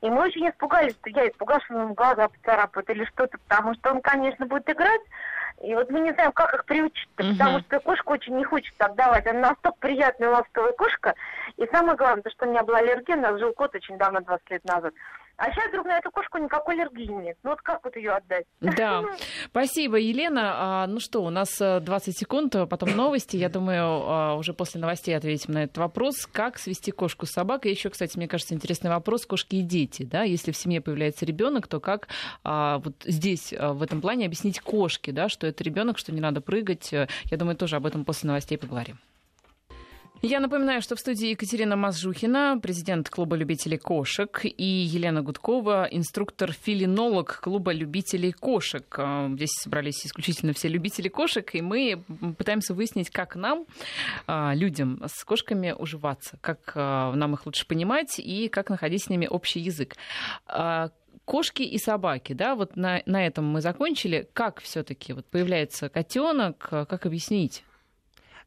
И 0.00 0.08
мы 0.08 0.22
очень 0.22 0.48
испугались, 0.48 0.92
что 0.92 1.10
я 1.10 1.28
испугалась, 1.28 1.64
что 1.64 1.74
он 1.74 1.92
глаза 1.92 2.28
поцарапает 2.28 2.88
или 2.88 3.04
что-то, 3.04 3.36
потому 3.48 3.74
что 3.74 3.90
он, 3.90 4.00
конечно, 4.00 4.46
будет 4.46 4.70
играть, 4.70 5.02
и 5.62 5.74
вот 5.74 5.90
мы 5.90 6.00
не 6.00 6.12
знаем, 6.12 6.32
как 6.32 6.54
их 6.54 6.64
приучить, 6.64 7.08
угу. 7.18 7.32
потому 7.32 7.60
что 7.60 7.80
кошка 7.80 8.10
очень 8.10 8.36
не 8.36 8.44
хочет 8.44 8.74
отдавать. 8.78 9.26
Она 9.26 9.50
настолько 9.50 9.78
приятная, 9.80 10.30
ласковая 10.30 10.72
кошка. 10.72 11.14
И 11.56 11.66
самое 11.72 11.96
главное, 11.96 12.22
то, 12.22 12.30
что 12.30 12.46
у 12.46 12.50
меня 12.50 12.62
была 12.62 12.78
аллергия, 12.78 13.16
у 13.16 13.20
нас 13.20 13.38
жил 13.38 13.52
кот 13.52 13.74
очень 13.74 13.98
давно, 13.98 14.20
20 14.20 14.50
лет 14.50 14.64
назад. 14.64 14.94
А 15.38 15.52
сейчас 15.52 15.68
вдруг 15.68 15.86
на 15.86 15.98
эту 15.98 16.10
кошку 16.10 16.38
никакой 16.38 16.74
аллергии 16.74 17.06
нет. 17.06 17.38
Ну 17.44 17.50
вот 17.50 17.62
как 17.62 17.84
вот 17.84 17.94
ее 17.94 18.10
отдать? 18.10 18.44
Да. 18.60 19.04
Спасибо, 19.46 19.96
Елена. 19.96 20.82
А, 20.82 20.86
ну 20.88 20.98
что, 20.98 21.22
у 21.22 21.30
нас 21.30 21.56
20 21.58 22.08
э, 22.08 22.12
секунд, 22.12 22.56
а 22.56 22.66
потом 22.66 22.90
новости. 22.96 23.36
Я 23.36 23.48
думаю, 23.48 23.84
а, 23.84 24.34
уже 24.34 24.52
после 24.52 24.80
новостей 24.80 25.16
ответим 25.16 25.54
на 25.54 25.62
этот 25.62 25.78
вопрос. 25.78 26.26
Как 26.26 26.58
свести 26.58 26.90
кошку 26.90 27.26
с 27.26 27.30
собакой? 27.30 27.70
Еще, 27.70 27.88
кстати, 27.88 28.16
мне 28.16 28.26
кажется, 28.26 28.52
интересный 28.52 28.90
вопрос. 28.90 29.26
Кошки 29.26 29.54
и 29.54 29.62
дети. 29.62 30.02
Да? 30.02 30.24
Если 30.24 30.50
в 30.50 30.56
семье 30.56 30.80
появляется 30.80 31.24
ребенок, 31.24 31.68
то 31.68 31.78
как 31.78 32.08
вот 32.42 32.94
здесь, 33.04 33.52
в 33.52 33.82
этом 33.82 34.00
плане, 34.00 34.26
объяснить 34.26 34.60
кошке, 34.60 35.12
да, 35.12 35.28
что 35.28 35.46
это 35.46 35.62
ребенок, 35.62 35.98
что 35.98 36.12
не 36.12 36.20
надо 36.20 36.40
прыгать? 36.40 36.90
Я 36.90 37.36
думаю, 37.36 37.56
тоже 37.56 37.76
об 37.76 37.86
этом 37.86 38.04
после 38.04 38.26
новостей 38.26 38.58
поговорим. 38.58 38.98
Я 40.22 40.40
напоминаю, 40.40 40.82
что 40.82 40.96
в 40.96 40.98
студии 40.98 41.28
Екатерина 41.28 41.76
Мазжухина, 41.76 42.58
президент 42.60 43.08
клуба 43.08 43.36
любителей 43.36 43.78
кошек, 43.78 44.40
и 44.42 44.64
Елена 44.64 45.22
Гудкова, 45.22 45.86
инструктор-филинолог 45.92 47.40
клуба 47.40 47.70
любителей 47.72 48.32
кошек. 48.32 48.84
А, 48.98 49.30
здесь 49.34 49.52
собрались 49.52 50.04
исключительно 50.04 50.54
все 50.54 50.66
любители 50.66 51.08
кошек, 51.08 51.48
и 51.54 51.62
мы 51.62 52.02
пытаемся 52.36 52.74
выяснить, 52.74 53.10
как 53.10 53.36
нам, 53.36 53.66
а, 54.26 54.54
людям 54.56 55.00
с 55.06 55.22
кошками, 55.22 55.70
уживаться, 55.70 56.36
как 56.40 56.72
а, 56.74 57.12
нам 57.12 57.34
их 57.34 57.46
лучше 57.46 57.64
понимать 57.64 58.18
и 58.18 58.48
как 58.48 58.70
находить 58.70 59.04
с 59.04 59.08
ними 59.08 59.28
общий 59.28 59.60
язык 59.60 59.94
кошки 61.24 61.60
и 61.60 61.76
собаки, 61.76 62.32
да, 62.32 62.54
вот 62.54 62.74
на, 62.74 63.02
на 63.04 63.26
этом 63.26 63.44
мы 63.44 63.60
закончили. 63.60 64.26
Как 64.32 64.62
все-таки 64.62 65.12
вот 65.12 65.26
появляется 65.26 65.90
котенок, 65.90 66.56
как 66.70 67.04
объяснить? 67.04 67.64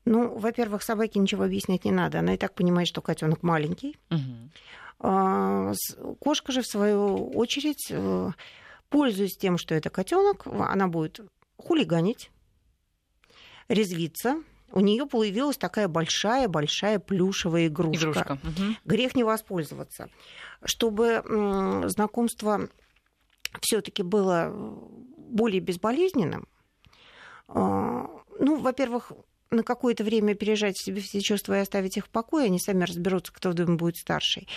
Ну, 0.06 0.38
во-первых, 0.38 0.84
собаке 0.84 1.20
ничего 1.20 1.43
объяснять 1.43 1.86
не 1.86 1.91
надо. 1.91 2.20
Она 2.20 2.34
и 2.34 2.38
так 2.38 2.54
понимает, 2.54 2.88
что 2.88 3.02
котенок 3.02 3.43
маленький. 3.43 3.97
Угу. 4.10 5.76
Кошка 6.20 6.52
же, 6.52 6.62
в 6.62 6.68
свою 6.68 7.32
очередь, 7.32 7.88
э, 7.89 8.32
пользуясь 8.89 9.38
тем, 9.38 9.58
что 9.58 9.74
это 9.74 9.89
котенок, 9.89 10.45
она 10.45 10.88
будет 10.88 11.22
хулиганить, 11.58 12.32
резвиться. 13.68 14.43
У 14.72 14.80
нее 14.80 15.06
появилась 15.06 15.58
такая 15.58 15.88
большая-большая 15.88 16.99
плюшевая 16.99 17.68
игрушка. 17.68 18.04
игрушка. 18.12 18.39
Угу. 18.43 18.76
Грех 18.86 19.16
не 19.16 19.24
воспользоваться. 19.24 20.10
Чтобы 20.64 21.24
знакомство 21.88 22.70
все-таки 23.62 24.04
было 24.04 24.49
более 25.18 25.62
безболезненным, 25.62 26.47
а, 27.47 28.08
ну, 28.39 28.58
во-первых, 28.58 29.12
на 29.52 29.64
какое-то 29.64 30.04
время 30.04 30.34
пережать 30.34 30.78
себе 30.78 31.02
все 31.02 31.22
чувства 31.22 31.58
и 31.58 31.62
оставить 31.62 31.97
их 31.97 32.06
в 32.06 32.10
покое, 32.10 32.45
они 32.45 32.60
сами 32.60 32.86
разберутся, 32.86 33.34
кто 33.34 33.49
в 33.49 33.54
доме 33.54 33.76
будет 33.76 33.97
старший. 33.97 34.47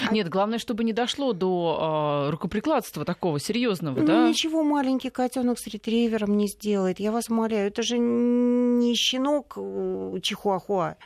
А 0.00 0.12
Нет, 0.14 0.28
главное, 0.28 0.58
чтобы 0.58 0.84
не 0.84 0.92
дошло 0.92 1.32
до 1.32 2.26
э, 2.26 2.30
рукоприкладства 2.30 3.04
такого 3.04 3.40
серьезного, 3.40 3.98
ну, 4.00 4.06
да? 4.06 4.28
Ничего 4.28 4.62
маленький 4.62 5.10
котенок 5.10 5.58
с 5.58 5.66
ретривером 5.66 6.36
не 6.36 6.46
сделает. 6.46 7.00
Я 7.00 7.10
вас 7.10 7.28
умоляю, 7.28 7.66
это 7.66 7.82
же 7.82 7.98
не 7.98 8.94
щенок 8.94 9.54
э, 9.56 10.20
чихуахуа. 10.22 10.96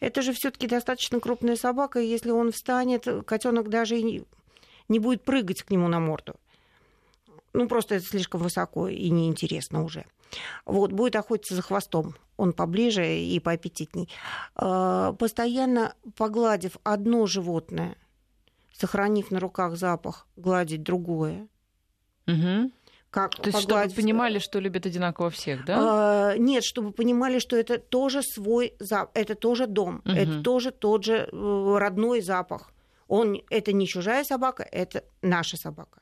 Это 0.00 0.22
же 0.22 0.32
все-таки 0.32 0.66
достаточно 0.66 1.20
крупная 1.20 1.56
собака, 1.56 2.00
и 2.00 2.06
если 2.06 2.30
он 2.30 2.52
встанет, 2.52 3.06
котенок 3.26 3.68
даже 3.68 3.98
и 3.98 4.24
не 4.88 4.98
будет 4.98 5.22
прыгать 5.22 5.62
к 5.62 5.70
нему 5.70 5.88
на 5.88 6.00
морду. 6.00 6.34
Ну, 7.52 7.68
просто 7.68 7.96
это 7.96 8.06
слишком 8.06 8.40
высоко 8.40 8.88
и 8.88 9.10
неинтересно 9.10 9.84
уже. 9.84 10.06
Вот, 10.64 10.92
будет 10.92 11.16
охотиться 11.16 11.54
за 11.54 11.62
хвостом 11.62 12.14
он 12.40 12.54
поближе 12.54 13.18
и 13.18 13.38
поаппетитней. 13.38 14.08
А, 14.56 15.12
постоянно 15.12 15.94
погладив 16.16 16.78
одно 16.84 17.26
животное, 17.26 17.96
сохранив 18.72 19.30
на 19.30 19.40
руках 19.40 19.76
запах, 19.76 20.26
гладить 20.36 20.82
другое. 20.82 21.48
Угу. 22.26 22.70
Как 23.10 23.34
То 23.34 23.50
есть, 23.50 23.60
чтобы 23.60 23.90
понимали, 23.94 24.38
что 24.38 24.60
любят 24.60 24.86
одинаково 24.86 25.30
всех, 25.30 25.64
да? 25.66 25.76
А, 25.78 26.36
нет, 26.38 26.64
чтобы 26.64 26.92
понимали, 26.92 27.40
что 27.40 27.56
это 27.56 27.78
тоже 27.78 28.22
свой 28.22 28.72
запах, 28.78 29.10
это 29.14 29.34
тоже 29.34 29.66
дом, 29.66 30.00
угу. 30.04 30.14
это 30.14 30.40
тоже 30.40 30.70
тот 30.70 31.04
же 31.04 31.28
э, 31.30 31.76
родной 31.78 32.22
запах. 32.22 32.72
Он, 33.08 33.42
это 33.50 33.72
не 33.72 33.86
чужая 33.86 34.24
собака, 34.24 34.62
это 34.62 35.02
наша 35.20 35.56
собака. 35.56 36.00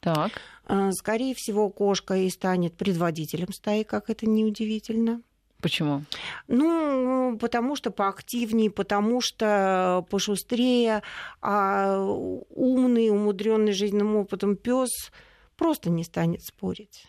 Так. 0.00 0.32
А, 0.66 0.92
скорее 0.92 1.34
всего, 1.34 1.68
кошка 1.70 2.14
и 2.16 2.30
станет 2.30 2.76
предводителем 2.76 3.52
стаи, 3.52 3.82
как 3.82 4.10
это 4.10 4.26
неудивительно. 4.26 5.22
Почему? 5.60 6.04
Ну, 6.48 7.36
потому 7.38 7.76
что 7.76 7.90
поактивнее, 7.90 8.70
потому 8.70 9.20
что 9.20 10.06
пошустрее, 10.08 11.02
а 11.42 11.98
умный, 12.00 13.10
умудренный 13.10 13.72
жизненным 13.72 14.16
опытом 14.16 14.56
пес 14.56 15.10
просто 15.56 15.90
не 15.90 16.04
станет 16.04 16.42
спорить. 16.42 17.04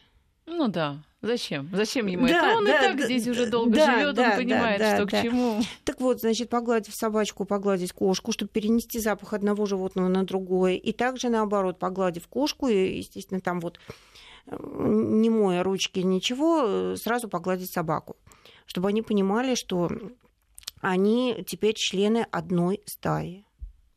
Ну 0.46 0.68
да. 0.68 0.98
Зачем? 1.22 1.70
Зачем 1.72 2.08
ему 2.08 2.28
да, 2.28 2.50
это? 2.50 2.58
Он 2.58 2.66
да, 2.66 2.78
и 2.78 2.88
так 2.88 2.98
да, 2.98 3.06
здесь 3.06 3.28
уже 3.28 3.46
долго 3.46 3.76
да, 3.76 4.00
живет, 4.00 4.16
да, 4.16 4.32
он 4.32 4.38
понимает, 4.38 4.80
да, 4.80 4.96
что 4.96 5.06
да. 5.06 5.20
к 5.20 5.24
чему. 5.24 5.62
Так 5.84 6.02
вот, 6.02 6.20
значит, 6.20 6.50
погладив 6.50 6.96
собачку, 6.96 7.46
погладить 7.46 7.94
кошку, 7.94 8.32
чтобы 8.32 8.50
перенести 8.52 9.00
запах 9.00 9.34
одного 9.34 9.68
животного 9.68 10.08
на 10.08 10.26
другое. 10.26 10.74
И 10.74 10.92
также 10.94 11.30
наоборот, 11.30 11.78
погладив 11.78 12.28
кошку, 12.28 12.68
и, 12.68 12.98
естественно, 12.98 13.40
там 13.40 13.60
вот 13.60 13.80
э, 14.48 14.58
не 14.60 15.30
моя 15.30 15.62
ручки, 15.62 16.00
ничего, 16.00 16.64
э, 16.66 16.96
сразу 16.98 17.30
погладить 17.30 17.72
собаку. 17.72 18.16
Чтобы 18.66 18.90
они 18.90 19.04
понимали, 19.04 19.54
что 19.54 19.92
они 20.82 21.44
теперь 21.48 21.76
члены 21.76 22.26
одной 22.32 22.82
стаи. 22.86 23.46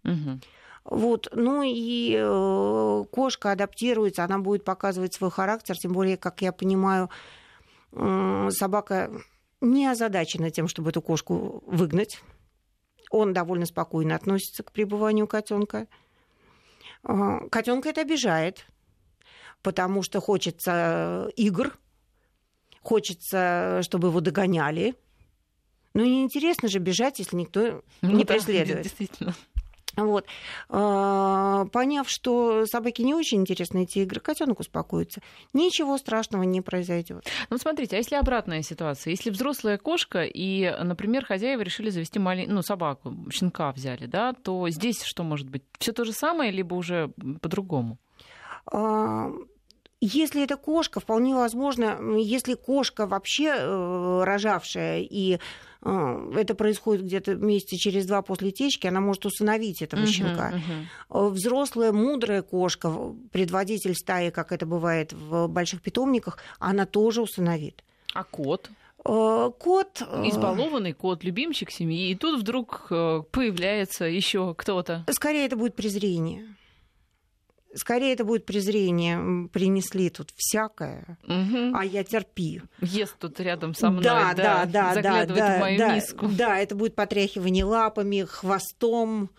Угу. 0.04 0.40
Вот, 0.84 1.28
ну 1.32 1.62
и 1.62 2.14
э, 2.14 3.04
кошка 3.10 3.52
адаптируется, 3.52 4.22
она 4.22 4.38
будет 4.38 4.64
показывать 4.64 5.14
свой 5.14 5.30
характер, 5.30 5.78
тем 5.78 5.92
более, 5.92 6.18
как 6.18 6.42
я 6.42 6.52
понимаю, 6.52 7.08
э, 7.92 8.48
собака 8.50 9.10
не 9.62 9.86
озадачена 9.86 10.50
тем, 10.50 10.68
чтобы 10.68 10.90
эту 10.90 11.00
кошку 11.00 11.64
выгнать. 11.66 12.20
Он 13.10 13.32
довольно 13.32 13.64
спокойно 13.64 14.14
относится 14.14 14.62
к 14.62 14.72
пребыванию 14.72 15.26
котенка. 15.26 15.86
Э, 17.02 17.48
котенка 17.50 17.88
это 17.88 18.02
обижает, 18.02 18.66
потому 19.62 20.02
что 20.02 20.20
хочется 20.20 21.30
игр, 21.34 21.78
хочется, 22.82 23.80
чтобы 23.82 24.08
его 24.08 24.20
догоняли. 24.20 24.96
Ну, 25.94 26.04
неинтересно 26.04 26.68
же 26.68 26.78
бежать, 26.78 27.20
если 27.20 27.36
никто 27.36 27.82
ну, 28.02 28.10
не 28.10 28.24
да, 28.24 28.34
преследует. 28.34 28.82
Действительно. 28.82 29.34
Вот. 29.96 30.26
А, 30.68 31.66
поняв, 31.66 32.08
что 32.08 32.66
собаке 32.66 33.04
не 33.04 33.14
очень 33.14 33.40
интересны 33.40 33.84
эти 33.84 34.00
игры, 34.00 34.20
котенок 34.20 34.60
успокоится. 34.60 35.20
Ничего 35.52 35.98
страшного 35.98 36.42
не 36.42 36.60
произойдет. 36.60 37.26
Ну, 37.50 37.58
смотрите, 37.58 37.96
а 37.96 37.98
если 37.98 38.16
обратная 38.16 38.62
ситуация? 38.62 39.12
Если 39.12 39.30
взрослая 39.30 39.78
кошка 39.78 40.22
и, 40.22 40.70
например, 40.82 41.24
хозяева 41.24 41.62
решили 41.62 41.90
завести 41.90 42.18
малень... 42.18 42.48
ну, 42.48 42.62
собаку, 42.62 43.14
щенка 43.30 43.72
взяли, 43.72 44.06
да, 44.06 44.32
то 44.32 44.68
здесь 44.68 45.02
что 45.02 45.22
может 45.22 45.48
быть? 45.48 45.62
Все 45.78 45.92
то 45.92 46.04
же 46.04 46.12
самое, 46.12 46.50
либо 46.50 46.74
уже 46.74 47.12
по-другому? 47.40 47.98
А, 48.72 49.30
если 50.00 50.44
это 50.44 50.56
кошка, 50.56 51.00
вполне 51.00 51.34
возможно, 51.34 51.98
если 52.18 52.54
кошка 52.54 53.06
вообще 53.06 53.54
э, 53.56 54.22
рожавшая 54.24 55.00
и 55.00 55.38
это 55.84 56.54
происходит 56.54 57.04
где-то 57.04 57.34
месяца 57.34 57.76
через 57.76 58.06
два 58.06 58.22
после 58.22 58.50
течки, 58.50 58.86
она 58.86 59.00
может 59.00 59.26
усыновить 59.26 59.82
этого 59.82 60.00
uh-huh, 60.00 60.06
щенка. 60.06 60.54
Uh-huh. 61.10 61.28
Взрослая, 61.30 61.92
мудрая 61.92 62.42
кошка, 62.42 62.90
предводитель 63.32 63.94
стаи, 63.94 64.30
как 64.30 64.52
это 64.52 64.66
бывает 64.66 65.12
в 65.12 65.46
больших 65.48 65.82
питомниках, 65.82 66.38
она 66.58 66.86
тоже 66.86 67.22
усыновит. 67.22 67.84
А 68.14 68.24
кот? 68.24 68.70
Э, 69.04 69.50
кот... 69.58 70.02
Избалованный 70.24 70.92
кот, 70.92 71.22
любимчик 71.24 71.70
семьи, 71.70 72.10
и 72.10 72.14
тут 72.14 72.40
вдруг 72.40 72.86
появляется 72.88 74.06
еще 74.06 74.54
кто-то. 74.54 75.04
Скорее 75.10 75.46
это 75.46 75.56
будет 75.56 75.74
презрение 75.74 76.54
скорее 77.74 78.12
это 78.12 78.24
будет 78.24 78.46
презрение. 78.46 79.48
Принесли 79.48 80.10
тут 80.10 80.32
всякое, 80.36 81.18
угу. 81.24 81.76
а 81.76 81.84
я 81.84 82.04
терпи. 82.04 82.62
Ест 82.80 83.16
тут 83.18 83.40
рядом 83.40 83.74
со 83.74 83.90
мной, 83.90 84.04
да, 84.04 84.34
да, 84.34 84.64
да, 84.66 84.94
заглядывает 84.94 85.44
да, 85.44 85.56
в 85.56 85.60
мою 85.60 85.78
да, 85.78 85.94
миску. 85.94 86.28
Да, 86.28 86.58
это 86.58 86.74
будет 86.74 86.94
потряхивание 86.94 87.64
лапами, 87.64 88.22
хвостом 88.22 89.30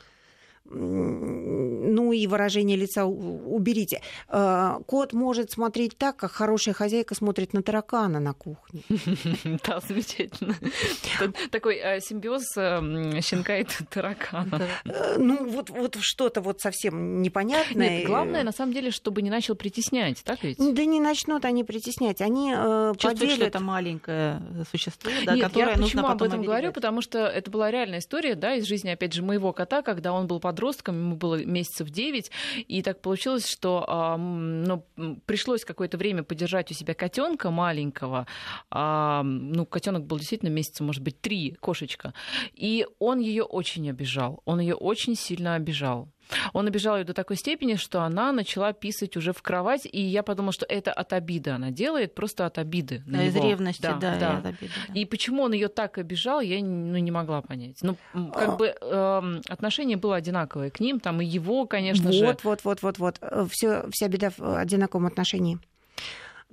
ну 0.68 2.12
и 2.12 2.28
выражение 2.28 2.76
лица 2.76 3.06
уберите. 3.06 4.02
Э, 4.30 4.80
кот 4.88 5.14
может 5.14 5.52
смотреть 5.52 5.98
так, 5.98 6.18
как 6.18 6.32
хорошая 6.32 6.74
хозяйка 6.74 7.14
смотрит 7.14 7.54
на 7.54 7.62
таракана 7.62 8.20
на 8.20 8.34
кухне. 8.34 8.82
Да, 9.66 9.80
замечательно. 9.80 10.56
Такой 11.52 11.76
э, 11.78 12.00
симбиоз 12.02 12.58
эм, 12.58 13.22
щенка 13.22 13.58
и 13.60 13.66
таракана. 13.90 14.68
Э, 14.86 15.18
ну, 15.18 15.48
вот, 15.50 15.70
вот 15.70 15.98
что-то 16.00 16.42
вот 16.42 16.62
совсем 16.62 17.22
непонятное. 17.22 18.00
Нет, 18.00 18.08
главное, 18.08 18.44
на 18.44 18.52
самом 18.52 18.74
деле, 18.74 18.92
чтобы 18.92 19.22
не 19.22 19.30
начал 19.30 19.56
притеснять, 19.56 20.24
так 20.24 20.44
ведь? 20.44 20.58
Да 20.58 20.86
не 20.86 21.00
начнут 21.00 21.46
они 21.46 21.64
притеснять. 21.64 22.22
Они 22.22 22.54
Чувствуют, 22.98 23.34
что 23.34 23.46
это 23.46 23.60
маленькое 23.60 24.42
существо, 24.70 25.12
да, 25.26 25.38
которое 25.38 25.72
я 25.72 25.78
нужно 25.78 26.02
почему 26.02 26.08
об 26.08 26.24
этом 26.24 26.42
говорю? 26.44 26.72
Потому 26.72 27.02
что 27.02 27.20
это 27.20 27.50
была 27.52 27.72
реальная 27.72 28.00
история, 28.00 28.36
да, 28.36 28.56
из 28.56 28.66
жизни, 28.66 28.90
опять 28.90 29.14
же, 29.14 29.22
моего 29.24 29.54
кота, 29.54 29.82
когда 29.82 30.14
он 30.14 30.28
был 30.28 30.40
под 30.40 30.55
подростком, 30.56 30.96
ему 30.96 31.16
было 31.18 31.44
месяцев 31.44 31.90
9, 31.90 32.32
и 32.68 32.82
так 32.82 33.02
получилось, 33.02 33.46
что 33.46 34.16
ну, 34.18 34.86
пришлось 35.26 35.66
какое-то 35.66 35.98
время 35.98 36.24
подержать 36.24 36.72
у 36.72 36.74
себя 36.74 36.94
котенка 36.94 37.52
маленького. 37.52 38.26
Ну, 38.72 39.66
котенок 39.66 40.06
был 40.06 40.18
действительно 40.18 40.50
месяца, 40.50 40.84
может 40.84 41.04
быть, 41.04 41.20
три, 41.20 41.58
кошечка. 41.60 42.14
И 42.54 42.88
он 43.00 43.20
ее 43.20 43.44
очень 43.44 43.90
обижал. 43.90 44.42
Он 44.46 44.62
ее 44.62 44.76
очень 44.76 45.16
сильно 45.16 45.56
обижал. 45.56 46.10
Он 46.54 46.68
обижал 46.68 46.98
ее 46.98 47.04
до 47.04 47.14
такой 47.14 47.36
степени, 47.36 47.76
что 47.76 48.02
она 48.02 48.32
начала 48.32 48.74
писать 48.74 49.18
уже 49.18 49.34
в 49.34 49.42
кровать, 49.42 49.88
и 49.92 50.02
я 50.02 50.24
подумала, 50.24 50.52
что 50.52 50.66
это 50.68 50.92
от 50.92 51.14
обиды 51.14 51.52
она 51.52 51.72
делает, 51.72 52.16
просто 52.16 52.46
от 52.46 52.58
обиды. 52.58 53.04
На 53.06 53.20
да, 53.20 53.24
него. 53.26 53.40
из 53.40 53.44
ревности, 53.44 53.82
да. 53.82 53.98
да, 54.00 54.18
да. 54.18 54.38
От 54.38 54.46
обиды, 54.46 54.74
да. 54.88 54.94
И 54.94 55.06
почему 55.06 55.44
он 55.44 55.54
ее 55.54 55.68
так 55.68 55.98
обижал, 55.98 56.42
я 56.42 56.64
ну, 56.64 56.98
не 56.98 57.12
могла 57.12 57.42
понять. 57.42 57.78
Ну, 57.82 57.96
как 58.34 58.58
бы 58.58 58.76
э, 58.80 59.42
отношение 59.48 59.98
было 59.98 60.16
одинаковое 60.16 60.70
к 60.70 60.80
ним, 60.80 61.00
там 61.00 61.22
и 61.22 61.26
его, 61.26 61.66
конечно 61.66 62.06
вот, 62.06 62.14
же. 62.14 62.26
Вот, 62.26 62.44
вот, 62.44 62.64
вот, 62.64 62.82
вот, 62.82 63.00
вот. 63.00 63.50
Все, 63.52 63.86
вся 63.92 64.08
беда 64.08 64.32
в 64.38 64.60
одинаковом 64.60 65.06
отношении 65.08 65.60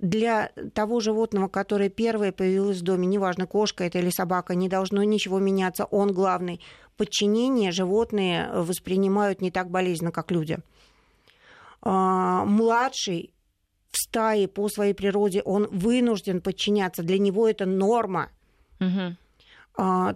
для 0.02 0.50
того 0.74 1.00
животного, 1.00 1.48
которое 1.48 1.88
первое 1.88 2.32
появилось 2.32 2.78
в 2.80 2.82
доме, 2.82 3.06
неважно, 3.06 3.46
кошка 3.46 3.84
это 3.84 3.98
или 3.98 4.10
собака, 4.10 4.54
не 4.54 4.68
должно 4.68 5.02
ничего 5.04 5.38
меняться, 5.38 5.84
он 5.84 6.12
главный. 6.12 6.60
Подчинение 6.96 7.72
животные 7.72 8.50
воспринимают 8.52 9.40
не 9.40 9.50
так 9.50 9.70
болезненно, 9.70 10.12
как 10.12 10.30
люди. 10.30 10.58
А, 11.80 12.44
младший 12.44 13.32
в 13.90 13.98
стае 13.98 14.48
по 14.48 14.68
своей 14.68 14.94
природе, 14.94 15.42
он 15.42 15.68
вынужден 15.70 16.40
подчиняться, 16.40 17.02
для 17.02 17.18
него 17.18 17.48
это 17.48 17.66
норма. 17.66 18.30
Угу. 18.80 19.16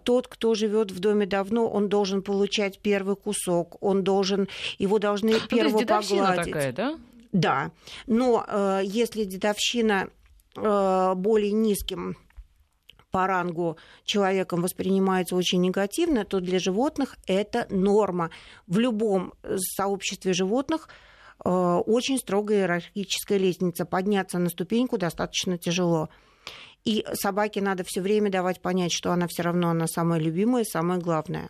Тот, 0.05 0.29
кто 0.29 0.55
живет 0.55 0.91
в 0.91 1.01
доме 1.01 1.25
давно, 1.25 1.67
он 1.69 1.89
должен 1.89 2.23
получать 2.23 2.79
первый 2.79 3.17
кусок, 3.17 3.83
он 3.83 4.05
должен, 4.05 4.49
его 4.79 4.99
должны 4.99 5.33
ну, 5.33 5.41
первого 5.49 5.79
погладить. 5.79 6.45
такая, 6.45 6.73
да? 6.73 6.99
Да, 7.33 7.71
но 8.07 8.45
э, 8.47 8.81
если 8.85 9.25
дедовщина 9.25 10.09
э, 10.57 11.15
более 11.17 11.53
низким 11.53 12.17
по 13.17 13.27
рангу 13.27 13.79
человеком 14.05 14.61
воспринимается 14.61 15.37
очень 15.37 15.63
негативно, 15.63 16.27
то 16.27 16.39
для 16.39 16.59
животных 16.59 17.17
это 17.27 17.67
норма. 17.71 18.29
В 18.67 18.79
любом 18.79 19.33
сообществе 19.59 20.35
животных 20.35 20.91
э, 21.43 21.49
очень 21.49 22.19
строгая 22.19 22.59
иерархическая 22.59 23.39
лестница. 23.39 23.87
Подняться 23.87 24.39
на 24.39 24.51
ступеньку 24.51 24.99
достаточно 24.99 25.57
тяжело. 25.57 26.11
И 26.85 27.07
собаке 27.15 27.63
надо 27.63 27.85
все 27.87 28.03
время 28.03 28.31
давать 28.31 28.61
понять, 28.61 28.93
что 28.93 29.13
она 29.13 29.27
все 29.29 29.45
равно 29.45 29.71
она 29.71 29.87
самая 29.87 30.21
любимая, 30.21 30.65
самая 30.65 30.99
главная. 30.99 31.49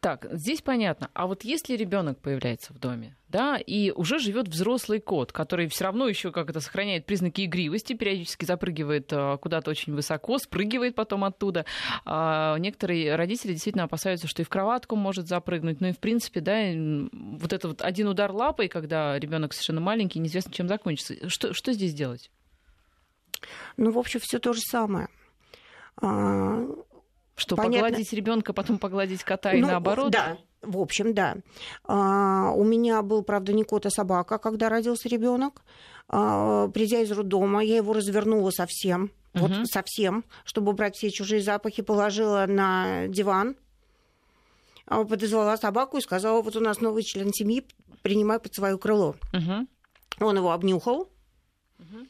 Так, 0.00 0.26
здесь 0.32 0.62
понятно. 0.62 1.10
А 1.14 1.26
вот 1.26 1.44
если 1.44 1.76
ребенок 1.76 2.18
появляется 2.20 2.72
в 2.72 2.78
доме, 2.78 3.16
да, 3.28 3.58
и 3.58 3.90
уже 3.90 4.18
живет 4.18 4.48
взрослый 4.48 5.00
кот, 5.00 5.32
который 5.32 5.68
все 5.68 5.84
равно 5.84 6.08
еще 6.08 6.30
как 6.30 6.48
это 6.48 6.60
сохраняет 6.60 7.06
признаки 7.06 7.44
игривости, 7.44 7.92
периодически 7.92 8.44
запрыгивает 8.44 9.12
а, 9.12 9.36
куда-то 9.36 9.70
очень 9.70 9.94
высоко, 9.94 10.38
спрыгивает 10.38 10.94
потом 10.94 11.24
оттуда. 11.24 11.64
А 12.04 12.56
некоторые 12.58 13.16
родители 13.16 13.52
действительно 13.52 13.84
опасаются, 13.84 14.28
что 14.28 14.42
и 14.42 14.44
в 14.44 14.48
кроватку 14.48 14.96
может 14.96 15.26
запрыгнуть. 15.26 15.80
Ну 15.80 15.88
и 15.88 15.92
в 15.92 15.98
принципе, 15.98 16.40
да, 16.40 16.72
вот 17.12 17.52
это 17.52 17.68
вот 17.68 17.82
один 17.82 18.08
удар 18.08 18.30
лапой, 18.30 18.68
когда 18.68 19.18
ребенок 19.18 19.52
совершенно 19.52 19.80
маленький, 19.80 20.20
неизвестно, 20.20 20.52
чем 20.52 20.68
закончится. 20.68 21.28
Что, 21.28 21.52
что 21.52 21.72
здесь 21.72 21.94
делать? 21.94 22.30
Ну, 23.76 23.90
в 23.90 23.98
общем, 23.98 24.20
все 24.20 24.38
то 24.38 24.52
же 24.52 24.60
самое. 24.60 25.08
Что, 27.36 27.54
Понятно. 27.54 27.88
погладить 27.88 28.12
ребенка, 28.14 28.52
потом 28.54 28.78
погладить 28.78 29.22
кота 29.22 29.52
и 29.52 29.60
ну, 29.60 29.68
наоборот? 29.68 30.10
Да, 30.10 30.38
в 30.62 30.78
общем, 30.78 31.12
да. 31.12 31.36
А, 31.84 32.50
у 32.52 32.64
меня 32.64 33.02
был, 33.02 33.22
правда, 33.22 33.52
не 33.52 33.62
кот, 33.62 33.84
а 33.84 33.90
собака, 33.90 34.38
когда 34.38 34.70
родился 34.70 35.08
ребенок. 35.10 35.62
А, 36.08 36.68
придя 36.68 37.00
из 37.00 37.10
роддома, 37.10 37.62
я 37.62 37.76
его 37.76 37.92
развернула 37.92 38.50
совсем, 38.50 39.10
угу. 39.34 39.46
вот 39.46 39.66
совсем, 39.68 40.24
чтобы 40.44 40.72
убрать 40.72 40.96
все 40.96 41.10
чужие 41.10 41.42
запахи, 41.42 41.82
положила 41.82 42.46
на 42.46 43.06
диван, 43.08 43.56
а, 44.86 45.04
подозвала 45.04 45.58
собаку 45.58 45.98
и 45.98 46.00
сказала, 46.00 46.40
вот 46.40 46.56
у 46.56 46.60
нас 46.60 46.80
новый 46.80 47.02
член 47.02 47.34
семьи, 47.34 47.66
принимай 48.00 48.38
под 48.38 48.54
свое 48.54 48.78
крыло. 48.78 49.14
Угу. 49.34 50.26
Он 50.26 50.36
его 50.36 50.52
обнюхал. 50.52 51.10
Угу 51.78 52.06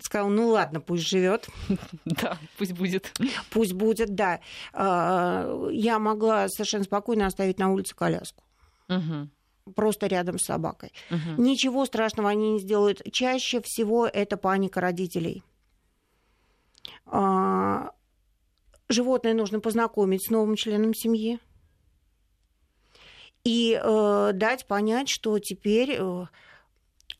Сказал, 0.00 0.28
ну 0.28 0.48
ладно, 0.48 0.80
пусть 0.80 1.06
живет. 1.06 1.48
Да, 2.04 2.38
пусть 2.58 2.72
будет. 2.72 3.12
Пусть 3.50 3.72
будет, 3.72 4.14
да. 4.14 4.40
А, 4.72 5.68
я 5.70 5.98
могла 5.98 6.48
совершенно 6.48 6.84
спокойно 6.84 7.26
оставить 7.26 7.58
на 7.58 7.70
улице 7.70 7.94
коляску. 7.94 8.42
Просто 9.74 10.06
рядом 10.08 10.38
с 10.38 10.44
собакой. 10.44 10.92
Ничего 11.38 11.86
страшного 11.86 12.30
они 12.30 12.52
не 12.52 12.60
сделают. 12.60 13.00
Чаще 13.12 13.62
всего 13.62 14.06
это 14.06 14.36
паника 14.36 14.80
родителей. 14.80 15.42
А, 17.06 17.92
животное 18.88 19.34
нужно 19.34 19.60
познакомить 19.60 20.26
с 20.26 20.30
новым 20.30 20.56
членом 20.56 20.94
семьи 20.94 21.38
и 23.44 23.78
э, 23.80 24.30
дать 24.32 24.66
понять, 24.66 25.08
что 25.08 25.38
теперь 25.38 25.96
э, 25.98 26.26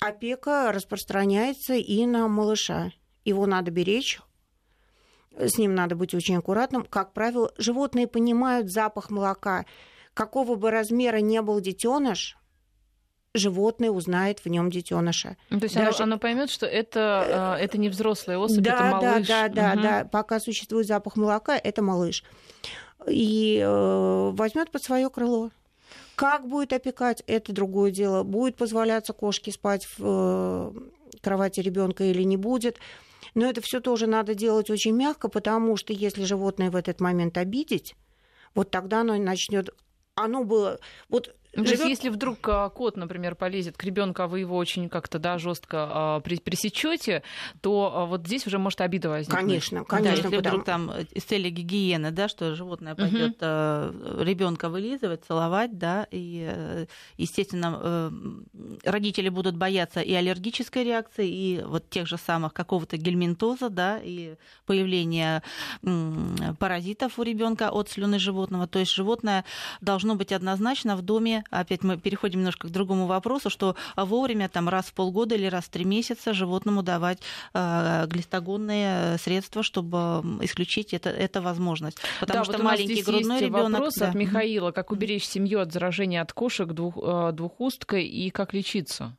опека 0.07 0.73
распространяется 0.73 1.75
и 1.75 2.07
на 2.07 2.29
малыша. 2.29 2.93
Его 3.25 3.47
надо 3.47 3.71
беречь. 3.71 4.21
с 5.37 5.59
ним 5.59 5.75
надо 5.75 5.97
быть 5.97 6.15
очень 6.15 6.37
аккуратным. 6.37 6.85
Как 6.85 7.13
правило, 7.13 7.53
животные 7.59 8.07
понимают 8.07 8.71
запах 8.71 9.11
молока. 9.11 9.67
Какого 10.13 10.55
бы 10.55 10.71
размера 10.71 11.17
не 11.17 11.43
был 11.43 11.61
детеныш, 11.61 12.37
животное 13.35 13.91
узнает 13.91 14.45
в 14.45 14.47
нем 14.47 14.71
детеныша. 14.71 15.37
Ну, 15.51 15.59
то 15.59 15.65
есть 15.65 15.75
Даже... 15.75 16.03
оно, 16.03 16.13
оно 16.13 16.19
поймет, 16.19 16.51
что 16.51 16.67
это, 16.67 17.57
э, 17.59 17.65
это 17.65 17.79
не 17.79 17.89
взрослая 17.89 18.39
особь, 18.39 18.63
да, 18.63 18.75
это 18.75 18.85
малыш. 18.85 19.27
Да, 19.27 19.49
да, 19.49 19.73
угу. 19.73 19.83
да, 19.83 19.83
да. 19.83 20.05
Пока 20.05 20.41
существует 20.41 20.87
запах 20.87 21.17
молока, 21.17 21.57
это 21.57 21.83
малыш. 21.83 22.23
И 23.09 23.61
э, 23.63 24.31
возьмет 24.33 24.71
под 24.71 24.83
свое 24.83 25.11
крыло. 25.11 25.51
Как 26.17 26.49
будет 26.49 26.73
опекать, 26.73 27.23
это 27.27 27.53
другое 27.53 27.91
дело. 27.91 28.23
Будет 28.23 28.57
позволяться 28.57 29.13
кошке 29.13 29.53
спать 29.53 29.87
в 29.99 30.01
э, 30.01 30.73
кровати 31.21 31.61
ребенка 31.61 32.05
или 32.05 32.23
не 32.23 32.37
будет. 32.37 32.79
Но 33.35 33.47
это 33.47 33.61
все 33.61 33.81
тоже 33.81 34.07
надо 34.07 34.35
делать 34.35 34.71
очень 34.71 34.95
мягко, 34.95 35.29
потому 35.29 35.77
что 35.77 35.93
если 35.93 36.25
животное 36.25 36.71
в 36.71 36.77
этот 36.77 37.01
момент 37.01 37.37
обидеть, 37.37 37.97
вот 38.55 38.71
тогда 38.71 39.01
оно 39.01 39.17
начнет 39.17 39.71
оно 40.15 40.45
было... 40.45 40.79
Вот 41.09 41.35
ну, 41.57 41.65
живет... 41.65 41.81
То 41.81 41.89
есть, 41.89 42.03
если 42.03 42.09
вдруг 42.15 42.39
а, 42.49 42.69
кот, 42.69 42.97
например, 42.97 43.35
полезет 43.35 43.77
к 43.77 43.85
ребенку, 43.85 44.23
а 44.23 44.27
вы 44.27 44.41
его 44.41 44.57
очень 44.57 44.89
как-то 44.89 45.19
да, 45.19 45.39
жестко 45.39 45.89
а, 45.91 46.21
пресечете, 46.21 47.23
то 47.61 47.93
а, 47.95 48.07
вот 48.07 48.27
здесь 48.27 48.47
уже 48.47 48.59
может 48.59 48.81
обида 48.81 49.11
возникнуть. 49.11 49.41
Конечно, 49.41 49.85
конечно. 49.85 50.11
Да, 50.11 50.17
если 50.17 50.37
потому... 50.37 50.57
вдруг 50.57 50.65
там 50.65 50.91
из 51.13 51.25
э, 51.25 51.27
цели 51.27 51.51
гигиены, 51.51 52.11
да, 52.11 52.29
что 52.29 52.55
животное 52.55 52.95
пойдет 52.95 53.37
угу. 53.37 54.23
ребенка 54.23 54.69
вылизывать, 54.69 55.25
целовать, 55.25 55.79
да, 55.79 56.07
и, 56.11 56.47
э, 56.51 56.87
естественно, 57.17 57.79
э, 57.81 58.11
родители 58.85 59.29
будут 59.29 59.57
бояться 59.57 60.01
и 60.01 60.13
аллергической 60.13 60.85
реакции, 60.85 61.29
и 61.29 61.63
вот 61.65 61.89
тех 61.91 62.07
же 62.07 62.19
самых 62.19 62.53
какого-то 62.53 62.97
гельминтоза, 62.97 63.69
да, 63.69 63.99
и 64.03 64.37
появления 64.67 65.43
паразитов 66.59 67.19
у 67.19 67.23
ребенка 67.23 67.71
от 67.71 67.91
слюны 67.91 68.19
животного. 68.19 68.67
То 68.67 68.79
есть 68.79 68.93
животное 68.93 69.45
должно 69.81 70.15
быть 70.15 70.33
однозначно 70.33 70.97
в 70.97 71.03
доме 71.03 71.44
опять 71.51 71.83
мы 71.83 71.97
переходим 71.99 72.41
немножко 72.41 72.69
к 72.69 72.71
другому 72.71 73.07
вопросу, 73.07 73.51
что 73.51 73.77
вовремя 73.97 74.49
там 74.49 74.69
раз 74.69 74.87
в 74.87 74.93
полгода 74.93 75.35
или 75.35 75.47
раз 75.47 75.65
в 75.65 75.71
три 75.71 75.85
месяца 75.85 76.35
животному 76.35 76.83
давать 76.83 77.19
э, 77.53 78.07
глистогонные 78.09 79.19
средства, 79.19 79.63
чтобы 79.63 80.23
исключить 80.43 80.95
это, 80.95 81.11
это 81.11 81.41
возможность. 81.41 81.99
Потому 82.21 82.41
да, 82.41 82.45
что 82.45 82.53
вот 82.55 82.63
маленький 82.63 83.03
грудной 83.03 83.41
ребенок. 83.41 83.73
Вопрос 83.73 83.95
да. 83.95 84.09
от 84.09 84.15
Михаила: 84.15 84.71
как 84.73 84.91
уберечь 84.91 85.25
семью 85.25 85.61
от 85.61 85.73
заражения 85.73 86.23
от 86.23 86.33
кошек 86.33 86.69
двух, 86.69 86.97
э, 86.97 87.33
двухусткой 87.33 88.07
и 88.07 88.31
как 88.31 88.55
лечиться? 88.55 89.17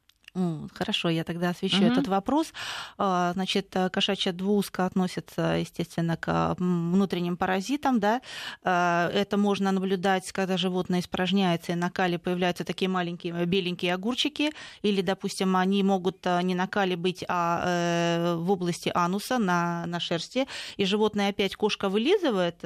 Хорошо, 0.73 1.09
я 1.09 1.23
тогда 1.23 1.49
освещу 1.49 1.77
угу. 1.77 1.85
этот 1.85 2.07
вопрос. 2.07 2.53
А, 2.97 3.31
значит, 3.33 3.73
э, 3.75 3.89
кошачья 3.89 4.33
двуска 4.33 4.85
относится, 4.85 5.55
естественно, 5.57 6.17
к 6.17 6.55
внутренним 6.59 7.37
паразитам. 7.37 7.99
Да? 7.99 8.21
А, 8.63 9.09
это 9.11 9.37
можно 9.37 9.71
наблюдать, 9.71 10.29
когда 10.33 10.57
животное 10.57 10.99
испражняется, 10.99 11.71
и 11.71 11.75
на 11.75 11.89
кале 11.89 12.19
появляются 12.19 12.65
такие 12.65 12.89
маленькие 12.89 13.33
э, 13.33 13.45
беленькие 13.45 13.93
огурчики, 13.93 14.51
или, 14.81 15.01
допустим, 15.01 15.55
они 15.55 15.81
могут 15.83 16.17
э, 16.25 16.41
не 16.41 16.53
на 16.53 16.67
кале 16.67 16.97
быть, 16.97 17.23
а 17.27 18.35
в 18.35 18.51
области 18.51 18.91
ануса, 18.93 19.37
на, 19.37 19.85
на 19.85 19.99
шерсти, 19.99 20.47
и 20.77 20.85
животное 20.85 21.29
опять 21.29 21.55
кошка 21.55 21.89
вылизывает 21.89 22.57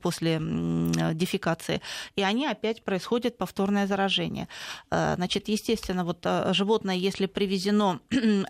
после 0.00 0.40
дефекации, 1.14 1.80
и 2.16 2.22
они 2.22 2.46
опять 2.46 2.82
происходит 2.82 3.36
повторное 3.36 3.86
заражение. 3.86 4.48
Значит, 4.90 5.48
естественно, 5.48 6.04
вот 6.04 6.26
животное, 6.52 6.94
если 6.94 7.26
привезено 7.26 8.00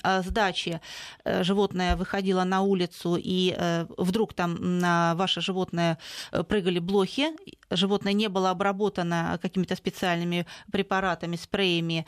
а, 0.03 0.23
с 0.23 0.27
дачи, 0.27 0.81
э, 1.25 1.43
животное 1.43 1.97
выходило 1.97 2.45
на 2.45 2.63
улицу, 2.63 3.17
и 3.19 3.55
э, 3.57 3.87
вдруг 3.97 4.35
там 4.35 4.79
на 4.81 5.15
ваше 5.15 5.41
животное 5.41 5.99
э, 6.33 6.43
прыгали 6.43 6.79
блохи, 6.79 7.29
животное 7.71 8.13
не 8.13 8.29
было 8.29 8.51
обработано 8.51 9.39
какими-то 9.43 9.77
специальными 9.77 10.47
препаратами, 10.71 11.37
спреями 11.37 12.07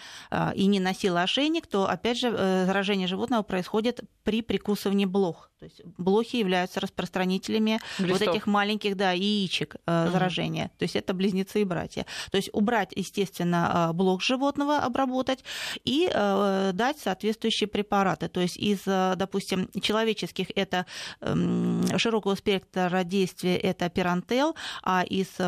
и 0.55 0.67
не 0.67 0.81
носило 0.81 1.23
ошейник, 1.23 1.67
то, 1.67 1.89
опять 1.89 2.19
же, 2.19 2.31
заражение 2.31 3.07
животного 3.07 3.43
происходит 3.43 4.01
при 4.25 4.43
прикусывании 4.43 5.07
блох. 5.07 5.51
То 5.59 5.65
есть 5.65 5.81
блохи 5.97 6.37
являются 6.37 6.79
распространителями 6.81 7.81
Глистов. 7.99 8.21
вот 8.21 8.29
этих 8.29 8.47
маленьких 8.47 8.97
да, 8.97 9.11
яичек 9.11 9.77
э, 9.87 10.09
заражения. 10.13 10.67
Угу. 10.67 10.73
То 10.79 10.83
есть 10.85 10.97
это 10.97 11.15
близнецы 11.15 11.63
и 11.63 11.65
братья. 11.65 12.07
То 12.31 12.37
есть 12.37 12.49
убрать, 12.53 12.93
естественно, 12.95 13.91
блок 13.93 14.23
животного, 14.23 14.79
обработать 14.79 15.43
и 15.85 16.09
э, 16.13 16.71
дать 16.75 16.99
соответствующие 16.99 17.67
препараты. 17.67 18.29
То 18.29 18.41
есть 18.41 18.57
из, 18.57 18.85
допустим, 18.85 19.69
человеческих 19.81 20.47
это 20.55 20.87
э, 21.21 21.97
широкого 21.97 22.37
спектра 22.37 23.03
действия 23.03 23.57
это 23.57 23.89
пирантел, 23.91 24.55
а 24.85 25.03
из 25.03 25.29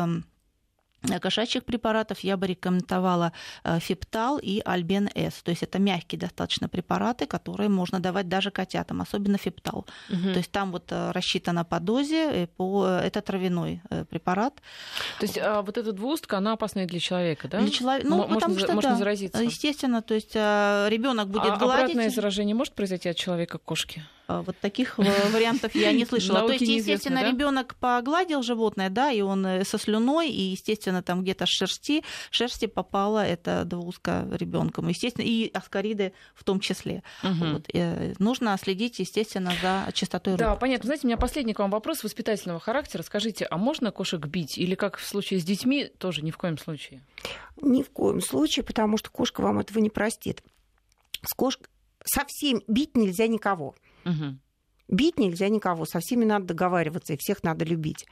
кошачьих 1.19 1.63
препаратов 1.63 2.19
я 2.19 2.37
бы 2.37 2.47
рекомендовала 2.47 3.31
э, 3.63 3.79
фиптал 3.79 4.37
и 4.37 4.61
альбен 4.65 5.09
С. 5.15 5.41
То 5.41 5.51
есть 5.51 5.63
это 5.63 5.79
мягкие 5.79 6.19
достаточно 6.19 6.69
препараты, 6.69 7.25
которые 7.25 7.69
можно 7.69 7.99
давать 7.99 8.27
даже 8.27 8.51
котятам, 8.51 9.01
особенно 9.01 9.37
фиптал. 9.37 9.85
Угу. 10.09 10.33
То 10.33 10.37
есть 10.37 10.51
там 10.51 10.71
вот 10.71 10.91
э, 10.91 11.11
рассчитано 11.11 11.65
по 11.65 11.79
дозе, 11.79 12.47
по... 12.57 12.85
это 12.85 13.21
травяной 13.21 13.81
препарат. 14.09 14.61
То 15.19 15.25
есть 15.25 15.37
а 15.37 15.61
вот 15.61 15.77
эта 15.77 15.91
двустка, 15.91 16.37
она 16.37 16.53
опасная 16.53 16.85
для 16.85 16.99
человека, 16.99 17.47
да? 17.47 17.59
Для 17.59 17.71
человека, 17.71 18.07
ну, 18.07 18.17
можно, 18.17 18.35
потому 18.35 18.59
что, 18.59 18.73
можно 18.73 18.91
да, 18.91 18.95
заразиться. 18.97 19.41
Естественно, 19.41 20.01
то 20.01 20.13
есть 20.13 20.35
ребенок 20.35 21.29
будет 21.29 21.51
а 21.51 21.57
гладить. 21.57 21.83
обратное 21.83 22.09
заражение 22.09 22.55
может 22.55 22.73
произойти 22.73 23.09
от 23.09 23.17
человека 23.17 23.57
к 23.57 23.63
кошке? 23.63 24.03
А, 24.31 24.41
вот 24.41 24.57
таких 24.59 24.97
вариантов 24.97 25.75
я 25.75 25.91
не 25.91 26.05
слышала. 26.05 26.47
То 26.47 26.53
есть, 26.53 26.65
естественно, 26.65 27.27
ребенок 27.27 27.75
погладил 27.75 28.41
животное, 28.43 28.89
да, 28.89 29.11
и 29.11 29.21
он 29.21 29.45
э, 29.45 29.65
со 29.65 29.77
слюной, 29.77 30.29
и, 30.29 30.41
естественно, 30.41 31.03
там 31.03 31.23
где-то 31.23 31.45
шерсти, 31.45 32.03
шерсти 32.29 32.67
попала 32.67 33.25
эта 33.25 33.65
двуска 33.65 34.27
ребенком, 34.31 34.87
естественно, 34.87 35.25
и 35.25 35.49
аскариды 35.53 36.13
в 36.33 36.43
том 36.43 36.59
числе. 36.59 37.03
Вот. 37.23 37.65
Э, 37.73 38.13
нужно 38.19 38.57
следить, 38.61 38.99
естественно, 38.99 39.53
за 39.61 39.91
чистотой 39.93 40.33
рук. 40.33 40.39
Да, 40.39 40.55
понятно. 40.55 40.87
Знаете, 40.87 41.07
у 41.07 41.09
меня 41.09 41.17
последний 41.17 41.53
к 41.53 41.59
вам 41.59 41.71
вопрос 41.71 42.03
воспитательного 42.03 42.59
характера. 42.59 43.03
Скажите, 43.03 43.45
а 43.49 43.57
можно 43.57 43.91
кошек 43.91 44.25
бить? 44.25 44.57
Или 44.57 44.75
как 44.75 44.97
в 44.97 45.05
случае 45.05 45.39
с 45.39 45.43
детьми, 45.43 45.85
тоже 45.97 46.21
ни 46.21 46.31
в 46.31 46.37
коем 46.37 46.57
случае? 46.57 47.01
Ни 47.61 47.83
в 47.83 47.89
коем 47.89 48.21
случае, 48.21 48.63
потому 48.63 48.97
что 48.97 49.09
кошка 49.09 49.41
вам 49.41 49.59
этого 49.59 49.79
не 49.79 49.89
простит. 49.89 50.41
С 51.23 51.33
кошкой 51.33 51.67
совсем 52.05 52.61
бить 52.67 52.95
нельзя 52.95 53.27
никого. 53.27 53.75
Угу. 54.05 54.37
Бить 54.89 55.19
нельзя 55.19 55.49
никого, 55.49 55.85
со 55.85 55.99
всеми 55.99 56.25
надо 56.25 56.47
договариваться, 56.47 57.13
и 57.13 57.17
всех 57.17 57.43
надо 57.43 57.65
любить. 57.65 58.05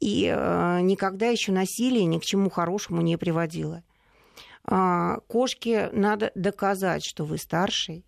И 0.00 0.24
э, 0.24 0.80
никогда 0.80 1.26
еще 1.26 1.52
насилие 1.52 2.04
ни 2.04 2.18
к 2.18 2.24
чему 2.24 2.50
хорошему 2.50 3.02
не 3.02 3.18
приводило. 3.18 3.82
Э, 4.64 5.16
кошке 5.26 5.90
надо 5.92 6.32
доказать, 6.34 7.04
что 7.04 7.24
вы 7.24 7.38
старший. 7.38 8.04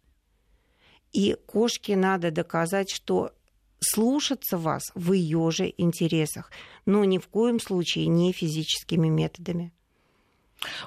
И 1.13 1.37
кошке 1.47 1.97
надо 1.97 2.31
доказать, 2.31 2.91
что 2.91 3.33
слушаться 3.81 4.57
вас 4.57 4.93
в 4.95 5.13
ее 5.13 5.51
же 5.51 5.73
интересах, 5.77 6.51
но 6.87 7.05
ни 7.05 7.19
в 7.19 7.29
коем 7.29 7.59
случае 7.59 8.07
не 8.07 8.33
физическими 8.33 9.09
методами. 9.09 9.73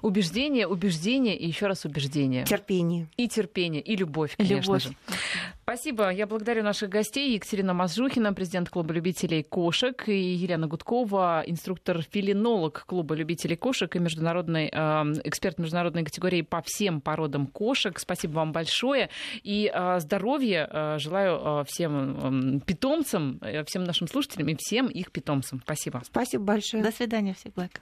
Убеждение, 0.01 0.67
убеждение 0.67 1.37
и 1.37 1.47
еще 1.47 1.67
раз 1.67 1.85
убеждение. 1.85 2.45
Терпение. 2.45 3.07
И 3.17 3.27
терпение, 3.27 3.81
и 3.81 3.95
любовь, 3.95 4.35
конечно 4.37 4.63
любовь. 4.63 4.83
же. 4.83 4.95
Спасибо. 5.63 6.09
Я 6.09 6.27
благодарю 6.27 6.61
наших 6.61 6.89
гостей. 6.89 7.33
Екатерина 7.33 7.73
Мазжухина, 7.73 8.33
президент 8.33 8.69
клуба 8.69 8.93
любителей 8.93 9.43
кошек, 9.43 10.07
и 10.07 10.33
Елена 10.33 10.67
Гудкова, 10.67 11.43
инструктор-филинолог 11.47 12.85
клуба 12.85 13.15
любителей 13.15 13.55
кошек 13.55 13.95
и 13.95 13.99
международный 13.99 14.69
э, 14.71 14.77
эксперт 15.23 15.59
международной 15.59 16.03
категории 16.03 16.41
по 16.41 16.61
всем 16.65 16.99
породам 16.99 17.47
кошек. 17.47 17.97
Спасибо 17.97 18.33
вам 18.33 18.51
большое. 18.51 19.09
И 19.41 19.71
э, 19.73 19.99
здоровья 19.99 20.69
э, 20.69 20.99
желаю 20.99 21.61
э, 21.61 21.63
всем 21.65 22.57
э, 22.57 22.59
питомцам, 22.65 23.39
э, 23.41 23.63
всем 23.63 23.85
нашим 23.85 24.07
слушателям 24.07 24.49
и 24.49 24.55
всем 24.59 24.87
их 24.87 25.11
питомцам. 25.11 25.61
Спасибо. 25.63 26.01
Спасибо 26.05 26.43
большое. 26.43 26.83
До 26.83 26.91
свидания. 26.91 27.33
Всех 27.33 27.53
благ. 27.53 27.81